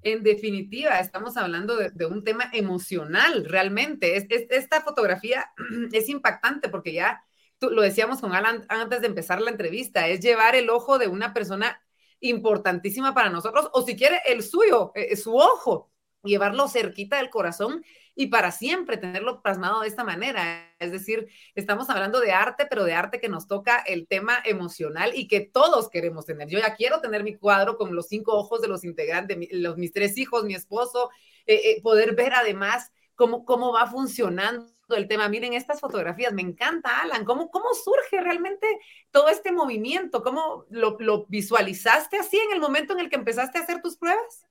En 0.01 0.23
definitiva, 0.23 0.99
estamos 0.99 1.35
hablando 1.37 1.75
de, 1.75 2.05
un 2.05 2.23
tema 2.23 2.49
emocional, 2.53 3.45
realmente. 3.45 4.15
esta 4.49 4.81
fotografía 4.81 5.51
es 5.91 6.09
impactante 6.09 6.69
porque 6.69 6.93
ya 6.93 7.23
lo 7.61 7.81
decíamos 7.81 8.21
con 8.21 8.33
Alan 8.33 8.65
antes 8.69 9.01
de 9.01 9.07
empezar 9.07 9.41
la 9.41 9.51
entrevista, 9.51 10.07
es 10.07 10.21
llevar 10.21 10.55
el 10.55 10.69
ojo 10.69 10.97
de 10.97 11.07
una 11.07 11.33
persona 11.33 11.81
importantísima 12.21 13.13
para 13.13 13.29
nosotros, 13.29 13.69
o 13.73 13.81
si 13.81 13.95
quiere 13.95 14.19
el 14.25 14.43
suyo, 14.43 14.91
eh, 14.95 15.15
su 15.15 15.35
ojo, 15.35 15.91
llevarlo 16.23 16.67
cerquita 16.67 17.17
del 17.17 17.29
corazón 17.29 17.83
y 18.15 18.27
para 18.27 18.51
siempre 18.51 18.97
tenerlo 18.97 19.41
plasmado 19.41 19.81
de 19.81 19.87
esta 19.87 20.03
manera. 20.03 20.75
Es 20.79 20.91
decir, 20.91 21.29
estamos 21.55 21.89
hablando 21.89 22.19
de 22.19 22.33
arte, 22.33 22.65
pero 22.69 22.83
de 22.83 22.93
arte 22.93 23.19
que 23.21 23.29
nos 23.29 23.47
toca 23.47 23.77
el 23.79 24.07
tema 24.07 24.39
emocional 24.43 25.11
y 25.15 25.27
que 25.27 25.39
todos 25.39 25.89
queremos 25.89 26.25
tener. 26.25 26.49
Yo 26.49 26.59
ya 26.59 26.75
quiero 26.75 26.99
tener 26.99 27.23
mi 27.23 27.35
cuadro 27.35 27.77
con 27.77 27.95
los 27.95 28.07
cinco 28.07 28.33
ojos 28.33 28.61
de 28.61 28.67
los 28.67 28.83
integrantes, 28.83 29.37
los, 29.51 29.77
mis 29.77 29.93
tres 29.93 30.17
hijos, 30.17 30.43
mi 30.43 30.53
esposo, 30.53 31.09
eh, 31.45 31.61
eh, 31.63 31.81
poder 31.81 32.13
ver 32.13 32.33
además 32.33 32.91
cómo, 33.15 33.45
cómo 33.45 33.71
va 33.71 33.87
funcionando 33.87 34.67
el 34.89 35.07
tema. 35.07 35.29
Miren 35.29 35.53
estas 35.53 35.79
fotografías, 35.79 36.33
me 36.33 36.41
encanta, 36.41 37.01
Alan, 37.01 37.23
¿cómo, 37.23 37.49
cómo 37.49 37.73
surge 37.73 38.19
realmente 38.19 38.67
todo 39.11 39.29
este 39.29 39.53
movimiento? 39.53 40.23
¿Cómo 40.23 40.65
lo, 40.69 40.97
lo 40.99 41.25
visualizaste 41.27 42.17
así 42.17 42.37
en 42.37 42.51
el 42.51 42.59
momento 42.59 42.91
en 42.91 42.99
el 42.99 43.09
que 43.09 43.15
empezaste 43.15 43.59
a 43.59 43.61
hacer 43.61 43.81
tus 43.81 43.95
pruebas? 43.95 44.48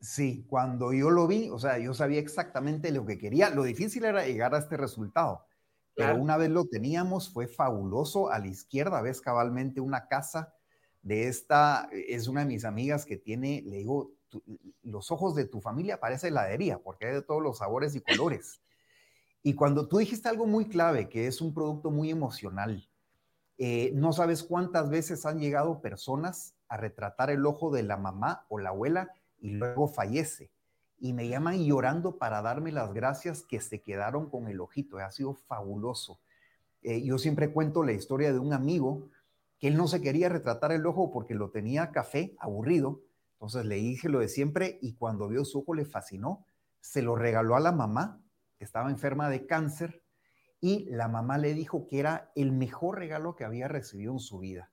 Sí, 0.00 0.46
cuando 0.48 0.92
yo 0.92 1.10
lo 1.10 1.26
vi, 1.26 1.50
o 1.50 1.58
sea, 1.58 1.78
yo 1.78 1.92
sabía 1.92 2.20
exactamente 2.20 2.92
lo 2.92 3.04
que 3.04 3.18
quería. 3.18 3.50
Lo 3.50 3.64
difícil 3.64 4.04
era 4.04 4.24
llegar 4.24 4.54
a 4.54 4.58
este 4.58 4.76
resultado. 4.76 5.44
Pero 5.94 6.14
una 6.14 6.36
vez 6.36 6.50
lo 6.50 6.64
teníamos, 6.64 7.28
fue 7.28 7.48
fabuloso. 7.48 8.30
A 8.30 8.38
la 8.38 8.46
izquierda 8.46 9.02
ves 9.02 9.20
cabalmente 9.20 9.80
una 9.80 10.06
casa 10.06 10.54
de 11.02 11.26
esta, 11.26 11.88
es 11.90 12.28
una 12.28 12.42
de 12.42 12.46
mis 12.46 12.64
amigas 12.64 13.04
que 13.04 13.16
tiene, 13.16 13.62
le 13.66 13.78
digo, 13.78 14.12
los 14.82 15.10
ojos 15.10 15.34
de 15.34 15.46
tu 15.46 15.60
familia 15.60 15.98
parece 15.98 16.28
heladería, 16.28 16.78
porque 16.78 17.06
hay 17.06 17.14
de 17.14 17.22
todos 17.22 17.42
los 17.42 17.58
sabores 17.58 17.96
y 17.96 18.00
colores. 18.00 18.60
Y 19.42 19.54
cuando 19.54 19.88
tú 19.88 19.98
dijiste 19.98 20.28
algo 20.28 20.46
muy 20.46 20.68
clave, 20.68 21.08
que 21.08 21.26
es 21.26 21.40
un 21.40 21.52
producto 21.52 21.90
muy 21.90 22.10
emocional, 22.10 22.88
eh, 23.56 23.90
no 23.94 24.12
sabes 24.12 24.44
cuántas 24.44 24.90
veces 24.90 25.26
han 25.26 25.40
llegado 25.40 25.80
personas 25.80 26.54
a 26.68 26.76
retratar 26.76 27.30
el 27.30 27.44
ojo 27.44 27.72
de 27.72 27.82
la 27.82 27.96
mamá 27.96 28.46
o 28.48 28.60
la 28.60 28.68
abuela 28.68 29.12
y 29.40 29.50
luego 29.50 29.88
fallece. 29.88 30.50
Y 31.00 31.12
me 31.12 31.28
llaman 31.28 31.64
llorando 31.64 32.18
para 32.18 32.42
darme 32.42 32.72
las 32.72 32.92
gracias 32.92 33.42
que 33.42 33.60
se 33.60 33.82
quedaron 33.82 34.28
con 34.28 34.48
el 34.48 34.60
ojito. 34.60 34.98
Ha 34.98 35.10
sido 35.10 35.34
fabuloso. 35.34 36.20
Eh, 36.82 37.02
yo 37.04 37.18
siempre 37.18 37.52
cuento 37.52 37.82
la 37.82 37.92
historia 37.92 38.32
de 38.32 38.38
un 38.38 38.52
amigo 38.52 39.10
que 39.58 39.68
él 39.68 39.76
no 39.76 39.88
se 39.88 40.00
quería 40.00 40.28
retratar 40.28 40.72
el 40.72 40.86
ojo 40.86 41.10
porque 41.10 41.34
lo 41.34 41.50
tenía 41.50 41.90
café, 41.90 42.36
aburrido, 42.38 43.02
Entonces 43.34 43.66
le 43.66 43.76
dije 43.76 44.08
lo 44.08 44.20
de 44.20 44.28
siempre 44.28 44.78
y 44.82 44.94
cuando 44.94 45.28
vio 45.28 45.44
su 45.44 45.60
ojo 45.60 45.74
le 45.74 45.84
fascinó. 45.84 46.44
Se 46.80 47.02
lo 47.02 47.16
regaló 47.16 47.56
a 47.56 47.60
la 47.60 47.72
mamá, 47.72 48.20
que 48.56 48.64
estaba 48.64 48.90
enferma 48.90 49.28
de 49.28 49.46
cáncer, 49.46 50.02
y 50.60 50.86
la 50.90 51.06
mamá 51.06 51.38
le 51.38 51.54
dijo 51.54 51.86
que 51.86 52.00
era 52.00 52.32
el 52.34 52.50
mejor 52.50 52.98
regalo 52.98 53.36
que 53.36 53.44
había 53.44 53.68
recibido 53.68 54.12
en 54.12 54.18
su 54.18 54.40
vida. 54.40 54.70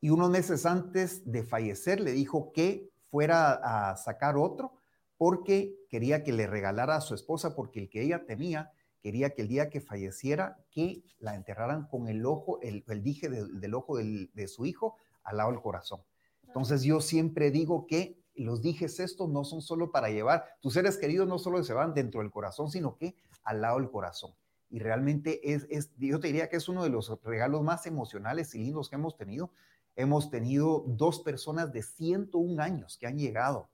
Y 0.00 0.10
unos 0.10 0.30
meses 0.30 0.64
antes 0.64 1.30
de 1.30 1.42
fallecer 1.42 2.00
le 2.00 2.12
dijo 2.12 2.52
que 2.52 2.90
fuera 3.10 3.90
a 3.90 3.96
sacar 3.96 4.36
otro 4.36 4.72
porque 5.16 5.74
quería 5.88 6.22
que 6.22 6.32
le 6.32 6.46
regalara 6.46 6.96
a 6.96 7.00
su 7.00 7.14
esposa, 7.14 7.56
porque 7.56 7.80
el 7.80 7.90
que 7.90 8.02
ella 8.02 8.24
tenía 8.24 8.72
quería 9.00 9.30
que 9.30 9.42
el 9.42 9.48
día 9.48 9.70
que 9.70 9.80
falleciera, 9.80 10.58
que 10.70 11.02
la 11.18 11.34
enterraran 11.34 11.86
con 11.86 12.08
el 12.08 12.26
ojo, 12.26 12.60
el, 12.62 12.84
dije 13.02 13.28
del 13.28 13.74
ojo 13.74 13.96
de 13.96 14.48
su 14.48 14.66
hijo 14.66 14.96
al 15.22 15.36
lado 15.38 15.50
del 15.50 15.60
corazón. 15.60 16.02
Entonces 16.46 16.82
yo 16.82 17.00
siempre 17.00 17.50
digo 17.50 17.86
que 17.86 18.18
los 18.34 18.62
dijes 18.62 19.00
estos 19.00 19.28
no 19.28 19.44
son 19.44 19.62
solo 19.62 19.90
para 19.90 20.10
llevar, 20.10 20.44
tus 20.60 20.74
seres 20.74 20.96
queridos 20.96 21.28
no 21.28 21.38
solo 21.38 21.62
se 21.64 21.74
van 21.74 21.94
dentro 21.94 22.20
del 22.20 22.30
corazón, 22.30 22.70
sino 22.70 22.96
que 22.96 23.16
al 23.42 23.60
lado 23.60 23.78
del 23.78 23.90
corazón. 23.90 24.32
Y 24.70 24.78
realmente 24.78 25.54
es, 25.54 25.66
es, 25.70 25.90
yo 25.96 26.20
te 26.20 26.28
diría 26.28 26.48
que 26.48 26.56
es 26.56 26.68
uno 26.68 26.84
de 26.84 26.90
los 26.90 27.10
regalos 27.22 27.62
más 27.62 27.86
emocionales 27.86 28.54
y 28.54 28.58
lindos 28.58 28.88
que 28.88 28.96
hemos 28.96 29.16
tenido. 29.16 29.50
Hemos 29.98 30.30
tenido 30.30 30.84
dos 30.86 31.18
personas 31.18 31.72
de 31.72 31.82
101 31.82 32.62
años 32.62 32.98
que 32.98 33.08
han 33.08 33.18
llegado 33.18 33.68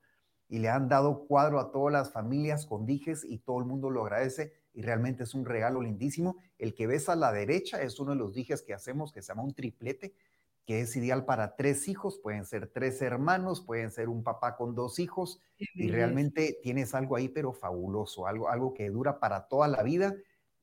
y 0.49 0.57
le 0.57 0.69
han 0.69 0.89
dado 0.89 1.27
cuadro 1.27 1.59
a 1.59 1.71
todas 1.71 1.93
las 1.93 2.11
familias 2.11 2.65
con 2.65 2.87
dijes 2.87 3.23
y 3.23 3.37
todo 3.37 3.59
el 3.59 3.65
mundo 3.65 3.91
lo 3.91 4.01
agradece 4.01 4.51
y 4.73 4.81
realmente 4.81 5.25
es 5.25 5.35
un 5.35 5.45
regalo 5.45 5.83
lindísimo. 5.83 6.37
El 6.57 6.73
que 6.73 6.87
ves 6.87 7.09
a 7.09 7.15
la 7.15 7.31
derecha 7.31 7.83
es 7.83 7.99
uno 7.99 8.13
de 8.13 8.17
los 8.17 8.33
dijes 8.33 8.63
que 8.63 8.73
hacemos 8.73 9.13
que 9.13 9.21
se 9.21 9.27
llama 9.27 9.43
un 9.43 9.53
triplete, 9.53 10.15
que 10.65 10.81
es 10.81 10.95
ideal 10.95 11.25
para 11.25 11.55
tres 11.55 11.87
hijos, 11.87 12.17
pueden 12.17 12.43
ser 12.43 12.71
tres 12.73 13.03
hermanos, 13.03 13.61
pueden 13.61 13.91
ser 13.91 14.09
un 14.09 14.23
papá 14.23 14.55
con 14.55 14.73
dos 14.73 14.97
hijos 14.97 15.39
y 15.75 15.89
realmente 15.91 16.57
tienes 16.63 16.95
algo 16.95 17.17
ahí 17.17 17.29
pero 17.29 17.53
fabuloso, 17.53 18.25
algo, 18.25 18.49
algo 18.49 18.73
que 18.73 18.89
dura 18.89 19.19
para 19.19 19.47
toda 19.47 19.67
la 19.67 19.83
vida, 19.83 20.15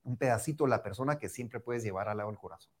un 0.03 0.17
pedacito 0.17 0.65
de 0.65 0.71
la 0.71 0.83
persona 0.83 1.19
que 1.19 1.29
siempre 1.29 1.61
puedes 1.61 1.83
llevar 1.83 2.09
al 2.09 2.17
lado 2.17 2.31
del 2.31 2.37
corazón. 2.37 2.73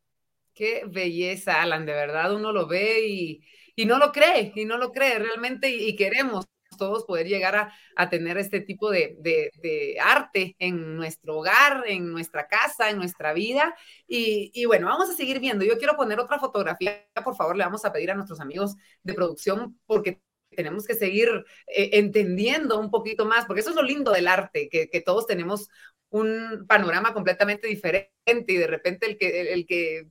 Qué 0.53 0.83
belleza, 0.87 1.61
Alan, 1.61 1.85
de 1.85 1.93
verdad 1.93 2.33
uno 2.35 2.51
lo 2.51 2.67
ve 2.67 3.07
y, 3.07 3.43
y 3.75 3.85
no 3.85 3.97
lo 3.97 4.11
cree, 4.11 4.51
y 4.55 4.65
no 4.65 4.77
lo 4.77 4.91
cree 4.91 5.19
realmente 5.19 5.69
y 5.69 5.95
queremos 5.95 6.45
todos 6.77 7.05
poder 7.05 7.27
llegar 7.27 7.71
a, 7.95 8.09
tener 8.09 8.37
este 8.37 8.61
tipo 8.61 8.91
de, 8.91 9.97
arte 10.01 10.55
en 10.59 10.95
nuestro 10.95 11.37
hogar, 11.37 11.83
en 11.87 12.11
nuestra 12.11 12.47
casa, 12.47 12.89
en 12.89 12.97
nuestra 12.97 13.33
vida. 13.33 13.75
Y, 14.07 14.65
bueno, 14.65 14.87
vamos 14.87 15.09
a 15.09 15.13
seguir 15.15 15.39
viendo. 15.39 15.65
Yo 15.65 15.77
quiero 15.77 15.95
poner 15.95 16.19
otra 16.19 16.39
fotografía, 16.39 17.05
por 17.23 17.35
favor, 17.35 17.55
le 17.55 17.63
vamos 17.63 17.85
a 17.85 17.93
pedir 17.93 18.11
a 18.11 18.15
nuestros 18.15 18.39
amigos 18.39 18.75
de 19.03 19.13
producción 19.13 19.79
porque 19.85 20.21
tenemos 20.55 20.85
que 20.85 20.93
seguir 20.93 21.29
eh, 21.67 21.89
entendiendo 21.93 22.79
un 22.79 22.91
poquito 22.91 23.25
más, 23.25 23.45
porque 23.45 23.61
eso 23.61 23.71
es 23.71 23.75
lo 23.75 23.81
lindo 23.81 24.11
del 24.11 24.27
arte, 24.27 24.69
que, 24.69 24.87
que 24.87 25.01
todos 25.01 25.25
tenemos 25.25 25.67
un 26.09 26.65
panorama 26.67 27.11
completamente 27.11 27.67
diferente 27.67 28.13
y 28.47 28.57
de 28.57 28.67
repente 28.67 29.07
el 29.07 29.17
que, 29.17 29.53
el 29.53 29.65
que 29.65 30.09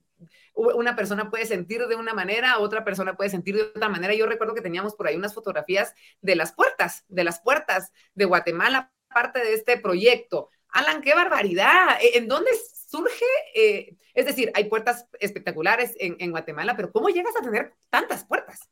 una 0.55 0.97
persona 0.97 1.31
puede 1.31 1.47
sentir 1.47 1.87
de 1.87 1.97
una 1.97 2.15
manera, 2.15 2.59
otra 2.59 2.85
persona 2.85 3.17
puede 3.17 3.31
sentir 3.31 3.57
de 3.57 3.63
otra 3.63 3.89
manera. 3.89 4.15
Yo 4.15 4.27
recuerdo 4.27 4.55
que 4.55 4.61
teníamos 4.61 4.95
por 4.95 5.07
ahí 5.07 5.17
unas 5.17 5.35
fotografías 5.35 5.95
de 6.21 6.37
las 6.37 6.53
puertas, 6.53 7.05
de 7.09 7.25
las 7.25 7.41
puertas 7.41 7.93
de 8.15 8.25
Guatemala, 8.25 8.93
parte 9.13 9.41
de 9.41 9.55
este 9.55 9.79
proyecto. 9.79 10.51
Alan, 10.69 11.03
qué 11.03 11.15
barbaridad. 11.15 11.99
¿E-, 12.01 12.19
¿En 12.19 12.29
dónde 12.29 12.51
surge? 12.89 13.25
Eh, 13.55 13.97
es 14.15 14.27
decir, 14.27 14.51
hay 14.55 14.65
puertas 14.65 15.07
espectaculares 15.21 15.95
en, 15.99 16.17
en 16.19 16.31
Guatemala, 16.31 16.77
pero 16.77 16.93
¿cómo 16.93 17.09
llegas 17.09 17.35
a 17.37 17.43
tener 17.43 17.75
tantas 17.91 18.25
puertas? 18.25 18.69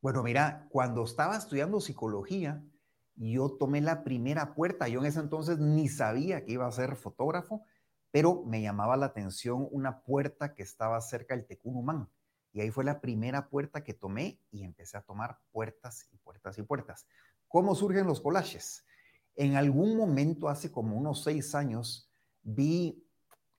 Bueno, 0.00 0.22
mira, 0.22 0.66
cuando 0.70 1.04
estaba 1.04 1.36
estudiando 1.36 1.80
psicología, 1.80 2.62
yo 3.16 3.56
tomé 3.58 3.80
la 3.80 4.04
primera 4.04 4.54
puerta. 4.54 4.88
Yo 4.88 5.00
en 5.00 5.06
ese 5.06 5.20
entonces 5.20 5.58
ni 5.58 5.88
sabía 5.88 6.44
que 6.44 6.52
iba 6.52 6.66
a 6.66 6.72
ser 6.72 6.96
fotógrafo 6.96 7.62
pero 8.14 8.44
me 8.44 8.62
llamaba 8.62 8.96
la 8.96 9.06
atención 9.06 9.66
una 9.72 10.02
puerta 10.02 10.54
que 10.54 10.62
estaba 10.62 11.00
cerca 11.00 11.34
del 11.34 11.46
Tecunumán. 11.46 12.08
Y 12.52 12.60
ahí 12.60 12.70
fue 12.70 12.84
la 12.84 13.00
primera 13.00 13.48
puerta 13.48 13.82
que 13.82 13.92
tomé 13.92 14.38
y 14.52 14.62
empecé 14.62 14.96
a 14.96 15.02
tomar 15.02 15.40
puertas 15.50 16.06
y 16.12 16.16
puertas 16.18 16.56
y 16.56 16.62
puertas. 16.62 17.08
¿Cómo 17.48 17.74
surgen 17.74 18.06
los 18.06 18.20
collages? 18.20 18.86
En 19.34 19.56
algún 19.56 19.96
momento, 19.96 20.48
hace 20.48 20.70
como 20.70 20.96
unos 20.96 21.24
seis 21.24 21.56
años, 21.56 22.08
vi 22.44 23.04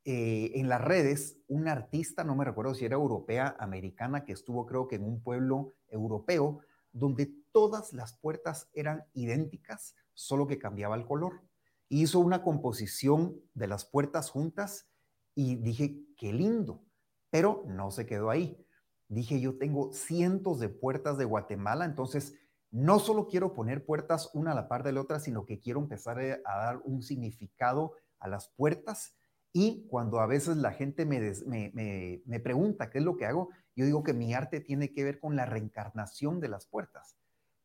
eh, 0.06 0.54
en 0.56 0.70
las 0.70 0.80
redes 0.80 1.38
una 1.50 1.74
artista, 1.74 2.24
no 2.24 2.34
me 2.34 2.46
recuerdo 2.46 2.76
si 2.76 2.86
era 2.86 2.96
europea, 2.96 3.58
americana, 3.60 4.24
que 4.24 4.32
estuvo 4.32 4.66
creo 4.66 4.88
que 4.88 4.96
en 4.96 5.04
un 5.04 5.22
pueblo 5.22 5.74
europeo, 5.90 6.62
donde 6.94 7.30
todas 7.52 7.92
las 7.92 8.14
puertas 8.14 8.70
eran 8.72 9.04
idénticas, 9.16 9.98
solo 10.14 10.48
que 10.48 10.58
cambiaba 10.58 10.96
el 10.96 11.06
color 11.06 11.42
hizo 11.90 12.20
una 12.20 12.42
composición 12.42 13.40
de 13.54 13.68
las 13.68 13.86
puertas 13.86 14.30
juntas 14.30 14.90
y 15.36 15.56
dije, 15.58 16.02
qué 16.18 16.34
lindo, 16.34 16.84
pero 17.30 17.64
no 17.68 17.92
se 17.92 18.06
quedó 18.06 18.30
ahí. 18.30 18.66
Dije, 19.08 19.40
yo 19.40 19.58
tengo 19.58 19.92
cientos 19.94 20.60
de 20.60 20.70
puertas 20.70 21.18
de 21.18 21.26
Guatemala, 21.26 21.86
entonces 21.86 22.34
no 22.72 23.00
solo 23.00 23.28
quiero 23.28 23.54
poner 23.54 23.86
puertas 23.86 24.32
una 24.34 24.52
a 24.52 24.56
la 24.56 24.68
par 24.68 24.84
de 24.84 24.92
la 24.92 25.02
otra, 25.02 25.20
sino 25.20 25.46
que 25.46 25.60
quiero 25.60 25.80
empezar 25.80 26.20
a 26.20 26.58
dar 26.58 26.82
un 26.84 27.04
significado 27.04 27.94
a 28.20 28.28
las 28.28 28.50
puertas. 28.50 29.16
Y 29.54 29.88
cuando 29.88 30.20
a 30.20 30.26
veces 30.26 30.58
la 30.58 30.72
gente 30.72 31.06
me, 31.06 31.34
me, 31.46 32.22
me 32.26 32.40
pregunta 32.40 32.90
qué 32.90 32.98
es 32.98 33.06
lo 33.06 33.16
que 33.16 33.26
hago, 33.26 33.50
yo 33.76 33.86
digo 33.86 34.04
que 34.04 34.14
mi 34.14 34.34
arte 34.34 34.60
tiene 34.60 34.92
que 34.92 35.04
ver 35.04 35.20
con 35.20 35.36
la 35.36 35.46
reencarnación 35.46 36.40
de 36.40 36.50
las 36.50 36.66
puertas, 36.66 37.16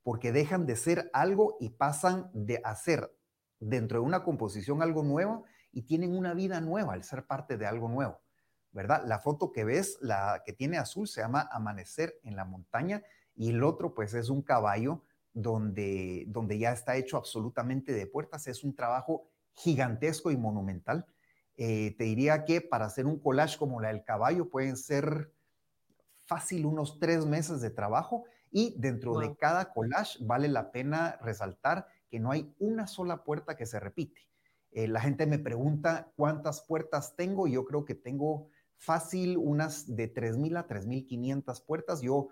porque 0.03 0.31
dejan 0.31 0.67
de 0.67 0.77
ser 0.77 1.11
algo 1.13 1.57
y 1.59 1.71
pasan 1.71 2.31
de 2.33 2.61
hacer 2.65 3.11
dentro 3.61 4.01
de 4.01 4.07
una 4.07 4.25
composición 4.25 4.83
algo 4.83 5.03
nuevo 5.05 5.45
y 5.71 5.83
tienen 5.83 6.17
una 6.17 6.35
vida 6.35 6.61
nueva 6.61 6.95
al 6.95 7.05
ser 7.05 7.27
parte 7.27 7.57
de 7.57 7.67
algo 7.67 7.89
nuevo, 7.89 8.21
¿verdad? 8.73 9.05
La 9.07 9.21
foto 9.21 9.53
que 9.53 9.65
ves, 9.65 9.99
la 10.01 10.43
que 10.45 10.53
tiene 10.53 10.79
azul, 10.79 11.07
se 11.07 11.21
llama 11.21 11.49
Amanecer 11.53 12.19
en 12.25 12.35
la 12.35 12.45
montaña 12.45 13.03
y 13.37 13.51
el 13.51 13.63
otro 13.63 13.95
pues 13.95 14.15
es 14.15 14.31
un 14.31 14.43
caballo 14.43 15.05
donde, 15.33 16.25
donde 16.29 16.59
ya 16.59 16.73
está 16.73 16.97
hecho 16.97 17.17
absolutamente 17.17 17.93
de 17.93 18.07
puertas. 18.07 18.47
Es 18.47 18.65
un 18.65 18.75
trabajo 18.75 19.29
gigantesco 19.55 20.31
y 20.31 20.37
monumental. 20.37 21.07
Eh, 21.57 21.95
te 21.97 22.05
diría 22.05 22.45
que 22.45 22.61
para 22.61 22.87
hacer 22.87 23.07
un 23.07 23.21
collage 23.21 23.59
como 23.59 23.81
la 23.81 23.89
del 23.89 24.03
caballo 24.03 24.49
pueden 24.49 24.77
ser 24.77 25.33
fácil 26.25 26.65
unos 26.65 26.99
tres 26.99 27.27
meses 27.27 27.61
de 27.61 27.71
trabajo 27.71 28.25
y 28.51 28.75
dentro 28.79 29.19
de 29.19 29.37
cada 29.37 29.73
collage 29.73 30.19
vale 30.25 30.49
la 30.49 30.73
pena 30.73 31.19
resaltar 31.23 31.87
que 32.11 32.21
no 32.21 32.31
hay 32.33 32.53
una 32.59 32.87
sola 32.87 33.25
puerta 33.25 33.57
que 33.57 33.67
se 33.67 33.81
repite. 33.81 34.29
Eh, 34.73 34.89
la 34.89 35.01
gente 35.01 35.27
me 35.27 35.39
pregunta 35.39 36.13
cuántas 36.17 36.63
puertas 36.63 37.17
tengo. 37.17 37.47
Yo 37.47 37.65
creo 37.65 37.85
que 37.85 37.95
tengo 37.95 38.49
fácil 38.77 39.37
unas 39.37 39.95
de 39.97 40.13
3.000 40.13 40.59
a 40.59 40.67
3.500 40.67 41.65
puertas. 41.65 42.03
Yo 42.03 42.29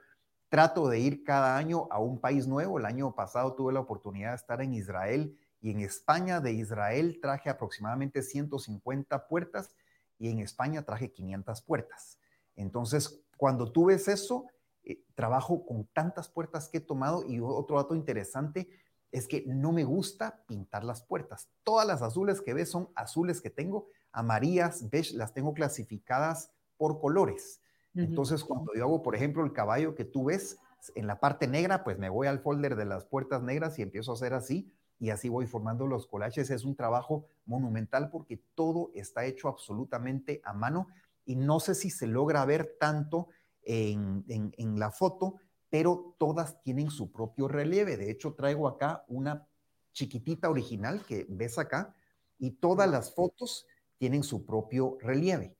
trato 0.49 0.89
de 0.89 0.99
ir 0.99 1.25
cada 1.25 1.57
año 1.57 1.89
a 1.91 2.01
un 2.01 2.21
país 2.21 2.47
nuevo. 2.47 2.79
El 2.79 2.87
año 2.87 3.15
pasado 3.15 3.55
tuve 3.55 3.73
la 3.73 3.81
oportunidad 3.81 4.31
de 4.31 4.37
estar 4.37 4.61
en 4.63 4.75
Israel 4.75 5.39
y 5.61 5.71
en 5.71 5.81
España. 5.81 6.41
De 6.41 6.53
Israel 6.53 7.19
traje 7.21 7.51
aproximadamente 7.51 8.23
150 8.23 9.29
puertas 9.29 9.75
y 10.19 10.31
en 10.31 10.41
España 10.41 10.83
traje 10.83 11.13
500 11.13 11.63
puertas. 11.63 12.19
Entonces, 12.57 13.23
cuando 13.37 13.71
tú 13.71 13.87
ves 13.87 14.09
eso, 14.09 14.47
eh, 14.85 15.03
trabajo 15.15 15.65
con 15.65 15.87
tantas 15.93 16.29
puertas 16.29 16.69
que 16.69 16.79
he 16.79 16.81
tomado 16.81 17.25
y 17.29 17.41
otro 17.41 17.77
dato 17.77 17.95
interesante, 17.95 18.69
es 19.11 19.27
que 19.27 19.45
no 19.47 19.73
me 19.73 19.85
gusta 19.85 20.45
pintar 20.47 20.85
las 20.85 21.03
puertas. 21.03 21.49
Todas 21.63 21.87
las 21.87 22.03
azules 22.03 22.41
que 22.41 22.55
ves 22.55 22.71
son 22.71 22.91
azules 22.95 23.41
que 23.41 23.51
tengo, 23.51 23.89
amarillas, 24.13 24.89
beige, 24.91 25.17
las 25.17 25.33
tengo 25.33 25.55
clasificadas 25.55 26.51
por 26.77 27.01
colores. 27.01 27.61
Entonces, 27.95 28.45
cuando 28.45 28.73
yo 28.77 28.85
hago, 28.85 29.03
por 29.03 29.17
ejemplo, 29.17 29.45
el 29.45 29.53
caballo 29.53 29.97
que 29.97 30.05
tú 30.05 30.27
ves 30.27 30.59
en 30.95 31.09
la 31.09 31.19
parte 31.19 31.49
negra, 31.49 31.83
pues 31.83 31.99
me 31.99 32.09
voy 32.09 32.29
al 32.29 32.39
folder 32.39 32.77
de 32.77 32.85
las 32.85 33.05
puertas 33.05 33.43
negras 33.43 33.79
y 33.79 33.83
empiezo 33.83 34.13
a 34.13 34.15
hacer 34.15 34.35
así 34.35 34.73
y 35.01 35.11
así 35.11 35.29
voy 35.29 35.47
formando 35.47 35.87
los 35.87 36.07
collages. 36.07 36.51
Es 36.51 36.65
un 36.65 36.77
trabajo 36.77 37.27
monumental 37.45 38.11
porque 38.11 38.41
todo 38.55 38.93
está 38.95 39.25
hecho 39.25 39.49
absolutamente 39.49 40.41
a 40.45 40.53
mano 40.53 40.87
y 41.25 41.35
no 41.35 41.59
sé 41.59 41.75
si 41.75 41.91
se 41.91 42.07
logra 42.07 42.45
ver 42.45 42.77
tanto 42.79 43.29
en, 43.63 44.25
en 44.29 44.79
la 44.79 44.93
foto, 44.93 45.37
pero 45.71 46.15
todas 46.19 46.63
tienen 46.63 46.91
su 46.91 47.13
propio 47.13 47.49
relieve. 47.49 47.97
De 47.97 48.11
hecho, 48.11 48.35
traigo 48.35 48.69
acá 48.69 49.05
una 49.09 49.47
chiquitita 49.93 50.49
original 50.49 51.05
que 51.05 51.27
ves 51.29 51.59
acá 51.59 51.95
y 52.39 52.53
todas 52.53 52.89
las 52.89 53.15
fotos 53.15 53.67
tienen 53.99 54.23
su 54.23 54.47
propio 54.47 54.97
relieve. 55.01 55.57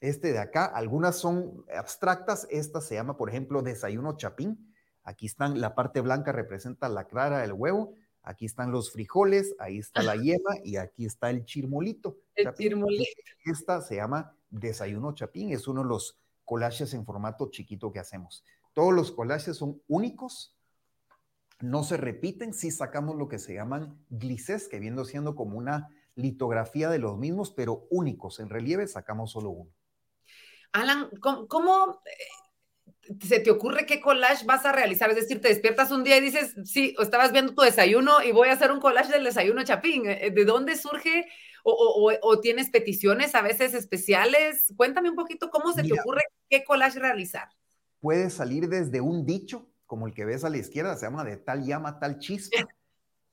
Este 0.00 0.32
de 0.32 0.38
acá, 0.38 0.64
algunas 0.64 1.16
son 1.16 1.64
abstractas, 1.76 2.46
esta 2.50 2.80
se 2.80 2.94
llama, 2.94 3.16
por 3.16 3.28
ejemplo, 3.28 3.62
desayuno 3.62 4.16
chapín. 4.16 4.72
Aquí 5.04 5.26
están, 5.26 5.60
la 5.60 5.74
parte 5.74 6.00
blanca 6.00 6.32
representa 6.32 6.88
la 6.88 7.04
clara 7.04 7.38
del 7.38 7.52
huevo, 7.52 7.94
aquí 8.22 8.46
están 8.46 8.70
los 8.72 8.92
frijoles, 8.92 9.54
ahí 9.58 9.78
está 9.78 10.02
la 10.02 10.16
yema 10.22 10.56
y 10.64 10.76
aquí 10.76 11.04
está 11.04 11.30
el 11.30 11.44
chirmolito. 11.44 12.18
El 12.34 12.52
chirmolito. 12.54 13.04
Esta 13.44 13.80
se 13.80 13.96
llama 13.96 14.34
desayuno 14.50 15.12
chapín, 15.12 15.52
es 15.52 15.68
uno 15.68 15.82
de 15.82 15.88
los 15.88 16.18
collages 16.44 16.94
en 16.94 17.04
formato 17.04 17.48
chiquito 17.50 17.92
que 17.92 17.98
hacemos. 17.98 18.44
Todos 18.74 18.92
los 18.92 19.12
collages 19.12 19.56
son 19.56 19.82
únicos, 19.86 20.56
no 21.60 21.84
se 21.84 21.96
repiten 21.96 22.54
si 22.54 22.70
sacamos 22.70 23.16
lo 23.16 23.28
que 23.28 23.38
se 23.38 23.54
llaman 23.54 24.04
glises, 24.10 24.68
que 24.68 24.80
viendo 24.80 25.04
siendo 25.04 25.34
como 25.36 25.56
una 25.56 25.88
litografía 26.14 26.90
de 26.90 26.98
los 26.98 27.18
mismos, 27.18 27.52
pero 27.52 27.86
únicos. 27.90 28.40
En 28.40 28.50
relieve 28.50 28.86
sacamos 28.86 29.32
solo 29.32 29.50
uno. 29.50 29.70
Alan, 30.72 31.10
¿cómo, 31.20 32.02
eh, 32.04 33.16
se 33.20 33.40
te 33.40 33.50
ocurre 33.50 33.86
qué 33.86 34.00
collage 34.00 34.44
vas 34.44 34.64
a 34.64 34.72
realizar? 34.72 35.10
Es 35.10 35.16
decir, 35.16 35.40
te 35.40 35.48
despiertas 35.48 35.90
un 35.90 36.02
día 36.02 36.16
y 36.16 36.20
dices, 36.20 36.54
sí, 36.64 36.94
estabas 36.98 37.32
viendo 37.32 37.54
tu 37.54 37.62
desayuno 37.62 38.22
y 38.22 38.32
voy 38.32 38.48
a 38.48 38.54
hacer 38.54 38.72
un 38.72 38.80
collage 38.80 39.12
del 39.12 39.24
desayuno 39.24 39.62
chapín. 39.64 40.06
Eh, 40.06 40.30
¿De 40.34 40.44
dónde 40.44 40.76
surge 40.76 41.26
o, 41.64 42.40
tienes 42.40 42.70
peticiones 42.70 43.34
a 43.34 43.42
veces 43.42 43.74
especiales? 43.74 44.72
Cuéntame 44.76 45.10
un 45.10 45.16
poquito 45.16 45.50
cómo 45.50 45.72
se 45.72 45.84
te 45.84 45.92
ocurre 45.92 46.22
qué 46.48 46.64
collage 46.64 46.98
realizar. 46.98 47.48
Puede 48.02 48.30
salir 48.30 48.68
desde 48.68 49.00
un 49.00 49.24
dicho, 49.24 49.68
como 49.86 50.08
el 50.08 50.12
que 50.12 50.24
ves 50.24 50.42
a 50.42 50.50
la 50.50 50.56
izquierda, 50.56 50.96
se 50.96 51.06
llama 51.06 51.22
de 51.22 51.36
tal 51.36 51.64
llama, 51.64 52.00
tal 52.00 52.18
chispa, 52.18 52.56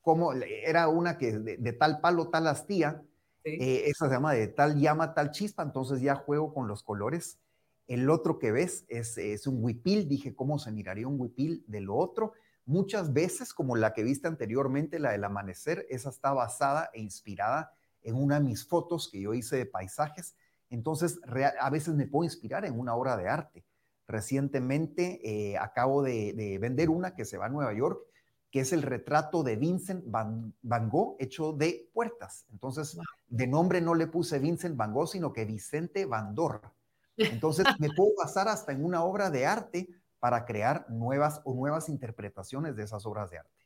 como 0.00 0.32
era 0.32 0.86
una 0.86 1.18
que 1.18 1.32
de, 1.32 1.72
tal 1.72 2.00
palo, 2.00 2.28
tal 2.28 2.46
astilla, 2.46 3.02
eh, 3.42 3.82
esa 3.86 4.06
se 4.06 4.14
llama 4.14 4.32
de 4.32 4.46
tal 4.46 4.78
llama, 4.78 5.12
tal 5.12 5.32
chispa, 5.32 5.64
entonces 5.64 6.00
ya 6.00 6.14
juego 6.14 6.54
con 6.54 6.68
los 6.68 6.84
colores. 6.84 7.40
El 7.88 8.08
otro 8.10 8.38
que 8.38 8.52
ves 8.52 8.84
es, 8.86 9.18
es 9.18 9.48
un 9.48 9.62
huipil, 9.64 10.06
dije, 10.06 10.36
¿cómo 10.36 10.60
se 10.60 10.70
miraría 10.70 11.08
un 11.08 11.20
huipil 11.20 11.64
de 11.66 11.80
lo 11.80 11.96
otro? 11.96 12.34
Muchas 12.64 13.12
veces, 13.12 13.52
como 13.52 13.74
la 13.74 13.92
que 13.92 14.04
viste 14.04 14.28
anteriormente, 14.28 15.00
la 15.00 15.10
del 15.10 15.24
amanecer, 15.24 15.84
esa 15.90 16.10
está 16.10 16.32
basada 16.32 16.90
e 16.94 17.00
inspirada 17.00 17.72
en 18.02 18.14
una 18.14 18.38
de 18.38 18.44
mis 18.44 18.64
fotos 18.64 19.08
que 19.10 19.20
yo 19.20 19.34
hice 19.34 19.56
de 19.56 19.66
paisajes. 19.66 20.36
Entonces, 20.68 21.18
a 21.60 21.70
veces 21.70 21.94
me 21.94 22.06
puedo 22.06 22.22
inspirar 22.22 22.64
en 22.64 22.78
una 22.78 22.94
obra 22.94 23.16
de 23.16 23.28
arte. 23.28 23.64
Recientemente 24.10 25.20
eh, 25.22 25.56
acabo 25.56 26.02
de, 26.02 26.58
vender 26.60 26.90
una 26.90 27.14
que 27.14 27.24
se 27.24 27.38
va 27.38 27.46
a 27.46 27.48
Nueva 27.48 27.72
York, 27.72 28.02
que 28.50 28.58
es 28.58 28.72
el 28.72 28.82
retrato 28.82 29.44
de 29.44 29.54
Vincent 29.54 30.02
Van, 30.04 30.52
Gogh 30.90 31.14
hecho 31.20 31.52
de 31.52 31.88
puertas. 31.94 32.44
Entonces, 32.50 32.98
de 33.28 33.46
nombre 33.46 33.80
no 33.80 33.94
le 33.94 34.08
puse 34.08 34.40
Vincent 34.40 34.76
Van 34.76 34.92
Gogh, 34.92 35.06
sino 35.06 35.32
que 35.32 35.44
Vicente 35.44 36.06
Van 36.06 36.34
Dor. 36.34 36.60
Entonces, 37.16 37.66
me 37.78 37.90
puedo 37.90 38.10
pasar 38.16 38.48
hasta 38.48 38.72
en 38.72 38.84
una 38.84 39.04
obra 39.04 39.30
de 39.30 39.46
arte 39.46 39.88
para 40.18 40.44
crear 40.44 40.90
nuevas 40.90 41.40
o 41.44 41.54
nuevas 41.54 41.88
interpretaciones 41.88 42.74
de 42.74 42.82
esas 42.82 43.06
obras 43.06 43.30
de 43.30 43.38
arte. 43.38 43.60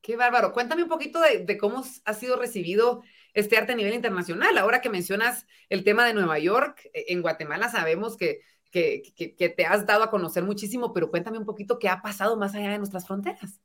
Qué 0.00 0.16
bárbaro. 0.16 0.52
Cuéntame 0.52 0.82
un 0.82 0.88
poquito 0.88 1.20
de, 1.20 1.56
cómo 1.58 1.84
ha 2.04 2.14
sido 2.14 2.36
recibido 2.36 3.04
este 3.34 3.56
arte 3.56 3.70
a 3.70 3.76
nivel 3.76 3.94
internacional. 3.94 4.58
Ahora 4.58 4.80
que 4.80 4.90
mencionas 4.90 5.46
el 5.68 5.84
tema 5.84 6.04
de 6.04 6.12
Nueva 6.12 6.40
York, 6.40 6.90
e, 6.92 7.04
en 7.12 7.22
Guatemala 7.22 7.68
sabemos 7.68 8.16
que, 8.16 8.40
que, 8.72 9.54
te 9.56 9.66
has 9.66 9.86
dado 9.86 10.02
a 10.02 10.10
conocer 10.10 10.42
muchísimo, 10.42 10.92
pero 10.92 11.10
cuéntame 11.10 11.38
un 11.38 11.44
poquito 11.44 11.78
qué 11.78 11.88
ha 11.88 12.02
pasado 12.02 12.36
más 12.36 12.54
allá 12.54 12.70
de 12.70 12.78
nuestras 12.78 13.06
fronteras. 13.06 13.60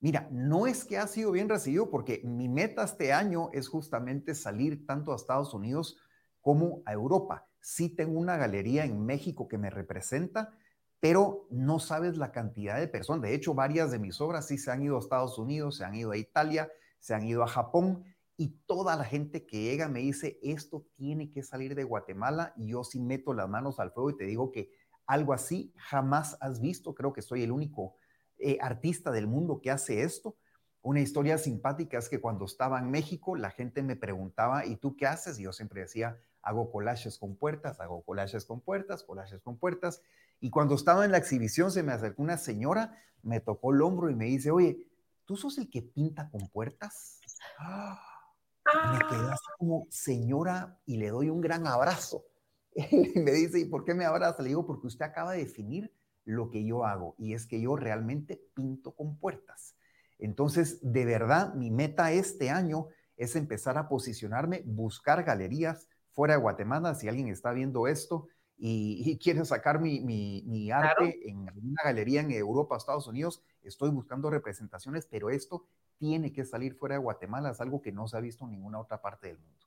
Mira, 0.00 0.28
no 0.30 0.66
es 0.66 0.84
que 0.84 0.98
ha 0.98 1.06
sido 1.06 1.32
bien 1.32 1.48
recibido 1.48 1.90
porque 1.90 2.20
mi 2.24 2.48
meta 2.48 2.84
este 2.84 3.12
año 3.12 3.50
es 3.52 3.68
justamente 3.68 4.34
salir 4.34 4.86
tanto 4.86 5.12
a 5.12 5.16
Estados 5.16 5.52
Unidos 5.52 5.98
como 6.40 6.82
a 6.86 6.92
Europa. 6.92 7.48
Sí 7.60 7.88
tengo 7.88 8.18
una 8.18 8.36
galería 8.36 8.84
en 8.84 9.04
México 9.04 9.48
que 9.48 9.58
me 9.58 9.70
representa, 9.70 10.54
pero 11.00 11.46
no 11.50 11.78
sabes 11.80 12.16
la 12.16 12.32
cantidad 12.32 12.78
de 12.78 12.88
personas. 12.88 13.22
De 13.22 13.34
hecho, 13.34 13.54
varias 13.54 13.90
de 13.90 13.98
mis 13.98 14.20
obras 14.20 14.46
sí 14.46 14.58
se 14.58 14.70
han 14.70 14.82
ido 14.82 14.96
a 14.96 15.00
Estados 15.00 15.38
Unidos, 15.38 15.76
se 15.76 15.84
han 15.84 15.94
ido 15.94 16.12
a 16.12 16.16
Italia, 16.16 16.70
se 16.98 17.14
han 17.14 17.24
ido 17.24 17.42
a 17.42 17.48
Japón 17.48 18.04
y 18.40 18.56
toda 18.64 18.96
la 18.96 19.04
gente 19.04 19.44
que 19.44 19.60
llega 19.60 19.86
me 19.90 20.00
dice, 20.00 20.38
esto 20.42 20.86
tiene 20.96 21.30
que 21.30 21.42
salir 21.42 21.74
de 21.74 21.84
Guatemala 21.84 22.54
y 22.56 22.68
yo 22.68 22.84
sí 22.84 22.98
meto 22.98 23.34
las 23.34 23.50
manos 23.50 23.78
al 23.78 23.92
fuego 23.92 24.08
y 24.08 24.16
te 24.16 24.24
digo 24.24 24.50
que 24.50 24.70
algo 25.04 25.34
así 25.34 25.74
jamás 25.76 26.38
has 26.40 26.58
visto. 26.58 26.94
Creo 26.94 27.12
que 27.12 27.20
soy 27.20 27.42
el 27.42 27.52
único 27.52 27.96
eh, 28.38 28.56
artista 28.62 29.10
del 29.10 29.26
mundo 29.26 29.60
que 29.60 29.70
hace 29.70 30.04
esto. 30.04 30.38
Una 30.80 31.02
historia 31.02 31.36
simpática 31.36 31.98
es 31.98 32.08
que 32.08 32.18
cuando 32.18 32.46
estaba 32.46 32.78
en 32.78 32.90
México, 32.90 33.36
la 33.36 33.50
gente 33.50 33.82
me 33.82 33.94
preguntaba, 33.94 34.64
¿y 34.64 34.76
tú 34.76 34.96
qué 34.96 35.06
haces? 35.06 35.38
Y 35.38 35.42
yo 35.42 35.52
siempre 35.52 35.82
decía, 35.82 36.18
hago 36.40 36.72
collages 36.72 37.18
con 37.18 37.36
puertas, 37.36 37.78
hago 37.78 38.02
collages 38.04 38.46
con 38.46 38.62
puertas, 38.62 39.02
collages 39.02 39.42
con 39.42 39.58
puertas. 39.58 40.00
Y 40.40 40.48
cuando 40.48 40.76
estaba 40.76 41.04
en 41.04 41.12
la 41.12 41.18
exhibición 41.18 41.70
se 41.70 41.82
me 41.82 41.92
acercó 41.92 42.22
una 42.22 42.38
señora, 42.38 42.96
me 43.20 43.40
tocó 43.40 43.74
el 43.74 43.82
hombro 43.82 44.08
y 44.08 44.14
me 44.14 44.24
dice, 44.24 44.50
oye, 44.50 44.88
¿tú 45.26 45.36
sos 45.36 45.58
el 45.58 45.68
que 45.68 45.82
pinta 45.82 46.30
con 46.30 46.48
puertas? 46.48 47.20
Me 48.92 48.98
quedé 49.08 49.30
así 49.30 49.46
como 49.58 49.86
señora 49.90 50.78
y 50.86 50.96
le 50.96 51.08
doy 51.08 51.30
un 51.30 51.40
gran 51.40 51.66
abrazo. 51.66 52.24
Y 52.74 53.18
me 53.18 53.32
dice, 53.32 53.58
¿y 53.60 53.64
por 53.64 53.84
qué 53.84 53.94
me 53.94 54.04
abraza? 54.04 54.42
Le 54.42 54.50
digo, 54.50 54.66
porque 54.66 54.86
usted 54.86 55.04
acaba 55.04 55.32
de 55.32 55.38
definir 55.38 55.92
lo 56.24 56.50
que 56.50 56.64
yo 56.64 56.84
hago 56.84 57.16
y 57.18 57.34
es 57.34 57.46
que 57.46 57.60
yo 57.60 57.76
realmente 57.76 58.40
pinto 58.54 58.94
con 58.94 59.18
puertas. 59.18 59.76
Entonces, 60.18 60.78
de 60.82 61.04
verdad, 61.04 61.54
mi 61.54 61.70
meta 61.70 62.12
este 62.12 62.50
año 62.50 62.86
es 63.16 63.36
empezar 63.36 63.76
a 63.78 63.88
posicionarme, 63.88 64.62
buscar 64.64 65.24
galerías 65.24 65.88
fuera 66.12 66.34
de 66.34 66.40
Guatemala. 66.40 66.94
Si 66.94 67.08
alguien 67.08 67.28
está 67.28 67.52
viendo 67.52 67.88
esto, 67.88 68.28
y, 68.62 69.18
quieren 69.18 69.46
sacar 69.46 69.80
mi, 69.80 70.00
mi, 70.00 70.70
arte 70.70 71.28
en 71.28 71.38
una 71.38 71.82
galería 71.82 72.20
en 72.20 72.30
Europa, 72.30 72.76
Estados 72.76 73.06
Unidos, 73.06 73.42
estoy 73.62 73.90
buscando 73.90 74.28
representaciones, 74.28 75.06
pero 75.06 75.30
esto 75.30 75.66
tiene 76.00 76.32
que 76.32 76.46
salir 76.46 76.74
fuera 76.74 76.94
de 76.94 77.02
Guatemala, 77.02 77.50
es 77.50 77.60
algo 77.60 77.82
que 77.82 77.92
no 77.92 78.08
se 78.08 78.16
ha 78.16 78.20
visto 78.20 78.44
en 78.44 78.52
ninguna 78.52 78.80
otra 78.80 79.02
parte 79.02 79.28
del 79.28 79.38
mundo. 79.38 79.66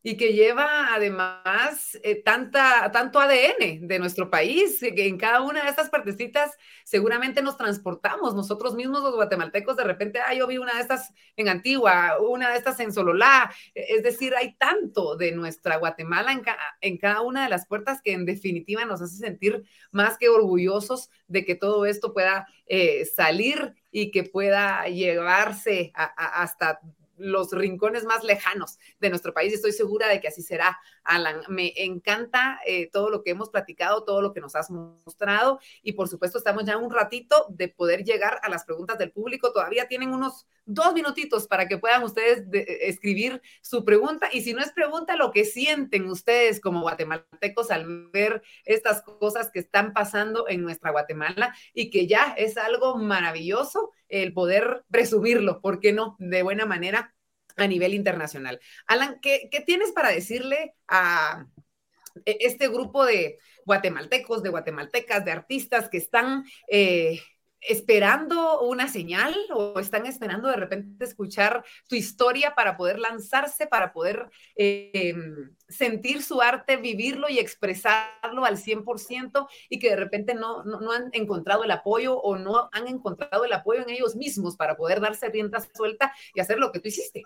Y 0.00 0.16
que 0.16 0.32
lleva 0.32 0.94
además 0.94 1.98
eh, 2.04 2.22
tanta, 2.22 2.92
tanto 2.92 3.18
ADN 3.18 3.88
de 3.88 3.98
nuestro 3.98 4.30
país, 4.30 4.78
que 4.78 5.08
en 5.08 5.18
cada 5.18 5.40
una 5.42 5.64
de 5.64 5.70
estas 5.70 5.90
partecitas 5.90 6.56
seguramente 6.84 7.42
nos 7.42 7.56
transportamos. 7.56 8.36
Nosotros 8.36 8.76
mismos 8.76 9.02
los 9.02 9.16
guatemaltecos, 9.16 9.76
de 9.76 9.82
repente, 9.82 10.20
ah, 10.24 10.32
yo 10.32 10.46
vi 10.46 10.58
una 10.58 10.76
de 10.76 10.82
estas 10.82 11.12
en 11.34 11.48
Antigua, 11.48 12.16
una 12.20 12.50
de 12.50 12.56
estas 12.56 12.78
en 12.78 12.92
Sololá, 12.92 13.52
e, 13.74 13.96
es 13.96 14.04
decir, 14.04 14.36
hay 14.36 14.54
tanto 14.54 15.16
de 15.16 15.32
nuestra 15.32 15.78
Guatemala 15.78 16.32
en, 16.32 16.42
en 16.80 16.98
cada 16.98 17.22
una 17.22 17.42
de 17.42 17.50
las 17.50 17.66
puertas 17.66 18.00
que 18.00 18.12
en 18.12 18.24
definitiva 18.24 18.84
nos 18.84 19.02
hace 19.02 19.16
sentir 19.16 19.64
más 19.90 20.16
que 20.16 20.28
orgullosos 20.28 21.10
de 21.26 21.44
que 21.44 21.56
todo 21.56 21.84
esto 21.84 22.14
pueda 22.14 22.46
eh, 22.66 23.04
salir 23.04 23.74
y 23.90 24.10
que 24.10 24.24
pueda 24.24 24.86
llevarse 24.86 25.92
hasta 25.94 26.80
los 27.18 27.52
rincones 27.52 28.04
más 28.04 28.24
lejanos 28.24 28.78
de 29.00 29.10
nuestro 29.10 29.34
país. 29.34 29.52
Estoy 29.52 29.72
segura 29.72 30.08
de 30.08 30.20
que 30.20 30.28
así 30.28 30.42
será, 30.42 30.78
Alan. 31.04 31.42
Me 31.48 31.72
encanta 31.76 32.60
eh, 32.66 32.88
todo 32.90 33.10
lo 33.10 33.22
que 33.22 33.30
hemos 33.30 33.50
platicado, 33.50 34.04
todo 34.04 34.22
lo 34.22 34.32
que 34.32 34.40
nos 34.40 34.54
has 34.54 34.70
mostrado 34.70 35.60
y 35.82 35.92
por 35.92 36.08
supuesto 36.08 36.38
estamos 36.38 36.64
ya 36.64 36.76
un 36.76 36.90
ratito 36.90 37.46
de 37.50 37.68
poder 37.68 38.04
llegar 38.04 38.40
a 38.42 38.48
las 38.48 38.64
preguntas 38.64 38.98
del 38.98 39.12
público. 39.12 39.52
Todavía 39.52 39.88
tienen 39.88 40.12
unos 40.12 40.46
dos 40.64 40.92
minutitos 40.92 41.46
para 41.46 41.66
que 41.66 41.78
puedan 41.78 42.02
ustedes 42.02 42.44
escribir 42.52 43.40
su 43.62 43.84
pregunta 43.84 44.28
y 44.32 44.42
si 44.42 44.52
no 44.52 44.60
es 44.60 44.72
pregunta, 44.72 45.16
lo 45.16 45.30
que 45.30 45.44
sienten 45.44 46.08
ustedes 46.10 46.60
como 46.60 46.82
guatemaltecos 46.82 47.70
al 47.70 48.10
ver 48.10 48.42
estas 48.64 49.02
cosas 49.02 49.50
que 49.50 49.60
están 49.60 49.92
pasando 49.92 50.46
en 50.48 50.62
nuestra 50.62 50.90
Guatemala 50.90 51.54
y 51.72 51.90
que 51.90 52.06
ya 52.06 52.34
es 52.36 52.58
algo 52.58 52.96
maravilloso 52.96 53.92
el 54.08 54.32
poder 54.32 54.84
presumirlo, 54.90 55.60
¿por 55.60 55.80
qué 55.80 55.92
no? 55.92 56.16
De 56.18 56.42
buena 56.42 56.66
manera 56.66 57.14
a 57.56 57.66
nivel 57.66 57.94
internacional. 57.94 58.60
Alan, 58.86 59.18
¿qué, 59.20 59.48
tienes 59.66 59.92
para 59.92 60.10
decirle 60.10 60.74
a 60.86 61.46
e, 62.24 62.38
este 62.40 62.68
grupo 62.68 63.04
de 63.04 63.38
guatemaltecos, 63.64 64.42
de 64.42 64.50
guatemaltecas, 64.50 65.24
de 65.24 65.32
artistas 65.32 65.88
que 65.88 65.98
están 65.98 66.44
eh, 66.68 67.20
esperando 67.60 68.60
una 68.62 68.88
señal 68.88 69.34
o 69.54 69.78
están 69.80 70.06
esperando 70.06 70.48
de 70.48 70.56
repente 70.56 71.04
escuchar 71.04 71.64
tu 71.88 71.96
historia 71.96 72.54
para 72.54 72.76
poder 72.76 72.98
lanzarse, 72.98 73.66
para 73.66 73.92
poder 73.92 74.30
eh, 74.56 75.14
sentir 75.68 76.22
su 76.22 76.40
arte, 76.40 76.76
vivirlo 76.76 77.28
y 77.28 77.38
expresarlo 77.38 78.44
al 78.44 78.56
100% 78.56 79.48
y 79.68 79.78
que 79.78 79.90
de 79.90 79.96
repente 79.96 80.34
no, 80.34 80.64
no, 80.64 80.92
han 80.92 81.10
encontrado 81.12 81.64
el 81.64 81.70
apoyo 81.70 82.18
o 82.20 82.36
no 82.36 82.68
han 82.72 82.86
encontrado 82.86 83.44
el 83.44 83.52
apoyo 83.52 83.82
en 83.82 83.90
ellos 83.90 84.16
mismos 84.16 84.56
para 84.56 84.76
poder 84.76 85.00
darse 85.00 85.28
rienda 85.28 85.60
suelta 85.74 86.12
y 86.34 86.40
hacer 86.40 86.58
lo 86.58 86.72
que 86.72 86.80
tú 86.80 86.88
hiciste. 86.88 87.24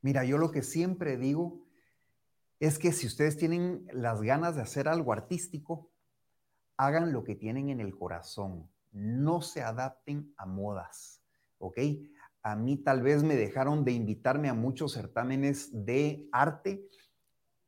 Mira, 0.00 0.24
yo 0.24 0.38
lo 0.38 0.50
que 0.50 0.62
siempre 0.62 1.16
digo 1.16 1.66
es 2.60 2.78
que 2.78 2.92
si 2.92 3.06
ustedes 3.06 3.36
tienen 3.36 3.86
las 3.92 4.22
ganas 4.22 4.56
de 4.56 4.62
hacer 4.62 4.88
algo 4.88 5.12
artístico, 5.12 5.90
hagan 6.76 7.12
lo 7.12 7.24
que 7.24 7.34
tienen 7.34 7.68
en 7.68 7.80
el 7.80 7.96
corazón 7.96 8.70
no 8.94 9.42
se 9.42 9.60
adapten 9.60 10.32
a 10.36 10.46
modas, 10.46 11.20
¿ok? 11.58 11.78
A 12.42 12.56
mí 12.56 12.76
tal 12.76 13.02
vez 13.02 13.22
me 13.22 13.34
dejaron 13.34 13.84
de 13.84 13.92
invitarme 13.92 14.48
a 14.48 14.54
muchos 14.54 14.92
certámenes 14.92 15.70
de 15.84 16.28
arte 16.32 16.88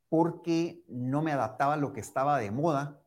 porque 0.09 0.83
no 0.87 1.21
me 1.21 1.33
adaptaba 1.33 1.73
a 1.73 1.77
lo 1.77 1.91
que 1.91 1.99
estaba 1.99 2.39
de 2.39 2.49
moda. 2.49 3.03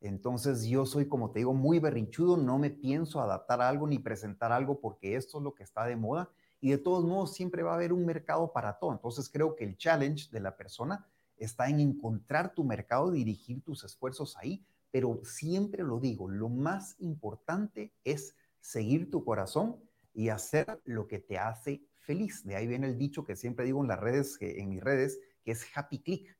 Entonces 0.00 0.64
yo 0.64 0.86
soy, 0.86 1.06
como 1.06 1.30
te 1.30 1.40
digo, 1.40 1.52
muy 1.52 1.78
berrinchudo, 1.78 2.36
no 2.36 2.58
me 2.58 2.70
pienso 2.70 3.20
adaptar 3.20 3.60
a 3.60 3.68
algo 3.68 3.86
ni 3.86 3.98
presentar 3.98 4.50
algo 4.50 4.80
porque 4.80 5.16
esto 5.16 5.38
es 5.38 5.44
lo 5.44 5.54
que 5.54 5.62
está 5.62 5.84
de 5.84 5.96
moda 5.96 6.30
y 6.60 6.70
de 6.70 6.78
todos 6.78 7.04
modos 7.04 7.34
siempre 7.34 7.62
va 7.62 7.72
a 7.72 7.74
haber 7.74 7.92
un 7.92 8.06
mercado 8.06 8.52
para 8.52 8.78
todo. 8.78 8.92
Entonces 8.92 9.28
creo 9.28 9.54
que 9.54 9.64
el 9.64 9.76
challenge 9.76 10.30
de 10.30 10.40
la 10.40 10.56
persona 10.56 11.06
está 11.36 11.68
en 11.68 11.80
encontrar 11.80 12.54
tu 12.54 12.64
mercado, 12.64 13.10
dirigir 13.10 13.62
tus 13.62 13.84
esfuerzos 13.84 14.36
ahí 14.38 14.64
pero 14.92 15.20
siempre 15.24 15.82
lo 15.82 15.98
digo, 15.98 16.28
lo 16.28 16.48
más 16.48 16.94
importante 17.00 17.92
es 18.04 18.36
seguir 18.60 19.10
tu 19.10 19.24
corazón 19.24 19.82
y 20.14 20.28
hacer 20.28 20.80
lo 20.84 21.08
que 21.08 21.18
te 21.18 21.38
hace 21.38 21.82
feliz. 21.98 22.44
De 22.44 22.54
ahí 22.54 22.66
viene 22.66 22.86
el 22.86 22.98
dicho 22.98 23.24
que 23.24 23.34
siempre 23.34 23.64
digo 23.64 23.80
en 23.80 23.88
las 23.88 23.98
redes, 23.98 24.36
en 24.40 24.68
mis 24.68 24.82
redes, 24.82 25.18
que 25.42 25.52
es 25.52 25.66
happy 25.74 25.98
click. 25.98 26.36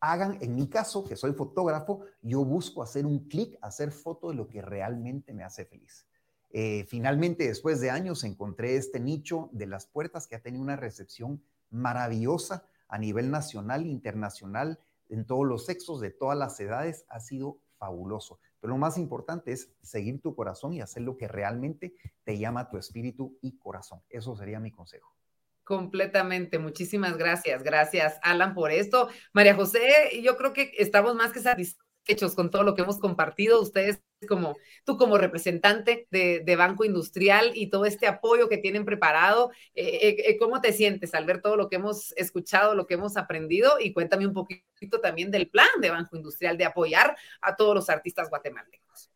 Hagan, 0.00 0.38
en 0.40 0.56
mi 0.56 0.66
caso, 0.68 1.04
que 1.04 1.14
soy 1.14 1.34
fotógrafo, 1.34 2.00
yo 2.22 2.42
busco 2.42 2.82
hacer 2.82 3.04
un 3.04 3.28
clic, 3.28 3.58
hacer 3.60 3.92
foto 3.92 4.30
de 4.30 4.34
lo 4.34 4.48
que 4.48 4.62
realmente 4.62 5.34
me 5.34 5.44
hace 5.44 5.66
feliz. 5.66 6.06
Eh, 6.52 6.86
finalmente, 6.88 7.46
después 7.46 7.80
de 7.80 7.90
años, 7.90 8.24
encontré 8.24 8.76
este 8.76 8.98
nicho 8.98 9.50
de 9.52 9.66
las 9.66 9.86
puertas 9.86 10.26
que 10.26 10.36
ha 10.36 10.42
tenido 10.42 10.62
una 10.62 10.76
recepción 10.76 11.42
maravillosa 11.68 12.64
a 12.88 12.96
nivel 12.98 13.30
nacional, 13.30 13.86
internacional, 13.86 14.80
en 15.10 15.26
todos 15.26 15.46
los 15.46 15.66
sexos, 15.66 16.00
de 16.00 16.10
todas 16.10 16.38
las 16.38 16.58
edades. 16.60 17.04
Ha 17.10 17.20
sido 17.20 17.58
fabuloso. 17.80 18.38
Pero 18.60 18.74
lo 18.74 18.78
más 18.78 18.98
importante 18.98 19.52
es 19.52 19.72
seguir 19.82 20.20
tu 20.20 20.36
corazón 20.36 20.74
y 20.74 20.82
hacer 20.82 21.02
lo 21.02 21.16
que 21.16 21.26
realmente 21.26 21.94
te 22.22 22.38
llama 22.38 22.68
tu 22.68 22.76
espíritu 22.76 23.38
y 23.40 23.56
corazón. 23.58 24.02
Eso 24.10 24.36
sería 24.36 24.60
mi 24.60 24.70
consejo. 24.70 25.16
Completamente. 25.64 26.58
Muchísimas 26.58 27.16
gracias. 27.16 27.62
Gracias, 27.62 28.18
Alan, 28.22 28.54
por 28.54 28.70
esto. 28.70 29.08
María 29.32 29.54
José, 29.54 30.20
yo 30.22 30.36
creo 30.36 30.52
que 30.52 30.72
estamos 30.78 31.14
más 31.14 31.32
que 31.32 31.40
satisfechos 31.40 31.89
con 32.34 32.50
todo 32.50 32.62
lo 32.62 32.74
que 32.74 32.82
hemos 32.82 32.98
compartido. 32.98 33.60
Ustedes 33.60 34.02
como 34.28 34.56
tú 34.84 34.98
como 34.98 35.16
representante 35.16 36.06
de, 36.10 36.56
Banco 36.56 36.84
Industrial 36.84 37.52
y 37.54 37.70
todo 37.70 37.86
este 37.86 38.06
apoyo 38.06 38.48
que 38.48 38.58
tienen 38.58 38.84
preparado, 38.84 39.50
eh, 39.74 40.16
eh, 40.26 40.38
¿cómo 40.38 40.60
te 40.60 40.72
sientes 40.72 41.14
al 41.14 41.24
ver 41.24 41.40
todo 41.40 41.56
lo 41.56 41.68
que 41.68 41.76
hemos 41.76 42.12
escuchado, 42.16 42.74
lo 42.74 42.86
que 42.86 42.94
hemos 42.94 43.16
aprendido? 43.16 43.78
Y 43.80 43.92
cuéntame 43.92 44.26
un 44.26 44.34
poquito 44.34 45.00
también 45.00 45.30
del 45.30 45.48
plan 45.48 45.68
de 45.80 45.90
Banco 45.90 46.16
Industrial 46.16 46.58
de 46.58 46.66
apoyar 46.66 47.16
a 47.40 47.56
todos 47.56 47.74
los 47.74 47.88
artistas 47.88 48.28
guatemaltecos. 48.28 49.10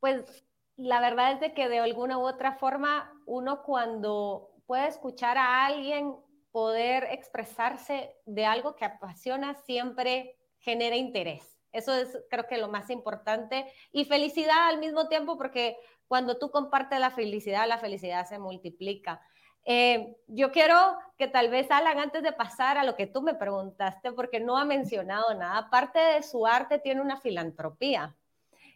Pues 0.00 0.44
la 0.76 1.00
verdad 1.00 1.32
es 1.32 1.40
de 1.40 1.54
que 1.54 1.68
de 1.68 1.78
alguna 1.78 2.18
u 2.18 2.22
otra 2.22 2.56
forma 2.56 3.12
uno 3.26 3.62
cuando 3.62 4.50
puede 4.66 4.88
escuchar 4.88 5.38
a 5.38 5.66
alguien 5.66 6.16
poder 6.50 7.04
expresarse 7.10 8.14
de 8.26 8.44
algo 8.44 8.74
que 8.74 8.84
apasiona 8.84 9.54
siempre 9.54 10.36
genera 10.58 10.96
interés. 10.96 11.51
Eso 11.72 11.94
es 11.94 12.18
creo 12.30 12.46
que 12.46 12.58
lo 12.58 12.68
más 12.68 12.90
importante. 12.90 13.66
Y 13.92 14.04
felicidad 14.04 14.68
al 14.68 14.78
mismo 14.78 15.08
tiempo 15.08 15.36
porque 15.36 15.76
cuando 16.06 16.38
tú 16.38 16.50
compartes 16.50 17.00
la 17.00 17.10
felicidad, 17.10 17.66
la 17.66 17.78
felicidad 17.78 18.26
se 18.26 18.38
multiplica. 18.38 19.20
Eh, 19.64 20.16
yo 20.26 20.50
quiero 20.50 20.96
que 21.16 21.28
tal 21.28 21.48
vez 21.48 21.70
Alan, 21.70 21.98
antes 21.98 22.22
de 22.22 22.32
pasar 22.32 22.78
a 22.78 22.84
lo 22.84 22.96
que 22.96 23.06
tú 23.06 23.22
me 23.22 23.34
preguntaste, 23.34 24.12
porque 24.12 24.40
no 24.40 24.58
ha 24.58 24.64
mencionado 24.64 25.32
nada, 25.34 25.70
parte 25.70 25.98
de 25.98 26.22
su 26.22 26.46
arte 26.46 26.78
tiene 26.78 27.00
una 27.00 27.16
filantropía 27.16 28.16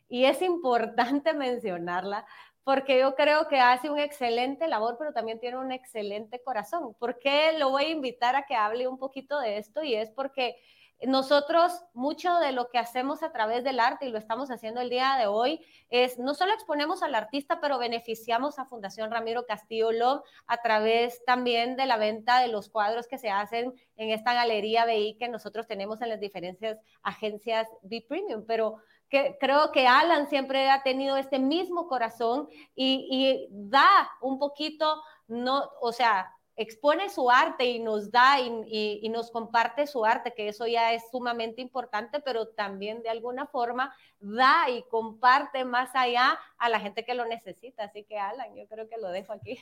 y 0.09 0.25
es 0.25 0.43
importante 0.43 1.33
mencionarla 1.35 2.25
porque 2.65 2.99
yo 2.99 3.15
creo 3.15 3.47
que 3.47 3.61
hace 3.61 3.91
un 3.91 4.01
excelente 4.01 4.67
labor, 4.67 4.97
pero 4.99 5.13
también 5.13 5.39
tiene 5.39 5.57
un 5.57 5.71
excelente 5.71 6.43
corazón. 6.43 6.95
¿Por 6.95 7.17
qué 7.21 7.53
lo 7.57 7.71
voy 7.71 7.85
a 7.85 7.91
invitar 7.91 8.35
a 8.35 8.45
que 8.45 8.57
hable 8.57 8.89
un 8.89 8.99
poquito 8.99 9.39
de 9.39 9.59
esto? 9.59 9.85
Y 9.85 9.95
es 9.95 10.11
porque 10.11 10.57
nosotros, 11.03 11.85
mucho 11.93 12.39
de 12.39 12.53
lo 12.53 12.69
que 12.69 12.79
hacemos 12.79 13.23
a 13.23 13.31
través 13.31 13.65
del 13.65 13.81
arte, 13.81 14.07
y 14.07 14.11
lo 14.11 14.19
estamos 14.19 14.51
haciendo 14.51 14.81
el 14.81 14.89
día 14.89 15.17
de 15.19 15.27
hoy, 15.27 15.61
es 15.91 16.19
no 16.19 16.35
solo 16.35 16.55
exponemos 16.55 17.03
al 17.03 17.15
artista, 17.15 17.61
pero 17.61 17.79
beneficiamos 17.79 18.59
a 18.59 18.65
Fundación 18.65 19.11
Ramiro 19.11 19.45
Castillo 19.47 19.93
Love 19.93 20.23
a 20.47 20.57
través 20.63 21.23
también 21.25 21.77
de 21.77 21.87
la 21.87 21.99
venta 21.99 22.41
de 22.41 22.49
los 22.49 22.71
cuadros 22.71 23.07
que 23.07 23.19
se 23.19 23.31
hacen 23.31 23.75
en 23.97 24.11
esta 24.11 24.33
galería 24.33 24.87
BI 24.87 25.17
que 25.19 25.29
nosotros 25.29 25.67
tenemos 25.67 26.01
en 26.01 26.09
las 26.09 26.21
diferentes 26.21 26.79
agencias 27.03 27.69
B 27.83 28.05
Premium. 28.09 28.45
Pero 28.47 28.79
que 29.09 29.37
creo 29.39 29.73
que 29.73 29.87
Alan 29.87 30.29
siempre 30.29 30.71
ha 30.71 30.83
tenido 30.83 31.17
este 31.17 31.39
mismo 31.39 31.89
corazón 31.89 32.49
y, 32.75 33.07
y 33.11 33.49
da 33.51 34.11
un 34.21 34.39
poquito, 34.39 35.03
no, 35.29 35.71
o 35.81 35.93
sea, 35.93 36.36
expone 36.57 37.11
su 37.11 37.31
arte 37.31 37.67
y 37.67 37.79
nos 37.79 38.11
da 38.11 38.41
y, 38.41 39.09
nos 39.11 39.31
comparte 39.31 39.87
su 39.87 40.05
arte, 40.05 40.33
que 40.35 40.49
eso 40.49 40.67
ya 40.67 40.95
es 40.95 41.03
sumamente 41.11 41.61
importante, 41.61 42.21
pero 42.21 42.49
también 42.49 43.03
de 43.03 43.11
alguna 43.11 43.47
forma 43.47 43.95
da 44.21 44.69
y 44.71 44.83
comparte 44.91 45.65
más 45.65 45.91
allá 45.95 46.39
a 46.59 46.69
la 46.69 46.81
gente 46.81 47.05
que 47.05 47.15
lo 47.15 47.27
necesita. 47.27 47.85
Así 47.85 48.05
que 48.05 48.19
Alan, 48.19 48.55
yo 48.57 48.67
creo 48.67 48.89
que 48.89 48.99
lo 48.99 49.09
dejo 49.09 49.33
aquí. 49.33 49.59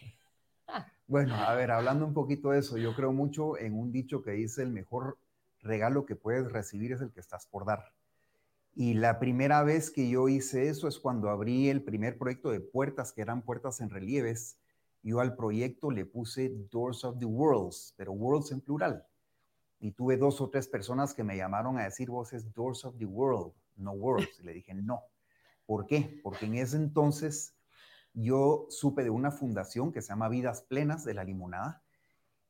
Bueno, 1.07 1.35
a 1.35 1.55
ver, 1.55 1.71
hablando 1.71 2.07
un 2.07 2.15
poquito 2.15 2.53
de 2.53 2.61
eso, 2.61 2.79
yo 2.79 2.97
creo 2.97 3.13
mucho 3.13 3.59
en 3.59 3.79
un 3.79 3.93
dicho 3.93 4.23
que 4.23 4.31
dice 4.31 4.63
el 4.63 4.71
mejor 4.71 5.19
regalo 5.61 6.07
que 6.07 6.17
puedes 6.17 6.51
recibir 6.51 6.93
es 6.93 7.03
el 7.03 7.13
que 7.13 7.21
estás 7.21 7.47
por 7.47 7.67
dar. 7.67 7.93
Y 8.75 8.95
la 8.95 9.19
primera 9.19 9.63
vez 9.63 9.91
que 9.91 10.09
yo 10.09 10.31
hice 10.31 10.69
eso 10.69 10.89
es 10.89 10.99
cuando 10.99 11.29
abrí 11.29 11.69
el 11.69 11.83
primer 11.83 12.17
proyecto 12.17 12.51
de 12.51 12.61
puertas, 12.61 13.13
que 13.13 13.21
eran 13.21 13.43
puertas 13.43 13.83
en 13.83 13.91
relieves 13.91 14.57
yo 15.05 15.21
al 15.21 15.37
proyecto 15.37 15.91
le 15.91 16.07
puse 16.07 16.51
Doors 16.71 17.05
of 17.05 17.19
the 17.19 17.27
Worlds, 17.27 17.95
pero 17.97 18.13
Worlds 18.13 18.53
en 18.53 18.61
plural. 18.63 19.07
Y 19.79 19.93
tuve 19.93 20.17
dos 20.17 20.41
o 20.41 20.49
tres 20.49 20.67
personas 20.67 21.13
que 21.13 21.23
me 21.23 21.37
llamaron 21.37 21.79
a 21.79 21.85
decir, 21.85 22.09
vos 22.09 22.33
es 22.33 22.53
Doors 22.55 22.87
of 22.87 22.97
the 22.97 23.05
World, 23.05 23.53
no 23.77 23.93
Worlds. 23.93 24.41
Y 24.41 24.45
le 24.45 24.55
dije, 24.55 24.73
no. 24.73 25.03
¿Por 25.67 25.87
qué? 25.87 26.21
Porque 26.23 26.47
en 26.47 26.55
ese 26.55 26.77
entonces 26.77 27.55
yo 28.15 28.67
supe 28.71 29.03
de 29.05 29.11
una 29.11 29.31
fundación 29.31 29.93
que 29.93 30.01
se 30.01 30.09
llama 30.09 30.29
Vidas 30.29 30.63
Plenas 30.63 31.05
de 31.05 31.15
la 31.15 31.25
Limonada. 31.25 31.83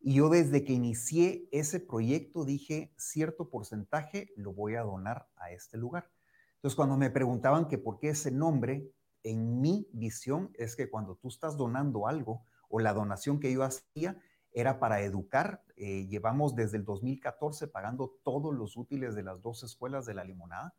Y 0.01 0.15
yo 0.15 0.29
desde 0.29 0.65
que 0.65 0.75
inicié 0.75 1.49
ese 1.51 1.81
proyecto 1.81 2.45
dije, 2.45 2.93
cierto 2.97 3.49
porcentaje 3.49 4.33
lo 4.37 4.53
voy 4.53 4.77
a 4.77 4.83
donar 4.83 5.29
a 5.37 5.51
este 5.51 5.77
lugar. 5.77 6.11
Entonces, 6.57 6.77
cuando 6.77 6.97
me 6.97 7.11
preguntaban 7.11 7.67
que 7.67 7.79
por 7.79 7.99
qué 7.99 8.11
ese 8.11 8.31
nombre, 8.31 8.91
en 9.25 9.61
mi 9.61 9.89
visión 9.93 10.51
es 10.55 10.77
que 10.77 10.89
cuando 10.89 11.17
tú 11.17 11.29
estás 11.29 11.57
donando 11.57 12.07
algo 12.07 12.47
o 12.69 12.79
la 12.79 12.93
donación 12.93 13.41
que 13.41 13.53
yo 13.53 13.65
hacía 13.65 14.21
era 14.53 14.79
para 14.79 15.01
educar, 15.01 15.65
eh, 15.77 16.07
llevamos 16.07 16.55
desde 16.55 16.77
el 16.77 16.85
2014 16.85 17.67
pagando 17.67 18.17
todos 18.23 18.55
los 18.55 18.77
útiles 18.77 19.17
de 19.17 19.25
las 19.25 19.43
dos 19.43 19.65
escuelas 19.65 20.07
de 20.07 20.15
la 20.15 20.23
limonada. 20.23 20.75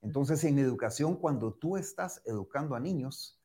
Entonces, 0.00 0.42
en 0.44 0.58
educación, 0.58 1.16
cuando 1.16 1.52
tú 1.52 1.76
estás 1.76 2.22
educando 2.24 2.74
a 2.74 2.80
niños, 2.80 3.38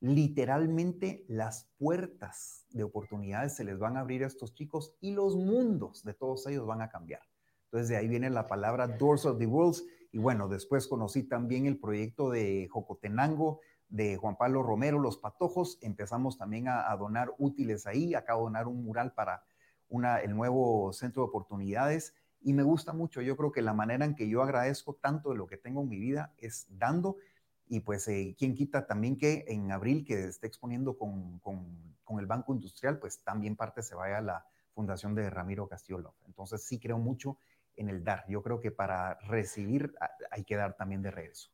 literalmente 0.00 1.24
las 1.28 1.68
puertas 1.78 2.66
de 2.70 2.84
oportunidades 2.84 3.56
se 3.56 3.64
les 3.64 3.78
van 3.78 3.96
a 3.96 4.00
abrir 4.00 4.24
a 4.24 4.26
estos 4.26 4.54
chicos 4.54 4.94
y 5.00 5.12
los 5.12 5.34
mundos 5.36 6.04
de 6.04 6.14
todos 6.14 6.46
ellos 6.46 6.66
van 6.66 6.82
a 6.82 6.90
cambiar. 6.90 7.22
Entonces, 7.64 7.88
de 7.88 7.96
ahí 7.96 8.08
viene 8.08 8.30
la 8.30 8.46
palabra 8.46 8.86
Doors 8.86 9.24
of 9.26 9.38
the 9.38 9.46
Worlds 9.46 9.84
y 10.12 10.18
bueno, 10.18 10.48
después 10.48 10.86
conocí 10.86 11.24
también 11.24 11.66
el 11.66 11.78
proyecto 11.78 12.30
de 12.30 12.68
Jocotenango 12.70 13.60
de 13.88 14.16
Juan 14.16 14.36
Pablo 14.36 14.62
Romero, 14.62 14.98
Los 14.98 15.18
Patojos. 15.18 15.78
Empezamos 15.80 16.36
también 16.38 16.68
a, 16.68 16.94
donar 16.96 17.32
útiles 17.38 17.86
ahí. 17.86 18.14
Acabo 18.14 18.42
de 18.42 18.44
donar 18.44 18.68
un 18.68 18.84
mural 18.84 19.12
para 19.14 19.42
una, 19.88 20.18
el 20.18 20.34
nuevo 20.36 20.92
centro 20.92 21.22
de 21.22 21.28
oportunidades. 21.28 22.14
Y 22.40 22.52
me 22.52 22.62
gusta 22.62 22.92
mucho. 22.92 23.20
Yo 23.22 23.36
creo 23.36 23.50
que 23.50 23.62
la 23.62 23.74
manera 23.74 24.04
en 24.04 24.14
que 24.14 24.28
yo 24.28 24.42
agradezco 24.42 24.94
tanto 24.94 25.30
de 25.30 25.36
lo 25.36 25.46
que 25.46 25.56
tengo 25.56 25.82
en 25.82 25.88
mi 25.88 25.98
vida 25.98 26.32
es 26.38 26.66
dando. 26.70 27.16
Y 27.66 27.80
pues, 27.80 28.06
eh, 28.08 28.34
quien 28.38 28.54
quita 28.54 28.86
también 28.86 29.18
que 29.18 29.44
en 29.48 29.70
abril, 29.72 30.04
que 30.04 30.24
esté 30.24 30.46
exponiendo 30.46 30.96
con, 30.96 31.38
con, 31.40 32.18
el 32.18 32.26
Banco 32.26 32.54
Industrial, 32.54 32.98
pues 32.98 33.22
también 33.22 33.54
parte 33.54 33.82
se 33.82 33.94
vaya 33.94 34.18
a 34.18 34.22
la 34.22 34.46
Fundación 34.72 35.14
de 35.14 35.28
Ramiro 35.28 35.68
Castillo 35.68 36.14
Entonces, 36.26 36.64
sí 36.64 36.78
creo 36.80 36.98
mucho 36.98 37.36
en 37.76 37.88
el 37.88 38.02
dar. 38.02 38.24
Yo 38.28 38.42
creo 38.42 38.60
que 38.60 38.70
para 38.70 39.14
recibir 39.20 39.94
hay 40.30 40.44
que 40.44 40.56
dar 40.56 40.74
también 40.74 41.02
de 41.02 41.10
regreso. 41.10 41.50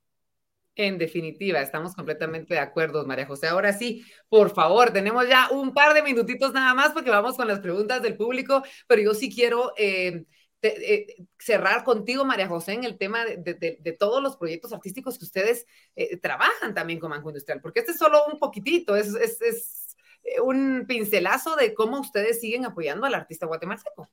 En 0.76 0.98
definitiva, 0.98 1.60
estamos 1.60 1.94
completamente 1.94 2.54
de 2.54 2.60
acuerdo, 2.60 3.06
María 3.06 3.26
José. 3.26 3.46
Ahora 3.46 3.72
sí, 3.72 4.04
por 4.28 4.50
favor, 4.52 4.92
tenemos 4.92 5.28
ya 5.28 5.48
un 5.50 5.72
par 5.72 5.94
de 5.94 6.02
minutitos 6.02 6.52
nada 6.52 6.74
más 6.74 6.90
porque 6.92 7.10
vamos 7.10 7.36
con 7.36 7.46
las 7.46 7.60
preguntas 7.60 8.02
del 8.02 8.16
público, 8.16 8.62
pero 8.88 9.00
yo 9.00 9.14
sí 9.14 9.32
quiero 9.32 9.72
eh, 9.76 10.24
eh, 10.62 11.06
cerrar 11.38 11.84
contigo, 11.84 12.24
María 12.24 12.48
José, 12.48 12.72
en 12.72 12.82
el 12.82 12.98
tema 12.98 13.24
de, 13.24 13.96
todos 13.98 14.20
los 14.20 14.36
proyectos 14.36 14.72
artísticos 14.72 15.16
que 15.16 15.26
ustedes 15.26 15.66
eh, 15.94 16.16
trabajan 16.16 16.74
también 16.74 16.98
con 16.98 17.10
Banco 17.10 17.28
Industrial, 17.28 17.60
porque 17.60 17.80
este 17.80 17.92
es 17.92 17.98
solo 17.98 18.24
un 18.32 18.40
poquitito, 18.40 18.96
es, 18.96 19.14
es, 19.14 19.40
es 19.42 19.96
un 20.42 20.86
pincelazo 20.88 21.54
de 21.54 21.72
cómo 21.72 22.00
ustedes 22.00 22.40
siguen 22.40 22.64
apoyando 22.64 23.06
al 23.06 23.14
artista 23.14 23.46
guatemalteco. 23.46 24.10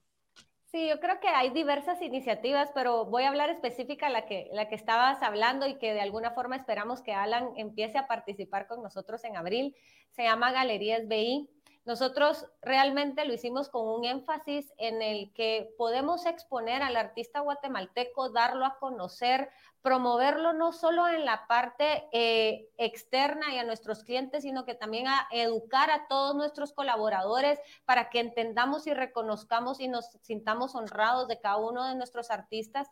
Sí, 0.72 0.88
yo 0.88 1.02
creo 1.02 1.20
que 1.20 1.28
hay 1.28 1.50
diversas 1.50 2.02
iniciativas, 2.02 2.72
pero 2.74 3.04
voy 3.06 3.24
a 3.24 3.28
hablar 3.28 3.50
específica 3.50 4.08
la 4.10 4.26
que, 4.26 4.48
la 4.54 4.70
que 4.70 4.76
estabas 4.76 5.22
hablando 5.22 5.68
y 5.68 5.78
que 5.78 5.94
de 5.94 6.00
alguna 6.00 6.32
forma 6.32 6.56
esperamos 6.56 7.02
que 7.02 7.12
Alan 7.14 7.50
empiece 7.58 7.98
a 7.98 8.08
participar 8.08 8.68
con 8.68 8.82
nosotros 8.82 9.22
en 9.26 9.36
abril. 9.36 9.76
Se 10.12 10.24
llama 10.24 10.54
Galerías 10.54 11.10
BI. 11.10 11.50
Nosotros 11.84 12.46
realmente 12.62 13.26
lo 13.26 13.34
hicimos 13.34 13.68
con 13.68 13.88
un 13.88 14.06
énfasis 14.06 14.72
en 14.78 15.02
el 15.02 15.34
que 15.34 15.74
podemos 15.80 16.28
exponer 16.28 16.84
al 16.84 16.96
artista 16.96 17.40
guatemalteco, 17.40 18.30
darlo 18.30 18.66
a 18.66 18.78
conocer, 18.78 19.50
promoverlo 19.82 20.54
no 20.54 20.74
solo 20.74 21.08
en 21.08 21.26
la 21.26 21.48
parte 21.48 22.08
eh, 22.12 22.70
externa 22.78 23.52
y 23.52 23.58
a 23.58 23.64
nuestros 23.64 24.04
clientes, 24.04 24.44
sino 24.44 24.64
que 24.64 24.76
también 24.76 25.08
a 25.08 25.28
educar 25.32 25.90
a 25.90 26.08
todos 26.08 26.36
nuestros 26.36 26.72
colaboradores 26.72 27.60
para 27.86 28.12
que 28.12 28.20
entendamos 28.20 28.86
y 28.86 28.94
reconozcamos 28.94 29.80
y 29.80 29.88
nos 29.88 30.06
sintamos 30.22 30.76
honrados 30.76 31.28
de 31.28 31.40
cada 31.40 31.58
uno 31.58 31.88
de 31.88 31.96
nuestros 31.96 32.30
artistas 32.30 32.90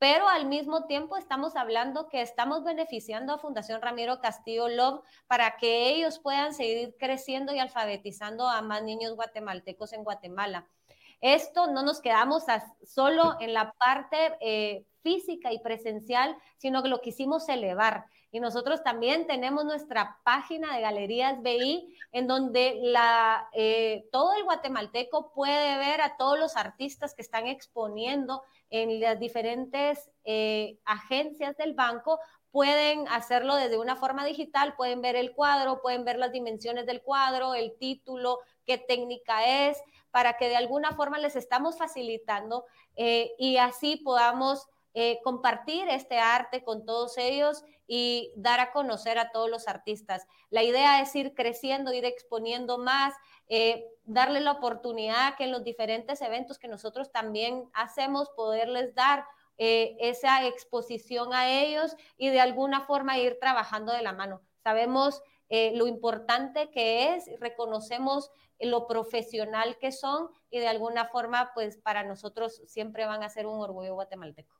pero 0.00 0.30
al 0.30 0.46
mismo 0.46 0.86
tiempo 0.86 1.18
estamos 1.18 1.56
hablando 1.56 2.08
que 2.08 2.22
estamos 2.22 2.64
beneficiando 2.64 3.34
a 3.34 3.38
Fundación 3.38 3.82
Ramiro 3.82 4.18
Castillo 4.22 4.66
Love 4.66 5.02
para 5.26 5.58
que 5.58 5.90
ellos 5.90 6.18
puedan 6.18 6.54
seguir 6.54 6.96
creciendo 6.98 7.54
y 7.54 7.58
alfabetizando 7.58 8.48
a 8.48 8.62
más 8.62 8.82
niños 8.82 9.14
guatemaltecos 9.14 9.92
en 9.92 10.02
Guatemala. 10.02 10.66
Esto 11.20 11.66
no 11.66 11.82
nos 11.82 12.00
quedamos 12.00 12.44
solo 12.82 13.36
en 13.40 13.52
la 13.52 13.72
parte 13.72 14.38
eh, 14.40 14.86
física 15.02 15.52
y 15.52 15.58
presencial, 15.58 16.34
sino 16.56 16.82
que 16.82 16.88
lo 16.88 17.02
quisimos 17.02 17.46
elevar. 17.50 18.06
Y 18.32 18.38
nosotros 18.38 18.82
también 18.84 19.26
tenemos 19.26 19.64
nuestra 19.64 20.20
página 20.22 20.74
de 20.74 20.82
Galerías 20.82 21.42
BI, 21.42 21.96
en 22.12 22.28
donde 22.28 22.80
eh, 23.52 24.08
todo 24.12 24.34
el 24.34 24.44
guatemalteco 24.44 25.32
puede 25.32 25.78
ver 25.78 26.00
a 26.00 26.16
todos 26.16 26.38
los 26.38 26.56
artistas 26.56 27.14
que 27.14 27.22
están 27.22 27.48
exponiendo 27.48 28.42
en 28.70 29.00
las 29.00 29.18
diferentes 29.18 30.10
eh, 30.24 30.78
agencias 30.84 31.56
del 31.56 31.74
banco. 31.74 32.20
Pueden 32.52 33.08
hacerlo 33.08 33.56
desde 33.56 33.78
una 33.78 33.96
forma 33.96 34.24
digital, 34.24 34.74
pueden 34.76 35.02
ver 35.02 35.16
el 35.16 35.32
cuadro, 35.32 35.82
pueden 35.82 36.04
ver 36.04 36.18
las 36.18 36.30
dimensiones 36.30 36.86
del 36.86 37.02
cuadro, 37.02 37.54
el 37.54 37.76
título, 37.78 38.38
qué 38.64 38.78
técnica 38.78 39.68
es, 39.68 39.82
para 40.12 40.36
que 40.36 40.48
de 40.48 40.56
alguna 40.56 40.92
forma 40.92 41.18
les 41.18 41.34
estamos 41.34 41.78
facilitando 41.78 42.64
eh, 42.94 43.32
y 43.38 43.56
así 43.56 43.96
podamos 43.96 44.68
compartir 45.22 45.88
este 45.88 46.18
arte 46.18 46.64
con 46.64 46.84
todos 46.84 47.16
ellos 47.16 47.62
y 47.92 48.30
dar 48.36 48.60
a 48.60 48.70
conocer 48.70 49.18
a 49.18 49.32
todos 49.32 49.50
los 49.50 49.66
artistas. 49.66 50.24
La 50.48 50.62
idea 50.62 51.00
es 51.00 51.12
ir 51.16 51.34
creciendo, 51.34 51.92
ir 51.92 52.04
exponiendo 52.04 52.78
más, 52.78 53.12
eh, 53.48 53.84
darle 54.04 54.38
la 54.38 54.52
oportunidad 54.52 55.34
que 55.34 55.42
en 55.42 55.50
los 55.50 55.64
diferentes 55.64 56.22
eventos 56.22 56.60
que 56.60 56.68
nosotros 56.68 57.10
también 57.10 57.68
hacemos, 57.72 58.30
poderles 58.36 58.94
dar 58.94 59.26
eh, 59.58 59.96
esa 59.98 60.46
exposición 60.46 61.34
a 61.34 61.50
ellos 61.50 61.96
y 62.16 62.28
de 62.28 62.38
alguna 62.38 62.82
forma 62.86 63.18
ir 63.18 63.38
trabajando 63.40 63.92
de 63.92 64.02
la 64.02 64.12
mano. 64.12 64.40
Sabemos 64.62 65.20
lo 65.50 65.88
importante 65.88 66.70
que 66.70 67.16
es, 67.16 67.24
reconocemos 67.40 68.30
lo 68.60 68.86
profesional 68.86 69.78
que 69.78 69.90
son 69.90 70.28
y 70.48 70.60
de 70.60 70.68
alguna 70.68 71.06
forma, 71.06 71.50
pues 71.54 71.76
para 71.76 72.04
nosotros 72.04 72.62
siempre 72.66 73.04
van 73.04 73.24
a 73.24 73.28
ser 73.30 73.48
un 73.48 73.58
orgullo 73.60 73.94
guatemalteco. 73.94 74.59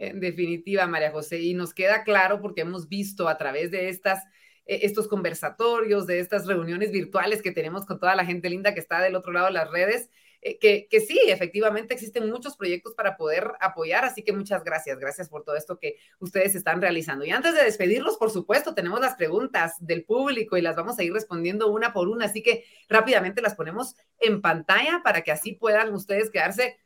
En 0.00 0.18
definitiva, 0.18 0.86
María 0.86 1.10
José, 1.10 1.40
y 1.40 1.52
nos 1.52 1.74
queda 1.74 2.04
claro 2.04 2.40
porque 2.40 2.62
hemos 2.62 2.88
visto 2.88 3.28
a 3.28 3.36
través 3.36 3.70
de 3.70 3.90
estas, 3.90 4.24
eh, 4.64 4.80
estos 4.82 5.06
conversatorios, 5.06 6.06
de 6.06 6.20
estas 6.20 6.46
reuniones 6.46 6.90
virtuales 6.90 7.42
que 7.42 7.52
tenemos 7.52 7.84
con 7.84 8.00
toda 8.00 8.16
la 8.16 8.24
gente 8.24 8.48
linda 8.48 8.72
que 8.72 8.80
está 8.80 9.02
del 9.02 9.14
otro 9.14 9.30
lado 9.30 9.48
de 9.48 9.52
las 9.52 9.70
redes, 9.70 10.08
eh, 10.40 10.58
que, 10.58 10.88
que, 10.90 11.00
sí, 11.00 11.20
efectivamente 11.26 11.92
existen 11.92 12.30
muchos 12.30 12.56
proyectos 12.56 12.94
para 12.94 13.18
poder 13.18 13.52
apoyar, 13.60 14.06
así 14.06 14.22
que 14.22 14.32
muchas 14.32 14.64
gracias, 14.64 14.98
gracias 14.98 15.28
por 15.28 15.44
todo 15.44 15.54
esto 15.54 15.78
que 15.78 15.96
ustedes 16.18 16.54
están 16.54 16.80
realizando. 16.80 17.26
Y 17.26 17.30
antes 17.30 17.54
de 17.54 17.62
despedirlos, 17.62 18.16
por 18.16 18.30
supuesto, 18.30 18.74
tenemos 18.74 19.00
las 19.02 19.16
preguntas 19.16 19.74
del 19.80 20.06
público 20.06 20.56
y 20.56 20.62
las 20.62 20.76
vamos 20.76 20.98
a 20.98 21.02
ir 21.02 21.12
respondiendo 21.12 21.70
una 21.70 21.92
por 21.92 22.08
una, 22.08 22.24
así 22.24 22.42
que 22.42 22.64
rápidamente 22.88 23.42
las 23.42 23.54
ponemos 23.54 23.96
en 24.18 24.40
pantalla 24.40 25.02
para 25.04 25.20
que 25.20 25.30
así 25.30 25.52
puedan 25.52 25.92
ustedes 25.92 26.30
quedarse 26.30 26.78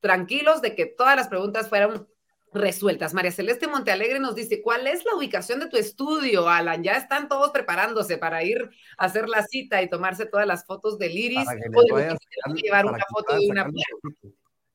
tranquilos 0.00 0.62
de 0.62 0.74
que 0.74 0.86
todas 0.86 1.14
las 1.14 1.28
preguntas 1.28 1.68
fueron 1.68 2.08
resueltas. 2.52 3.14
María 3.14 3.30
Celeste 3.30 3.68
Montealegre 3.68 4.18
nos 4.18 4.34
dice, 4.34 4.62
¿cuál 4.62 4.86
es 4.86 5.04
la 5.04 5.14
ubicación 5.14 5.60
de 5.60 5.68
tu 5.68 5.76
estudio, 5.76 6.48
Alan? 6.48 6.82
Ya 6.82 6.92
están 6.92 7.28
todos 7.28 7.50
preparándose 7.50 8.18
para 8.18 8.42
ir 8.42 8.70
a 8.98 9.04
hacer 9.04 9.28
la 9.28 9.44
cita 9.44 9.82
y 9.82 9.88
tomarse 9.88 10.26
todas 10.26 10.46
las 10.46 10.64
fotos 10.64 10.98
del 10.98 11.16
iris 11.16 11.46
o 11.46 12.54
llevar 12.54 12.86
una 12.86 13.04
foto 13.08 13.36
de 13.36 13.46
una 13.48 13.68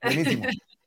Buenísimo. 0.02 0.46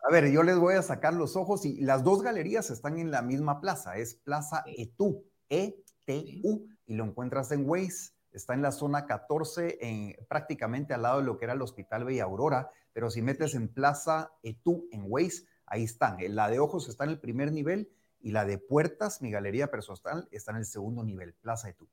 A 0.09 0.13
ver, 0.13 0.31
yo 0.31 0.43
les 0.43 0.57
voy 0.57 0.75
a 0.75 0.83
sacar 0.83 1.13
los 1.13 1.37
ojos 1.37 1.67
y 1.67 1.81
las 1.81 2.05
dos 2.05 2.23
galerías 2.23 2.71
están 2.71 2.99
en 2.99 3.11
la 3.11 3.21
misma 3.21 3.61
plaza, 3.61 3.97
es 3.97 4.15
Plaza 4.15 4.63
Etu, 4.67 5.25
E-T-U, 5.49 6.67
y 6.87 6.95
lo 6.95 7.05
encuentras 7.05 7.51
en 7.51 7.69
Waze, 7.69 8.13
está 8.33 8.55
en 8.55 8.63
la 8.63 8.71
zona 8.71 9.07
14, 9.07 9.79
en, 9.81 10.17
prácticamente 10.29 10.95
al 10.95 11.03
lado 11.03 11.19
de 11.19 11.25
lo 11.25 11.37
que 11.37 11.47
era 11.47 11.55
el 11.55 11.63
Hospital 11.63 12.05
Bella 12.05 12.25
Aurora, 12.25 12.71
pero 12.93 13.11
si 13.11 13.23
metes 13.23 13.55
en 13.55 13.69
Plaza 13.69 14.33
Etu 14.43 14.89
en 14.93 15.03
Waze, 15.07 15.45
Ahí 15.71 15.85
están. 15.85 16.21
Eh, 16.21 16.29
la 16.29 16.49
de 16.49 16.59
ojos 16.59 16.89
está 16.89 17.05
en 17.05 17.11
el 17.11 17.21
primer 17.21 17.53
nivel 17.53 17.91
y 18.21 18.33
la 18.33 18.45
de 18.45 18.59
puertas, 18.59 19.23
mi 19.23 19.31
galería 19.31 19.71
personal, 19.71 20.29
está 20.31 20.53
en 20.53 20.59
el 20.59 20.67
segundo 20.67 21.05
nivel, 21.05 21.35
Plaza 21.35 21.69
de 21.69 21.75
Tú. 21.75 21.89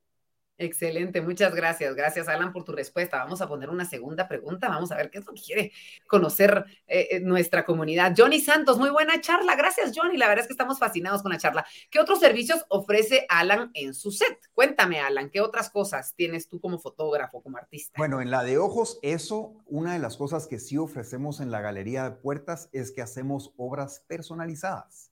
Excelente, 0.58 1.22
muchas 1.22 1.54
gracias. 1.54 1.96
Gracias, 1.96 2.30
Alan, 2.30 2.54
por 2.54 2.64
tu 2.64 2.72
respuesta. 2.72 3.18
Vamos 3.18 3.42
a 3.42 3.48
poner 3.48 3.70
una 3.70 3.84
segunda 3.84 4.26
pregunta. 4.28 4.70
Vamos 4.70 4.90
a 4.92 4.96
ver 4.96 5.10
qué 5.10 5.20
es 5.20 5.26
lo 5.26 5.34
que 5.34 5.42
quiere 5.42 5.72
conocer 6.08 6.66
eh, 6.88 7.08
eh, 7.12 7.20
nuestra 7.20 7.66
comunidad. 7.66 8.14
Johnny 8.16 8.40
Santos, 8.40 8.78
muy 8.78 8.90
buena 8.90 9.20
charla. 9.20 9.56
Gracias, 9.58 9.92
Johnny. 9.94 10.16
La 10.18 10.30
verdad 10.30 10.44
es 10.44 10.48
que 10.48 10.54
estamos 10.54 10.80
fascinados 10.80 11.22
con 11.22 11.34
la 11.34 11.38
charla. 11.38 11.66
¿Qué 11.90 12.00
otros 12.00 12.22
servicios 12.22 12.66
ofrece 12.70 13.26
Alan 13.28 13.72
en 13.74 13.94
su 13.94 14.12
set? 14.12 14.40
Cuéntame, 14.54 15.02
Alan, 15.02 15.30
¿qué 15.30 15.42
otras 15.42 15.70
cosas 15.70 16.14
tienes 16.16 16.48
tú 16.48 16.62
como 16.62 16.80
fotógrafo, 16.80 17.44
como 17.44 17.58
artista? 17.58 17.94
Bueno, 17.98 18.22
en 18.22 18.32
la 18.32 18.44
de 18.44 18.58
ojos, 18.58 19.00
eso, 19.02 19.56
una 19.66 19.92
de 19.92 20.00
las 20.00 20.16
cosas 20.16 20.48
que 20.48 20.60
sí 20.60 20.78
ofrecemos 20.78 21.42
en 21.42 21.52
la 21.52 21.60
Galería 21.60 22.06
de 22.06 22.12
Puertas 22.12 22.70
es 22.72 22.92
que 22.92 23.02
hacemos 23.02 23.54
obras 23.58 24.06
personalizadas. 24.08 25.12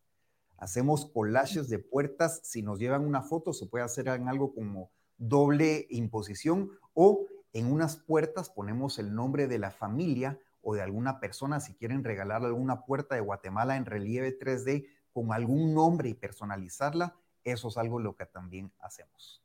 Hacemos 0.58 1.06
collages 1.12 1.68
de 1.68 1.80
puertas. 1.80 2.39
Si 2.44 2.62
nos 2.62 2.80
llevan 2.80 3.06
una 3.06 3.22
foto, 3.22 3.52
se 3.52 3.66
puede 3.66 3.84
hacer 3.84 4.08
en 4.08 4.30
algo 4.30 4.54
como 4.54 4.89
doble 5.18 5.88
imposición 5.89 6.72
o 6.93 7.28
en 7.53 7.72
unas 7.72 7.97
puertas 7.97 8.49
ponemos 8.49 8.99
el 8.99 9.14
nombre 9.14 9.47
de 9.47 9.59
la 9.59 9.72
familia 9.72 10.39
o 10.61 10.74
de 10.74 10.82
alguna 10.82 11.20
persona 11.20 11.59
si 11.59 11.76
quieren 11.76 12.03
regalarle 12.03 12.47
alguna 12.47 12.86
puerta 12.86 13.16
de 13.16 13.22
Guatemala 13.22 13.76
en 13.78 13.86
relieve 13.86 14.38
3D 14.38 14.88
con 15.11 15.32
algún 15.32 15.74
nombre 15.74 16.09
y 16.09 16.14
personalizarla, 16.16 17.16
eso 17.43 17.68
es 17.68 17.78
algo 17.78 17.99
lo 17.99 18.16
que 18.16 18.26
también 18.26 18.72
hacemos. 18.80 19.43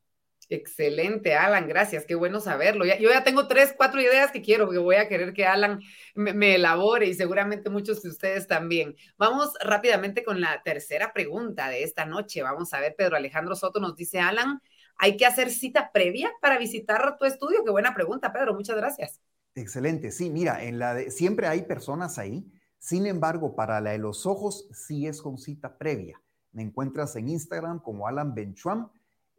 Excelente, 0.51 1.35
Alan, 1.35 1.69
gracias, 1.69 2.07
qué 2.07 2.15
bueno 2.15 2.41
saberlo. 2.41 2.87
yo 2.87 3.11
ya 3.11 3.23
tengo 3.23 3.47
tres, 3.49 3.75
cuatro 3.77 4.01
ideas 4.01 4.33
que 4.33 4.41
quiero, 4.41 4.71
que 4.71 4.79
voy 4.79 4.97
a 4.97 5.07
querer 5.07 5.35
que 5.35 5.45
Alan 5.45 5.81
me, 6.15 6.55
elabore 6.55 7.05
y 7.05 7.13
seguramente 7.13 7.69
muchos 7.69 8.03
de 8.03 8.09
ustedes 8.09 8.47
también. 8.47 8.97
Vamos 9.19 9.53
rápidamente 9.63 10.25
con 10.25 10.41
la 10.41 10.63
tercera 10.63 11.13
pregunta 11.13 11.69
de 11.69 11.83
esta 11.83 12.07
noche. 12.07 12.43
Vamos 12.43 12.73
a 12.73 12.81
ver, 12.81 12.95
Pedro 12.97 13.17
Alejandro 13.17 13.57
Soto 13.57 13.79
nos 13.79 13.95
dice, 13.95 14.21
Alan, 14.21 14.63
¿Hay 14.99 15.17
que 15.17 15.25
hacer 15.25 15.51
cita 15.51 15.93
previa 15.93 16.31
para 16.41 16.59
visitar 16.59 17.17
tu 17.19 17.25
estudio? 17.25 17.65
Qué 17.65 17.71
buena 17.71 17.95
pregunta, 17.95 18.33
Pedro. 18.33 18.55
Muchas 18.55 18.77
gracias. 18.77 19.21
Excelente. 19.55 20.11
Sí, 20.11 20.29
mira, 20.29 20.65
en 20.65 20.79
la 20.79 20.99
siempre 21.11 21.47
hay 21.47 21.63
personas 21.63 22.19
ahí. 22.19 22.45
Sin 22.79 23.07
embargo, 23.07 23.55
para 23.55 23.81
la 23.81 23.91
de 23.91 23.99
los 23.99 24.27
ojos 24.27 24.69
sí 24.73 25.07
es 25.07 25.23
con 25.23 25.39
cita 25.39 25.79
previa. 25.79 26.21
Me 26.53 26.63
encuentras 26.63 27.15
en 27.17 27.29
Instagram 27.29 27.81
como 27.81 28.09
Alan 28.09 28.35
Benchuam. 28.35 28.91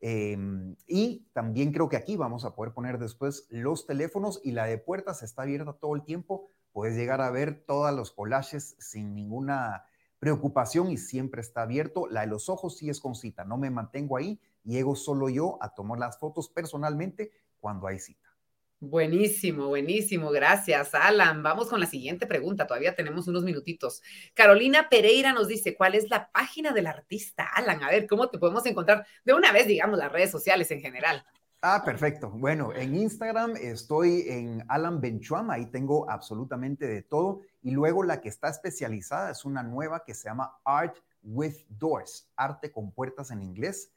Em, 0.02 0.78
y 0.88 1.28
también 1.34 1.74
creo 1.74 1.90
que 1.90 1.98
aquí 1.98 2.16
vamos 2.16 2.46
a 2.46 2.56
poder 2.56 2.74
poner 2.74 2.98
después 2.98 3.46
los 3.50 3.86
teléfonos 3.86 4.40
y 4.44 4.54
la 4.54 4.66
de 4.66 4.78
puertas 4.78 5.24
está 5.24 5.42
abierta 5.42 5.74
todo 5.74 5.94
el 5.96 6.04
tiempo. 6.04 6.48
Puedes 6.72 6.96
llegar 6.96 7.20
a 7.20 7.32
ver 7.32 7.66
todos 7.66 7.94
los 7.94 8.12
collages 8.12 8.78
sin 8.80 9.14
ninguna 9.14 9.84
preocupación 10.20 10.90
y 10.90 10.98
siempre 10.98 11.42
está 11.42 11.64
abierto. 11.64 12.08
La 12.08 12.22
de 12.22 12.28
los 12.28 12.48
ojos 12.48 12.78
sí 12.78 12.90
es 12.90 13.02
con 13.02 13.16
cita. 13.16 13.44
No 13.44 13.58
me 13.58 13.70
mantengo 13.70 14.16
ahí 14.16 14.40
llego 14.64 14.96
solo 14.96 15.30
yo 15.30 15.58
a 15.62 15.74
tomar 15.74 16.00
las 16.00 16.20
fotos 16.20 16.50
personalmente 16.50 17.32
cuando 17.60 17.88
hay 17.88 18.00
cita. 18.00 18.30
Buenísimo, 18.82 19.68
buenísimo. 19.68 20.32
Gracias, 20.32 20.96
Alan. 20.96 21.44
Vamos 21.44 21.68
con 21.68 21.82
la 21.82 21.86
siguiente 21.86 22.26
pregunta. 22.26 22.66
Todavía 22.66 22.96
tenemos 22.96 23.28
unos 23.28 23.44
minutitos. 23.44 24.02
Carolina 24.34 24.88
Pereira 24.90 25.34
nos 25.34 25.50
dice, 25.50 25.76
¿cuál 25.76 25.96
es 25.96 26.10
la 26.10 26.32
página 26.32 26.72
del 26.72 26.88
artista? 26.88 27.44
Alan, 27.44 27.84
a 27.84 27.90
ver, 27.90 28.08
¿cómo 28.08 28.30
te 28.30 28.38
podemos 28.38 28.66
encontrar? 28.66 29.06
De 29.26 29.34
una 29.34 29.52
vez, 29.52 29.68
digamos, 29.68 30.00
las 30.00 30.10
redes 30.10 30.32
sociales 30.32 30.72
en 30.72 30.80
general. 30.80 31.26
Ah, 31.62 31.82
perfecto. 31.84 32.30
Bueno, 32.30 32.74
en 32.74 32.96
Instagram 32.96 33.58
estoy 33.58 34.24
en 34.30 34.64
Alan 34.70 35.02
Benchuam, 35.02 35.50
ahí 35.50 35.66
tengo 35.66 36.10
absolutamente 36.10 36.88
de 36.88 37.02
todo. 37.02 37.42
Y 37.62 37.72
luego 37.72 38.04
la 38.04 38.22
que 38.22 38.30
está 38.30 38.48
especializada 38.48 39.32
es 39.32 39.44
una 39.44 39.62
nueva 39.62 40.06
que 40.06 40.14
se 40.14 40.30
llama 40.30 40.58
Art 40.64 40.96
with 41.22 41.66
Doors, 41.68 42.32
arte 42.38 42.72
con 42.72 42.94
puertas 42.94 43.32
en 43.32 43.44
inglés. 43.44 43.92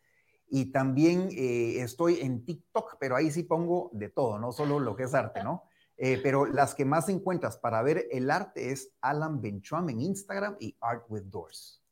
Y 0.54 0.66
también 0.66 1.30
eh, 1.32 1.80
estoy 1.80 2.20
en 2.20 2.44
TikTok, 2.44 2.98
pero 3.00 3.16
ahí 3.16 3.30
sí 3.30 3.42
pongo 3.42 3.88
de 3.94 4.10
todo, 4.10 4.38
no 4.38 4.52
solo 4.52 4.78
lo 4.80 4.94
que 4.94 5.04
es 5.04 5.14
arte, 5.14 5.42
¿no? 5.44 5.64
Eh, 5.96 6.20
pero 6.22 6.44
las 6.44 6.74
que 6.74 6.84
más 6.84 7.08
encuentras 7.08 7.56
para 7.56 7.80
ver 7.80 8.06
el 8.10 8.30
arte 8.30 8.70
es 8.70 8.92
Alan 9.00 9.40
Benchuam 9.40 9.88
en 9.88 10.00
Instagram 10.02 10.56
y 10.60 10.76
Art 10.78 11.06
with 11.08 11.22
Doors. 11.22 11.82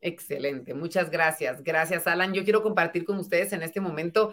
Excelente, 0.00 0.72
muchas 0.72 1.10
gracias. 1.10 1.64
Gracias, 1.64 2.06
Alan. 2.06 2.32
Yo 2.32 2.44
quiero 2.44 2.62
compartir 2.62 3.04
con 3.04 3.18
ustedes 3.18 3.52
en 3.52 3.64
este 3.64 3.80
momento 3.80 4.32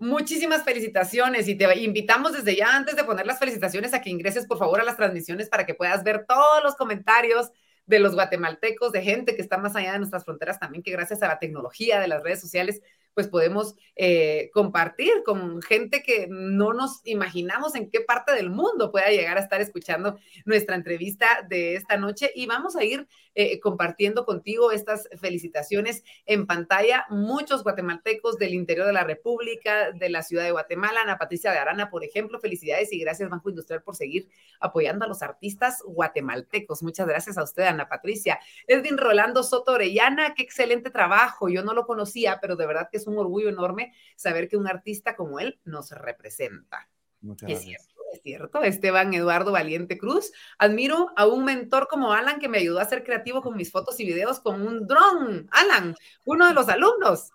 muchísimas 0.00 0.64
felicitaciones 0.64 1.46
y 1.46 1.54
te 1.54 1.72
invitamos 1.78 2.32
desde 2.32 2.56
ya, 2.56 2.74
antes 2.74 2.96
de 2.96 3.04
poner 3.04 3.26
las 3.26 3.38
felicitaciones, 3.38 3.94
a 3.94 4.00
que 4.00 4.10
ingreses 4.10 4.44
por 4.46 4.58
favor 4.58 4.80
a 4.80 4.84
las 4.84 4.96
transmisiones 4.96 5.48
para 5.48 5.66
que 5.66 5.74
puedas 5.74 6.02
ver 6.02 6.26
todos 6.26 6.64
los 6.64 6.74
comentarios 6.74 7.52
de 7.88 7.98
los 7.98 8.14
guatemaltecos, 8.14 8.92
de 8.92 9.02
gente 9.02 9.34
que 9.34 9.42
está 9.42 9.56
más 9.56 9.74
allá 9.74 9.92
de 9.92 9.98
nuestras 9.98 10.24
fronteras 10.24 10.60
también, 10.60 10.82
que 10.82 10.92
gracias 10.92 11.22
a 11.22 11.28
la 11.28 11.38
tecnología 11.38 11.98
de 11.98 12.06
las 12.06 12.22
redes 12.22 12.40
sociales 12.40 12.82
pues 13.14 13.28
podemos 13.28 13.74
eh, 13.96 14.50
compartir 14.52 15.10
con 15.24 15.60
gente 15.60 16.02
que 16.02 16.28
no 16.30 16.72
nos 16.72 17.00
imaginamos 17.04 17.74
en 17.74 17.90
qué 17.90 18.00
parte 18.00 18.32
del 18.32 18.50
mundo 18.50 18.92
pueda 18.92 19.08
llegar 19.08 19.36
a 19.38 19.40
estar 19.40 19.60
escuchando 19.60 20.18
nuestra 20.44 20.76
entrevista 20.76 21.44
de 21.48 21.74
esta 21.74 21.96
noche 21.96 22.30
y 22.34 22.46
vamos 22.46 22.76
a 22.76 22.84
ir 22.84 23.08
eh, 23.34 23.60
compartiendo 23.60 24.24
contigo 24.24 24.72
estas 24.72 25.08
felicitaciones 25.20 26.02
en 26.26 26.46
pantalla. 26.46 27.06
Muchos 27.08 27.62
guatemaltecos 27.62 28.36
del 28.36 28.54
interior 28.54 28.86
de 28.86 28.92
la 28.92 29.04
República, 29.04 29.92
de 29.92 30.10
la 30.10 30.22
ciudad 30.22 30.44
de 30.44 30.52
Guatemala, 30.52 31.02
Ana 31.02 31.18
Patricia 31.18 31.52
de 31.52 31.58
Arana, 31.58 31.90
por 31.90 32.04
ejemplo, 32.04 32.40
felicidades 32.40 32.92
y 32.92 32.98
gracias 32.98 33.30
Banco 33.30 33.48
Industrial 33.50 33.82
por 33.82 33.96
seguir 33.96 34.28
apoyando 34.60 35.04
a 35.04 35.08
los 35.08 35.22
artistas 35.22 35.82
guatemaltecos. 35.84 36.82
Muchas 36.82 37.06
gracias 37.06 37.38
a 37.38 37.42
usted, 37.42 37.64
Ana 37.64 37.88
Patricia. 37.88 38.38
Edwin 38.66 38.98
Rolando 38.98 39.42
Soto 39.42 39.72
Orellana, 39.72 40.34
qué 40.34 40.42
excelente 40.42 40.90
trabajo. 40.90 41.48
Yo 41.48 41.62
no 41.62 41.74
lo 41.74 41.86
conocía, 41.86 42.38
pero 42.40 42.56
de 42.56 42.66
verdad 42.66 42.88
que 42.90 42.97
es 42.98 43.06
un 43.06 43.18
orgullo 43.18 43.48
enorme 43.48 43.94
saber 44.16 44.48
que 44.48 44.56
un 44.56 44.68
artista 44.68 45.16
como 45.16 45.40
él 45.40 45.58
nos 45.64 45.90
representa. 45.90 46.90
Muchas 47.20 47.48
gracias 47.48 47.88
es 48.12 48.22
cierto, 48.22 48.62
Esteban 48.62 49.12
Eduardo 49.14 49.52
Valiente 49.52 49.98
Cruz. 49.98 50.32
Admiro 50.58 51.08
a 51.16 51.26
un 51.26 51.44
mentor 51.44 51.88
como 51.88 52.12
Alan 52.12 52.38
que 52.38 52.48
me 52.48 52.58
ayudó 52.58 52.80
a 52.80 52.84
ser 52.84 53.04
creativo 53.04 53.42
con 53.42 53.56
mis 53.56 53.70
fotos 53.70 53.98
y 54.00 54.06
videos 54.06 54.40
con 54.40 54.66
un 54.66 54.86
dron. 54.86 55.48
Alan, 55.50 55.94
uno 56.24 56.46
de 56.46 56.54
los 56.54 56.68
alumnos. 56.68 57.32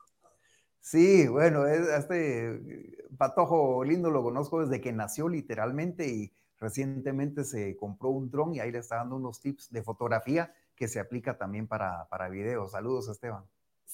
Sí, 0.79 1.27
bueno, 1.27 1.65
este 1.65 2.97
patojo 3.17 3.83
lindo 3.83 4.09
lo 4.09 4.23
conozco 4.23 4.61
desde 4.65 4.81
que 4.81 4.91
nació 4.91 5.29
literalmente 5.29 6.07
y 6.07 6.33
recientemente 6.59 7.43
se 7.43 7.75
compró 7.77 8.09
un 8.09 8.29
dron 8.29 8.53
y 8.53 8.59
ahí 8.59 8.71
le 8.71 8.79
está 8.79 8.97
dando 8.97 9.15
unos 9.15 9.39
tips 9.39 9.71
de 9.71 9.83
fotografía 9.83 10.53
que 10.75 10.87
se 10.87 10.99
aplica 10.99 11.37
también 11.37 11.67
para, 11.67 12.07
para 12.09 12.29
videos. 12.29 12.71
Saludos, 12.71 13.07
Esteban. 13.07 13.45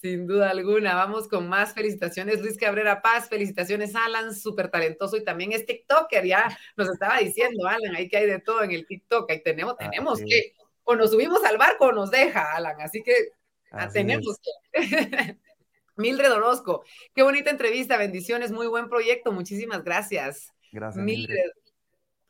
Sin 0.02 0.28
duda 0.28 0.52
alguna, 0.52 0.95
vamos 0.95 1.28
con 1.28 1.50
más 1.50 1.74
felicitaciones. 1.74 2.39
Luis 2.39 2.58
Cabrera 2.58 3.02
Paz, 3.02 3.28
felicitaciones 3.28 3.95
Alan, 3.95 4.34
súper 4.34 4.72
talentoso 4.72 5.18
y 5.18 5.26
también 5.26 5.52
es 5.52 5.66
TikToker, 5.66 6.26
ya 6.26 6.58
nos 6.78 6.89
estaba 6.89 7.18
diciendo 7.18 7.68
Alan, 7.68 7.95
ahí 7.95 8.08
que 8.08 8.16
hay 8.16 8.26
de 8.26 8.39
todo 8.39 8.64
en 8.64 8.72
el 8.72 8.88
TikTok, 8.88 9.30
ahí 9.30 9.43
tenemos, 9.43 9.74
ah, 9.78 9.89
tenemos 9.89 10.20
que, 10.20 10.54
o 10.86 10.95
nos 10.95 11.12
subimos 11.12 11.43
al 11.43 11.58
barco 11.58 11.88
o 11.88 11.91
nos 11.91 12.12
deja 12.12 12.56
Alan, 12.56 12.80
así 12.80 13.04
que 13.04 13.14
ah, 13.72 13.89
tenemos 13.89 14.39
que. 14.39 14.80
Mildred 15.97 16.32
Orozco, 16.32 16.86
qué 17.14 17.24
bonita 17.24 17.50
entrevista, 17.50 17.97
bendiciones, 17.97 18.54
muy 18.54 18.68
buen 18.68 18.88
proyecto, 18.88 19.34
muchísimas 19.34 19.84
gracias. 19.84 20.54
Gracias. 20.72 21.04
Mildred. 21.04 21.52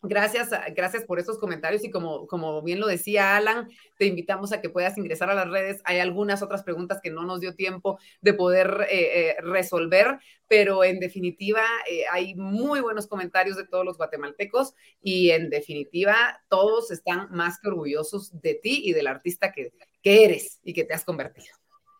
Gracias, 0.01 0.49
gracias 0.73 1.03
por 1.03 1.19
esos 1.19 1.37
comentarios 1.39 1.83
y 1.83 1.91
como, 1.91 2.25
como 2.25 2.61
bien 2.61 2.79
lo 2.79 2.87
decía 2.87 3.35
Alan, 3.35 3.67
te 3.97 4.05
invitamos 4.05 4.53
a 4.53 4.61
que 4.61 4.69
puedas 4.69 4.97
ingresar 4.97 5.29
a 5.29 5.33
las 5.33 5.49
redes. 5.49 5.81
Hay 5.83 5.99
algunas 5.99 6.41
otras 6.41 6.63
preguntas 6.63 7.01
que 7.03 7.09
no 7.09 7.23
nos 7.23 7.41
dio 7.41 7.53
tiempo 7.53 7.99
de 8.21 8.33
poder 8.33 8.87
eh, 8.89 9.31
eh, 9.31 9.35
resolver, 9.41 10.19
pero 10.47 10.85
en 10.85 11.01
definitiva 11.01 11.63
eh, 11.89 12.03
hay 12.09 12.33
muy 12.35 12.79
buenos 12.79 13.07
comentarios 13.07 13.57
de 13.57 13.67
todos 13.67 13.83
los 13.83 13.97
guatemaltecos 13.97 14.73
y 15.01 15.31
en 15.31 15.49
definitiva 15.49 16.41
todos 16.47 16.91
están 16.91 17.27
más 17.31 17.59
que 17.59 17.67
orgullosos 17.67 18.39
de 18.41 18.53
ti 18.55 18.81
y 18.85 18.93
del 18.93 19.07
artista 19.07 19.51
que, 19.51 19.73
que 20.01 20.23
eres 20.23 20.61
y 20.63 20.73
que 20.73 20.85
te 20.85 20.93
has 20.93 21.03
convertido. 21.03 21.53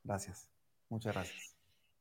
Gracias, 0.06 0.48
muchas 0.88 1.14
gracias. 1.14 1.49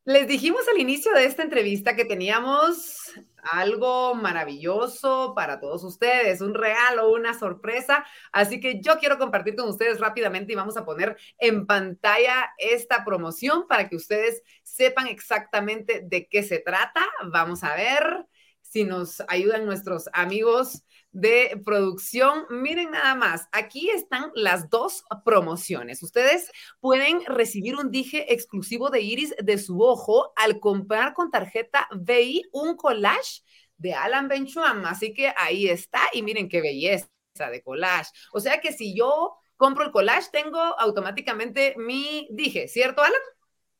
Les 0.08 0.26
dijimos 0.26 0.66
al 0.72 0.80
inicio 0.80 1.12
de 1.12 1.26
esta 1.26 1.42
entrevista 1.42 1.94
que 1.94 2.06
teníamos 2.06 3.12
algo 3.42 4.14
maravilloso 4.14 5.34
para 5.36 5.60
todos 5.60 5.84
ustedes, 5.84 6.40
un 6.40 6.54
regalo, 6.54 7.12
una 7.12 7.38
sorpresa. 7.38 8.06
Así 8.32 8.58
que 8.58 8.80
yo 8.80 8.98
quiero 8.98 9.18
compartir 9.18 9.54
con 9.54 9.68
ustedes 9.68 10.00
rápidamente 10.00 10.54
y 10.54 10.56
vamos 10.56 10.78
a 10.78 10.86
poner 10.86 11.18
en 11.36 11.66
pantalla 11.66 12.54
esta 12.56 13.04
promoción 13.04 13.66
para 13.68 13.90
que 13.90 13.96
ustedes 13.96 14.42
sepan 14.62 15.08
exactamente 15.08 16.00
de 16.02 16.26
qué 16.26 16.42
se 16.42 16.58
trata. 16.58 17.06
Vamos 17.30 17.62
a 17.62 17.76
ver 17.76 18.24
si 18.62 18.84
nos 18.84 19.22
ayudan 19.28 19.66
nuestros 19.66 20.08
amigos 20.14 20.84
de 21.12 21.60
producción. 21.64 22.44
Miren 22.50 22.90
nada 22.90 23.14
más, 23.14 23.48
aquí 23.52 23.90
están 23.90 24.30
las 24.34 24.68
dos 24.70 25.04
promociones. 25.24 26.02
Ustedes 26.02 26.50
pueden 26.80 27.24
recibir 27.26 27.76
un 27.76 27.90
dije 27.90 28.32
exclusivo 28.32 28.90
de 28.90 29.00
iris 29.00 29.34
de 29.42 29.58
su 29.58 29.80
ojo 29.82 30.32
al 30.36 30.60
comprar 30.60 31.14
con 31.14 31.30
tarjeta 31.30 31.88
VI 31.92 32.42
un 32.52 32.76
collage 32.76 33.42
de 33.76 33.94
Alan 33.94 34.28
Benchuam. 34.28 34.84
Así 34.84 35.14
que 35.14 35.32
ahí 35.36 35.68
está 35.68 36.00
y 36.12 36.22
miren 36.22 36.48
qué 36.48 36.60
belleza 36.60 37.08
de 37.50 37.62
collage. 37.62 38.10
O 38.32 38.40
sea 38.40 38.60
que 38.60 38.72
si 38.72 38.96
yo 38.96 39.36
compro 39.56 39.84
el 39.84 39.92
collage, 39.92 40.28
tengo 40.32 40.58
automáticamente 40.58 41.74
mi 41.78 42.28
dije, 42.32 42.68
¿cierto, 42.68 43.02
Alan? 43.02 43.20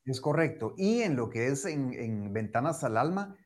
Es 0.05 0.21
correcto. 0.21 0.75
Y 0.77 1.03
en 1.03 1.17
lo 1.17 1.29
que 1.29 1.49
es 1.49 1.67
en, 1.67 1.93
en 1.93 2.33
Ventanas 2.33 2.83
al 2.85 2.97
Alma, 2.97 3.37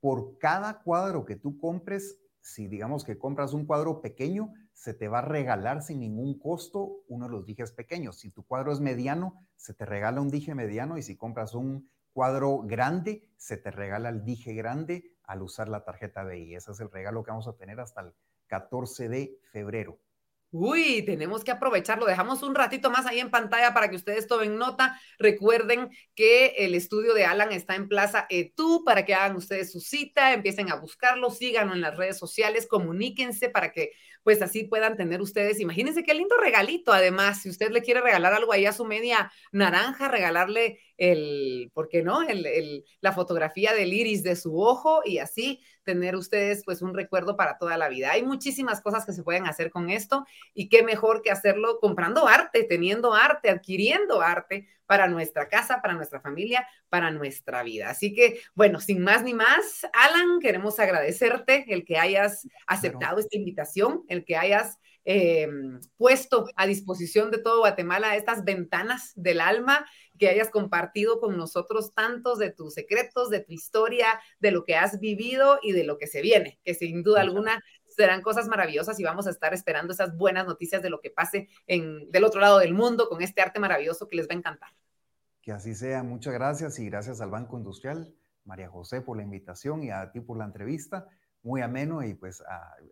por 0.00 0.38
cada 0.38 0.82
cuadro 0.82 1.24
que 1.24 1.36
tú 1.36 1.58
compres, 1.58 2.21
si 2.42 2.66
digamos 2.66 3.04
que 3.04 3.18
compras 3.18 3.54
un 3.54 3.64
cuadro 3.64 4.02
pequeño, 4.02 4.52
se 4.72 4.92
te 4.94 5.08
va 5.08 5.20
a 5.20 5.22
regalar 5.22 5.82
sin 5.82 6.00
ningún 6.00 6.38
costo 6.38 7.04
uno 7.08 7.26
de 7.26 7.32
los 7.32 7.46
dijes 7.46 7.72
pequeños. 7.72 8.18
Si 8.18 8.30
tu 8.30 8.44
cuadro 8.44 8.72
es 8.72 8.80
mediano, 8.80 9.46
se 9.56 9.74
te 9.74 9.86
regala 9.86 10.20
un 10.20 10.28
dije 10.28 10.54
mediano 10.54 10.98
y 10.98 11.02
si 11.02 11.16
compras 11.16 11.54
un 11.54 11.88
cuadro 12.12 12.58
grande, 12.64 13.28
se 13.36 13.56
te 13.56 13.70
regala 13.70 14.08
el 14.08 14.24
dije 14.24 14.54
grande 14.54 15.14
al 15.22 15.40
usar 15.42 15.68
la 15.68 15.84
tarjeta 15.84 16.24
BI. 16.24 16.54
Ese 16.54 16.72
es 16.72 16.80
el 16.80 16.90
regalo 16.90 17.22
que 17.22 17.30
vamos 17.30 17.48
a 17.48 17.56
tener 17.56 17.80
hasta 17.80 18.02
el 18.02 18.14
14 18.48 19.08
de 19.08 19.38
febrero. 19.52 19.98
Uy, 20.54 21.02
tenemos 21.06 21.44
que 21.44 21.50
aprovecharlo. 21.50 22.04
Dejamos 22.04 22.42
un 22.42 22.54
ratito 22.54 22.90
más 22.90 23.06
ahí 23.06 23.20
en 23.20 23.30
pantalla 23.30 23.72
para 23.72 23.88
que 23.88 23.96
ustedes 23.96 24.26
tomen 24.26 24.58
nota. 24.58 25.00
Recuerden 25.18 25.88
que 26.14 26.48
el 26.58 26.74
estudio 26.74 27.14
de 27.14 27.24
Alan 27.24 27.52
está 27.52 27.74
en 27.74 27.88
Plaza 27.88 28.26
Etú 28.28 28.84
para 28.84 29.06
que 29.06 29.14
hagan 29.14 29.34
ustedes 29.34 29.72
su 29.72 29.80
cita, 29.80 30.34
empiecen 30.34 30.70
a 30.70 30.74
buscarlo, 30.74 31.30
síganlo 31.30 31.72
en 31.72 31.80
las 31.80 31.96
redes 31.96 32.18
sociales, 32.18 32.66
comuníquense 32.66 33.48
para 33.48 33.72
que 33.72 33.92
pues 34.22 34.42
así 34.42 34.64
puedan 34.64 34.96
tener 34.96 35.22
ustedes. 35.22 35.58
Imagínense 35.58 36.02
qué 36.02 36.12
lindo 36.12 36.36
regalito. 36.36 36.92
Además, 36.92 37.42
si 37.42 37.48
usted 37.48 37.70
le 37.70 37.80
quiere 37.80 38.02
regalar 38.02 38.34
algo 38.34 38.52
ahí 38.52 38.66
a 38.66 38.72
su 38.72 38.84
media 38.84 39.32
naranja, 39.52 40.08
regalarle 40.08 40.80
el, 40.98 41.70
¿por 41.72 41.88
qué 41.88 42.02
no? 42.02 42.22
El, 42.22 42.84
la 43.00 43.12
fotografía 43.12 43.72
del 43.72 43.92
iris 43.92 44.22
de 44.22 44.36
su 44.36 44.60
ojo 44.60 45.00
y 45.04 45.18
así 45.18 45.60
tener 45.84 46.16
ustedes 46.16 46.62
pues 46.64 46.82
un 46.82 46.94
recuerdo 46.94 47.36
para 47.36 47.58
toda 47.58 47.76
la 47.76 47.88
vida. 47.88 48.12
Hay 48.12 48.22
muchísimas 48.22 48.80
cosas 48.80 49.04
que 49.04 49.12
se 49.12 49.22
pueden 49.22 49.46
hacer 49.46 49.70
con 49.70 49.90
esto 49.90 50.26
y 50.54 50.68
qué 50.68 50.82
mejor 50.82 51.22
que 51.22 51.30
hacerlo 51.30 51.78
comprando 51.80 52.26
arte, 52.26 52.64
teniendo 52.64 53.14
arte, 53.14 53.50
adquiriendo 53.50 54.20
arte 54.20 54.68
para 54.86 55.08
nuestra 55.08 55.48
casa, 55.48 55.80
para 55.80 55.94
nuestra 55.94 56.20
familia, 56.20 56.66
para 56.88 57.10
nuestra 57.10 57.62
vida. 57.62 57.90
Así 57.90 58.14
que, 58.14 58.40
bueno, 58.54 58.80
sin 58.80 59.02
más 59.02 59.22
ni 59.22 59.34
más, 59.34 59.86
Alan, 59.92 60.38
queremos 60.40 60.78
agradecerte 60.78 61.64
el 61.72 61.84
que 61.84 61.98
hayas 61.98 62.46
aceptado 62.66 63.18
esta 63.18 63.36
invitación, 63.36 64.04
el 64.08 64.24
que 64.24 64.36
hayas 64.36 64.78
eh, 65.04 65.48
puesto 65.96 66.46
a 66.54 66.66
disposición 66.66 67.30
de 67.30 67.38
todo 67.38 67.60
Guatemala 67.60 68.16
estas 68.16 68.44
ventanas 68.44 69.12
del 69.16 69.40
alma, 69.40 69.86
que 70.18 70.28
hayas 70.28 70.50
compartido 70.50 71.20
con 71.20 71.36
nosotros 71.36 71.94
tantos 71.94 72.38
de 72.38 72.50
tus 72.50 72.74
secretos, 72.74 73.30
de 73.30 73.40
tu 73.40 73.52
historia, 73.52 74.06
de 74.40 74.50
lo 74.50 74.64
que 74.64 74.76
has 74.76 75.00
vivido 75.00 75.58
y 75.62 75.72
de 75.72 75.84
lo 75.84 75.98
que 75.98 76.06
se 76.06 76.22
viene, 76.22 76.58
que 76.64 76.74
sin 76.74 77.02
duda 77.02 77.20
alguna 77.20 77.62
serán 77.88 78.22
cosas 78.22 78.48
maravillosas 78.48 78.98
y 78.98 79.04
vamos 79.04 79.26
a 79.26 79.30
estar 79.30 79.52
esperando 79.52 79.92
esas 79.92 80.16
buenas 80.16 80.46
noticias 80.46 80.82
de 80.82 80.90
lo 80.90 81.00
que 81.00 81.10
pase 81.10 81.48
en, 81.66 82.10
del 82.10 82.24
otro 82.24 82.40
lado 82.40 82.58
del 82.58 82.74
mundo 82.74 83.08
con 83.08 83.22
este 83.22 83.42
arte 83.42 83.60
maravilloso 83.60 84.08
que 84.08 84.16
les 84.16 84.28
va 84.28 84.34
a 84.34 84.38
encantar. 84.38 84.70
Que 85.42 85.52
así 85.52 85.74
sea, 85.74 86.02
muchas 86.02 86.32
gracias 86.32 86.78
y 86.78 86.86
gracias 86.86 87.20
al 87.20 87.30
Banco 87.30 87.58
Industrial, 87.58 88.14
María 88.44 88.68
José, 88.68 89.00
por 89.00 89.16
la 89.16 89.22
invitación 89.22 89.82
y 89.82 89.90
a 89.90 90.10
ti 90.12 90.20
por 90.20 90.38
la 90.38 90.44
entrevista 90.44 91.08
muy 91.42 91.60
ameno 91.60 92.02
y 92.02 92.14
pues 92.14 92.42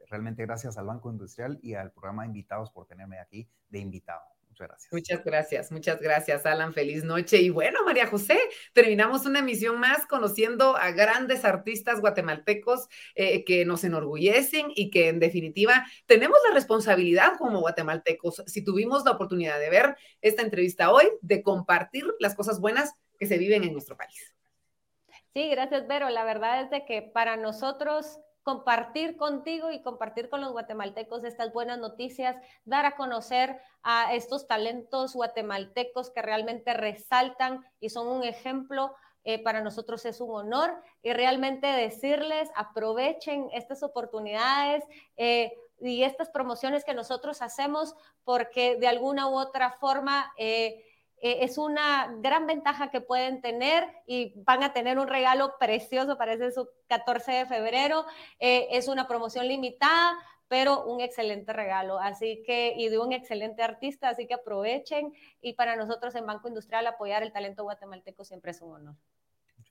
realmente 0.08 0.44
gracias 0.44 0.76
al 0.76 0.86
Banco 0.86 1.10
Industrial 1.10 1.58
y 1.62 1.74
al 1.74 1.92
programa 1.92 2.26
invitados 2.26 2.70
por 2.70 2.86
tenerme 2.86 3.18
aquí 3.18 3.48
de 3.68 3.78
invitado. 3.78 4.22
Muchas 4.61 4.68
gracias. 4.68 4.92
Muchas 4.92 5.24
gracias, 5.24 5.72
muchas 5.72 6.00
gracias, 6.00 6.46
Alan. 6.46 6.74
Feliz 6.74 7.04
noche. 7.04 7.38
Y 7.38 7.50
bueno, 7.50 7.84
María 7.84 8.06
José, 8.06 8.38
terminamos 8.72 9.24
una 9.26 9.38
emisión 9.38 9.80
más 9.80 10.06
conociendo 10.06 10.76
a 10.76 10.90
grandes 10.90 11.44
artistas 11.44 12.00
guatemaltecos 12.00 12.88
eh, 13.14 13.44
que 13.44 13.64
nos 13.64 13.84
enorgullecen 13.84 14.66
y 14.74 14.90
que 14.90 15.08
en 15.08 15.20
definitiva 15.20 15.86
tenemos 16.06 16.38
la 16.48 16.54
responsabilidad 16.54 17.38
como 17.38 17.61
guatemaltecos, 17.61 18.42
si 18.46 18.62
tuvimos 18.62 19.04
la 19.04 19.12
oportunidad 19.12 19.58
de 19.58 19.70
ver 19.70 19.96
esta 20.20 20.42
entrevista 20.42 20.92
hoy, 20.92 21.06
de 21.22 21.42
compartir 21.42 22.04
las 22.18 22.34
cosas 22.34 22.61
buenas 22.61 22.94
que 23.18 23.26
se 23.26 23.38
viven 23.38 23.64
en 23.64 23.72
nuestro 23.72 23.96
país. 23.96 24.34
Sí, 25.32 25.48
gracias, 25.48 25.86
Vero. 25.86 26.11
La 26.11 26.24
verdad 26.24 26.62
es 26.62 26.70
de 26.70 26.84
que 26.84 27.02
para 27.02 27.36
nosotros 27.36 28.18
compartir 28.43 29.16
contigo 29.16 29.70
y 29.70 29.82
compartir 29.82 30.28
con 30.28 30.41
los 30.41 30.53
guatemaltecos 30.53 31.24
estas 31.24 31.53
buenas 31.53 31.78
noticias, 31.78 32.36
dar 32.64 32.86
a 32.86 32.97
conocer 32.97 33.61
a 33.82 34.14
estos 34.14 34.47
talentos 34.47 35.14
guatemaltecos 35.14 36.11
que 36.11 36.22
realmente 36.22 36.72
resaltan 36.74 37.64
y 37.80 37.91
son 37.91 38.09
un 38.09 38.24
ejemplo. 38.24 38.95
Eh, 39.24 39.43
para 39.43 39.61
nosotros 39.61 40.07
es 40.07 40.18
un 40.22 40.34
honor 40.34 40.82
y 41.03 41.12
realmente 41.12 41.66
decirles 41.66 42.49
aprovechen 42.57 43.51
estas 43.53 43.82
oportunidades 43.82 44.82
eh, 45.18 45.53
y 45.78 46.05
estas 46.05 46.30
promociones 46.30 46.86
que 46.86 46.95
nosotros 46.95 47.43
hacemos 47.43 47.95
porque 48.24 48.76
de 48.76 48.88
alguna 48.88 49.28
u 49.28 49.38
otra 49.38 49.72
forma 49.72 50.32
eh, 50.38 50.89
eh, 51.20 51.38
es 51.42 51.58
una 51.58 52.14
gran 52.20 52.46
ventaja 52.46 52.90
que 52.90 53.00
pueden 53.00 53.42
tener 53.42 53.86
y 54.06 54.32
van 54.44 54.62
a 54.62 54.72
tener 54.72 54.98
un 54.98 55.06
regalo 55.06 55.58
precioso 55.58 56.16
para 56.16 56.32
ese 56.32 56.50
su 56.50 56.68
14 56.88 57.32
de 57.32 57.46
febrero. 57.46 58.06
Eh, 58.38 58.68
es 58.70 58.88
una 58.88 59.06
promoción 59.06 59.46
limitada, 59.46 60.18
pero 60.48 60.84
un 60.84 61.00
excelente 61.00 61.52
regalo, 61.52 61.98
así 62.00 62.42
que, 62.44 62.74
y 62.76 62.88
de 62.88 62.98
un 62.98 63.12
excelente 63.12 63.62
artista, 63.62 64.08
así 64.08 64.26
que 64.26 64.34
aprovechen. 64.34 65.12
Y 65.40 65.52
para 65.52 65.76
nosotros 65.76 66.14
en 66.14 66.26
Banco 66.26 66.48
Industrial 66.48 66.86
apoyar 66.86 67.22
el 67.22 67.32
talento 67.32 67.62
guatemalteco 67.62 68.24
siempre 68.24 68.50
es 68.50 68.60
un 68.60 68.74
honor. 68.74 68.96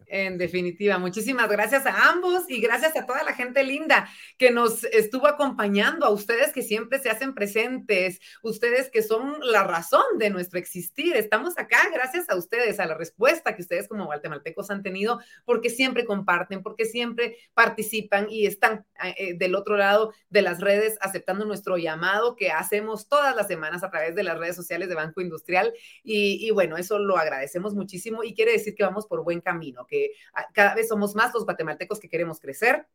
En 0.07 0.37
definitiva, 0.39 0.97
muchísimas 0.97 1.47
gracias 1.49 1.85
a 1.85 2.09
ambos 2.09 2.45
y 2.47 2.59
gracias 2.61 2.95
a 2.95 3.05
toda 3.05 3.23
la 3.23 3.33
gente 3.33 3.63
linda 3.63 4.09
que 4.37 4.49
nos 4.49 4.83
estuvo 4.85 5.27
acompañando, 5.27 6.05
a 6.05 6.09
ustedes 6.09 6.51
que 6.51 6.63
siempre 6.63 6.99
se 6.99 7.11
hacen 7.11 7.35
presentes, 7.35 8.19
ustedes 8.41 8.89
que 8.89 9.03
son 9.03 9.35
la 9.41 9.63
razón 9.63 10.01
de 10.17 10.31
nuestro 10.31 10.57
existir. 10.57 11.15
Estamos 11.15 11.59
acá 11.59 11.77
gracias 11.93 12.27
a 12.29 12.35
ustedes, 12.35 12.79
a 12.79 12.87
la 12.87 12.95
respuesta 12.95 13.55
que 13.55 13.61
ustedes 13.61 13.87
como 13.87 14.05
guatemaltecos 14.05 14.71
han 14.71 14.81
tenido, 14.81 15.19
porque 15.45 15.69
siempre 15.69 16.05
comparten, 16.05 16.63
porque 16.63 16.85
siempre 16.85 17.37
participan 17.53 18.27
y 18.31 18.47
están 18.47 18.85
eh, 19.17 19.35
del 19.37 19.53
otro 19.53 19.77
lado 19.77 20.13
de 20.29 20.41
las 20.41 20.59
redes 20.59 20.97
aceptando 21.01 21.45
nuestro 21.45 21.77
llamado 21.77 22.35
que 22.35 22.51
hacemos 22.51 23.07
todas 23.07 23.35
las 23.35 23.47
semanas 23.47 23.83
a 23.83 23.91
través 23.91 24.15
de 24.15 24.23
las 24.23 24.39
redes 24.39 24.55
sociales 24.55 24.89
de 24.89 24.95
Banco 24.95 25.21
Industrial. 25.21 25.71
Y, 26.03 26.47
y 26.47 26.49
bueno, 26.49 26.77
eso 26.77 26.97
lo 26.97 27.17
agradecemos 27.17 27.75
muchísimo 27.75 28.23
y 28.23 28.33
quiere 28.33 28.53
decir 28.53 28.73
que 28.73 28.83
vamos 28.83 29.05
por 29.05 29.23
buen 29.23 29.41
camino 29.41 29.85
que 29.89 30.11
ah, 30.33 30.47
cada 30.53 30.75
vez 30.75 30.87
somos 30.87 31.15
más 31.15 31.33
los 31.33 31.45
guatemaltecos 31.45 31.99
que 31.99 32.09
queremos 32.09 32.39
crecer 32.39 32.87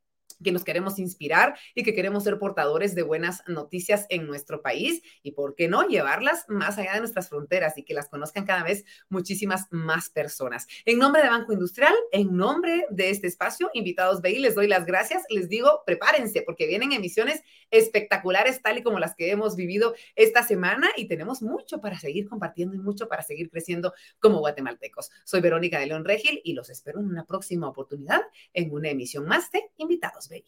que 0.42 0.52
nos 0.52 0.64
queremos 0.64 0.98
inspirar 0.98 1.56
y 1.74 1.82
que 1.82 1.94
queremos 1.94 2.24
ser 2.24 2.38
portadores 2.38 2.94
de 2.94 3.02
buenas 3.02 3.42
noticias 3.46 4.06
en 4.08 4.26
nuestro 4.26 4.62
país 4.62 5.02
y, 5.22 5.32
¿por 5.32 5.54
qué 5.54 5.68
no?, 5.68 5.86
llevarlas 5.86 6.44
más 6.48 6.78
allá 6.78 6.94
de 6.94 7.00
nuestras 7.00 7.28
fronteras 7.28 7.78
y 7.78 7.84
que 7.84 7.94
las 7.94 8.08
conozcan 8.08 8.44
cada 8.44 8.62
vez 8.62 8.84
muchísimas 9.08 9.66
más 9.70 10.10
personas. 10.10 10.66
En 10.84 10.98
nombre 10.98 11.22
de 11.22 11.28
Banco 11.28 11.52
Industrial, 11.52 11.94
en 12.12 12.36
nombre 12.36 12.86
de 12.90 13.10
este 13.10 13.26
espacio, 13.26 13.70
invitados 13.74 14.22
BI, 14.22 14.38
les 14.38 14.54
doy 14.54 14.66
las 14.66 14.86
gracias. 14.86 15.22
Les 15.28 15.48
digo, 15.48 15.82
prepárense 15.86 16.42
porque 16.42 16.66
vienen 16.66 16.92
emisiones 16.92 17.42
espectaculares 17.70 18.62
tal 18.62 18.78
y 18.78 18.82
como 18.82 18.98
las 18.98 19.14
que 19.14 19.30
hemos 19.30 19.56
vivido 19.56 19.94
esta 20.14 20.42
semana 20.42 20.88
y 20.96 21.06
tenemos 21.06 21.42
mucho 21.42 21.80
para 21.80 21.98
seguir 21.98 22.28
compartiendo 22.28 22.74
y 22.74 22.78
mucho 22.78 23.08
para 23.08 23.22
seguir 23.22 23.50
creciendo 23.50 23.94
como 24.20 24.38
guatemaltecos. 24.38 25.10
Soy 25.24 25.40
Verónica 25.40 25.78
de 25.78 25.86
León 25.86 26.04
Regil 26.04 26.40
y 26.44 26.52
los 26.52 26.70
espero 26.70 27.00
en 27.00 27.06
una 27.06 27.24
próxima 27.24 27.68
oportunidad 27.68 28.20
en 28.52 28.72
una 28.72 28.90
emisión 28.90 29.26
más 29.26 29.50
de 29.50 29.62
Invitados. 29.76 30.13
Bay. 30.28 30.44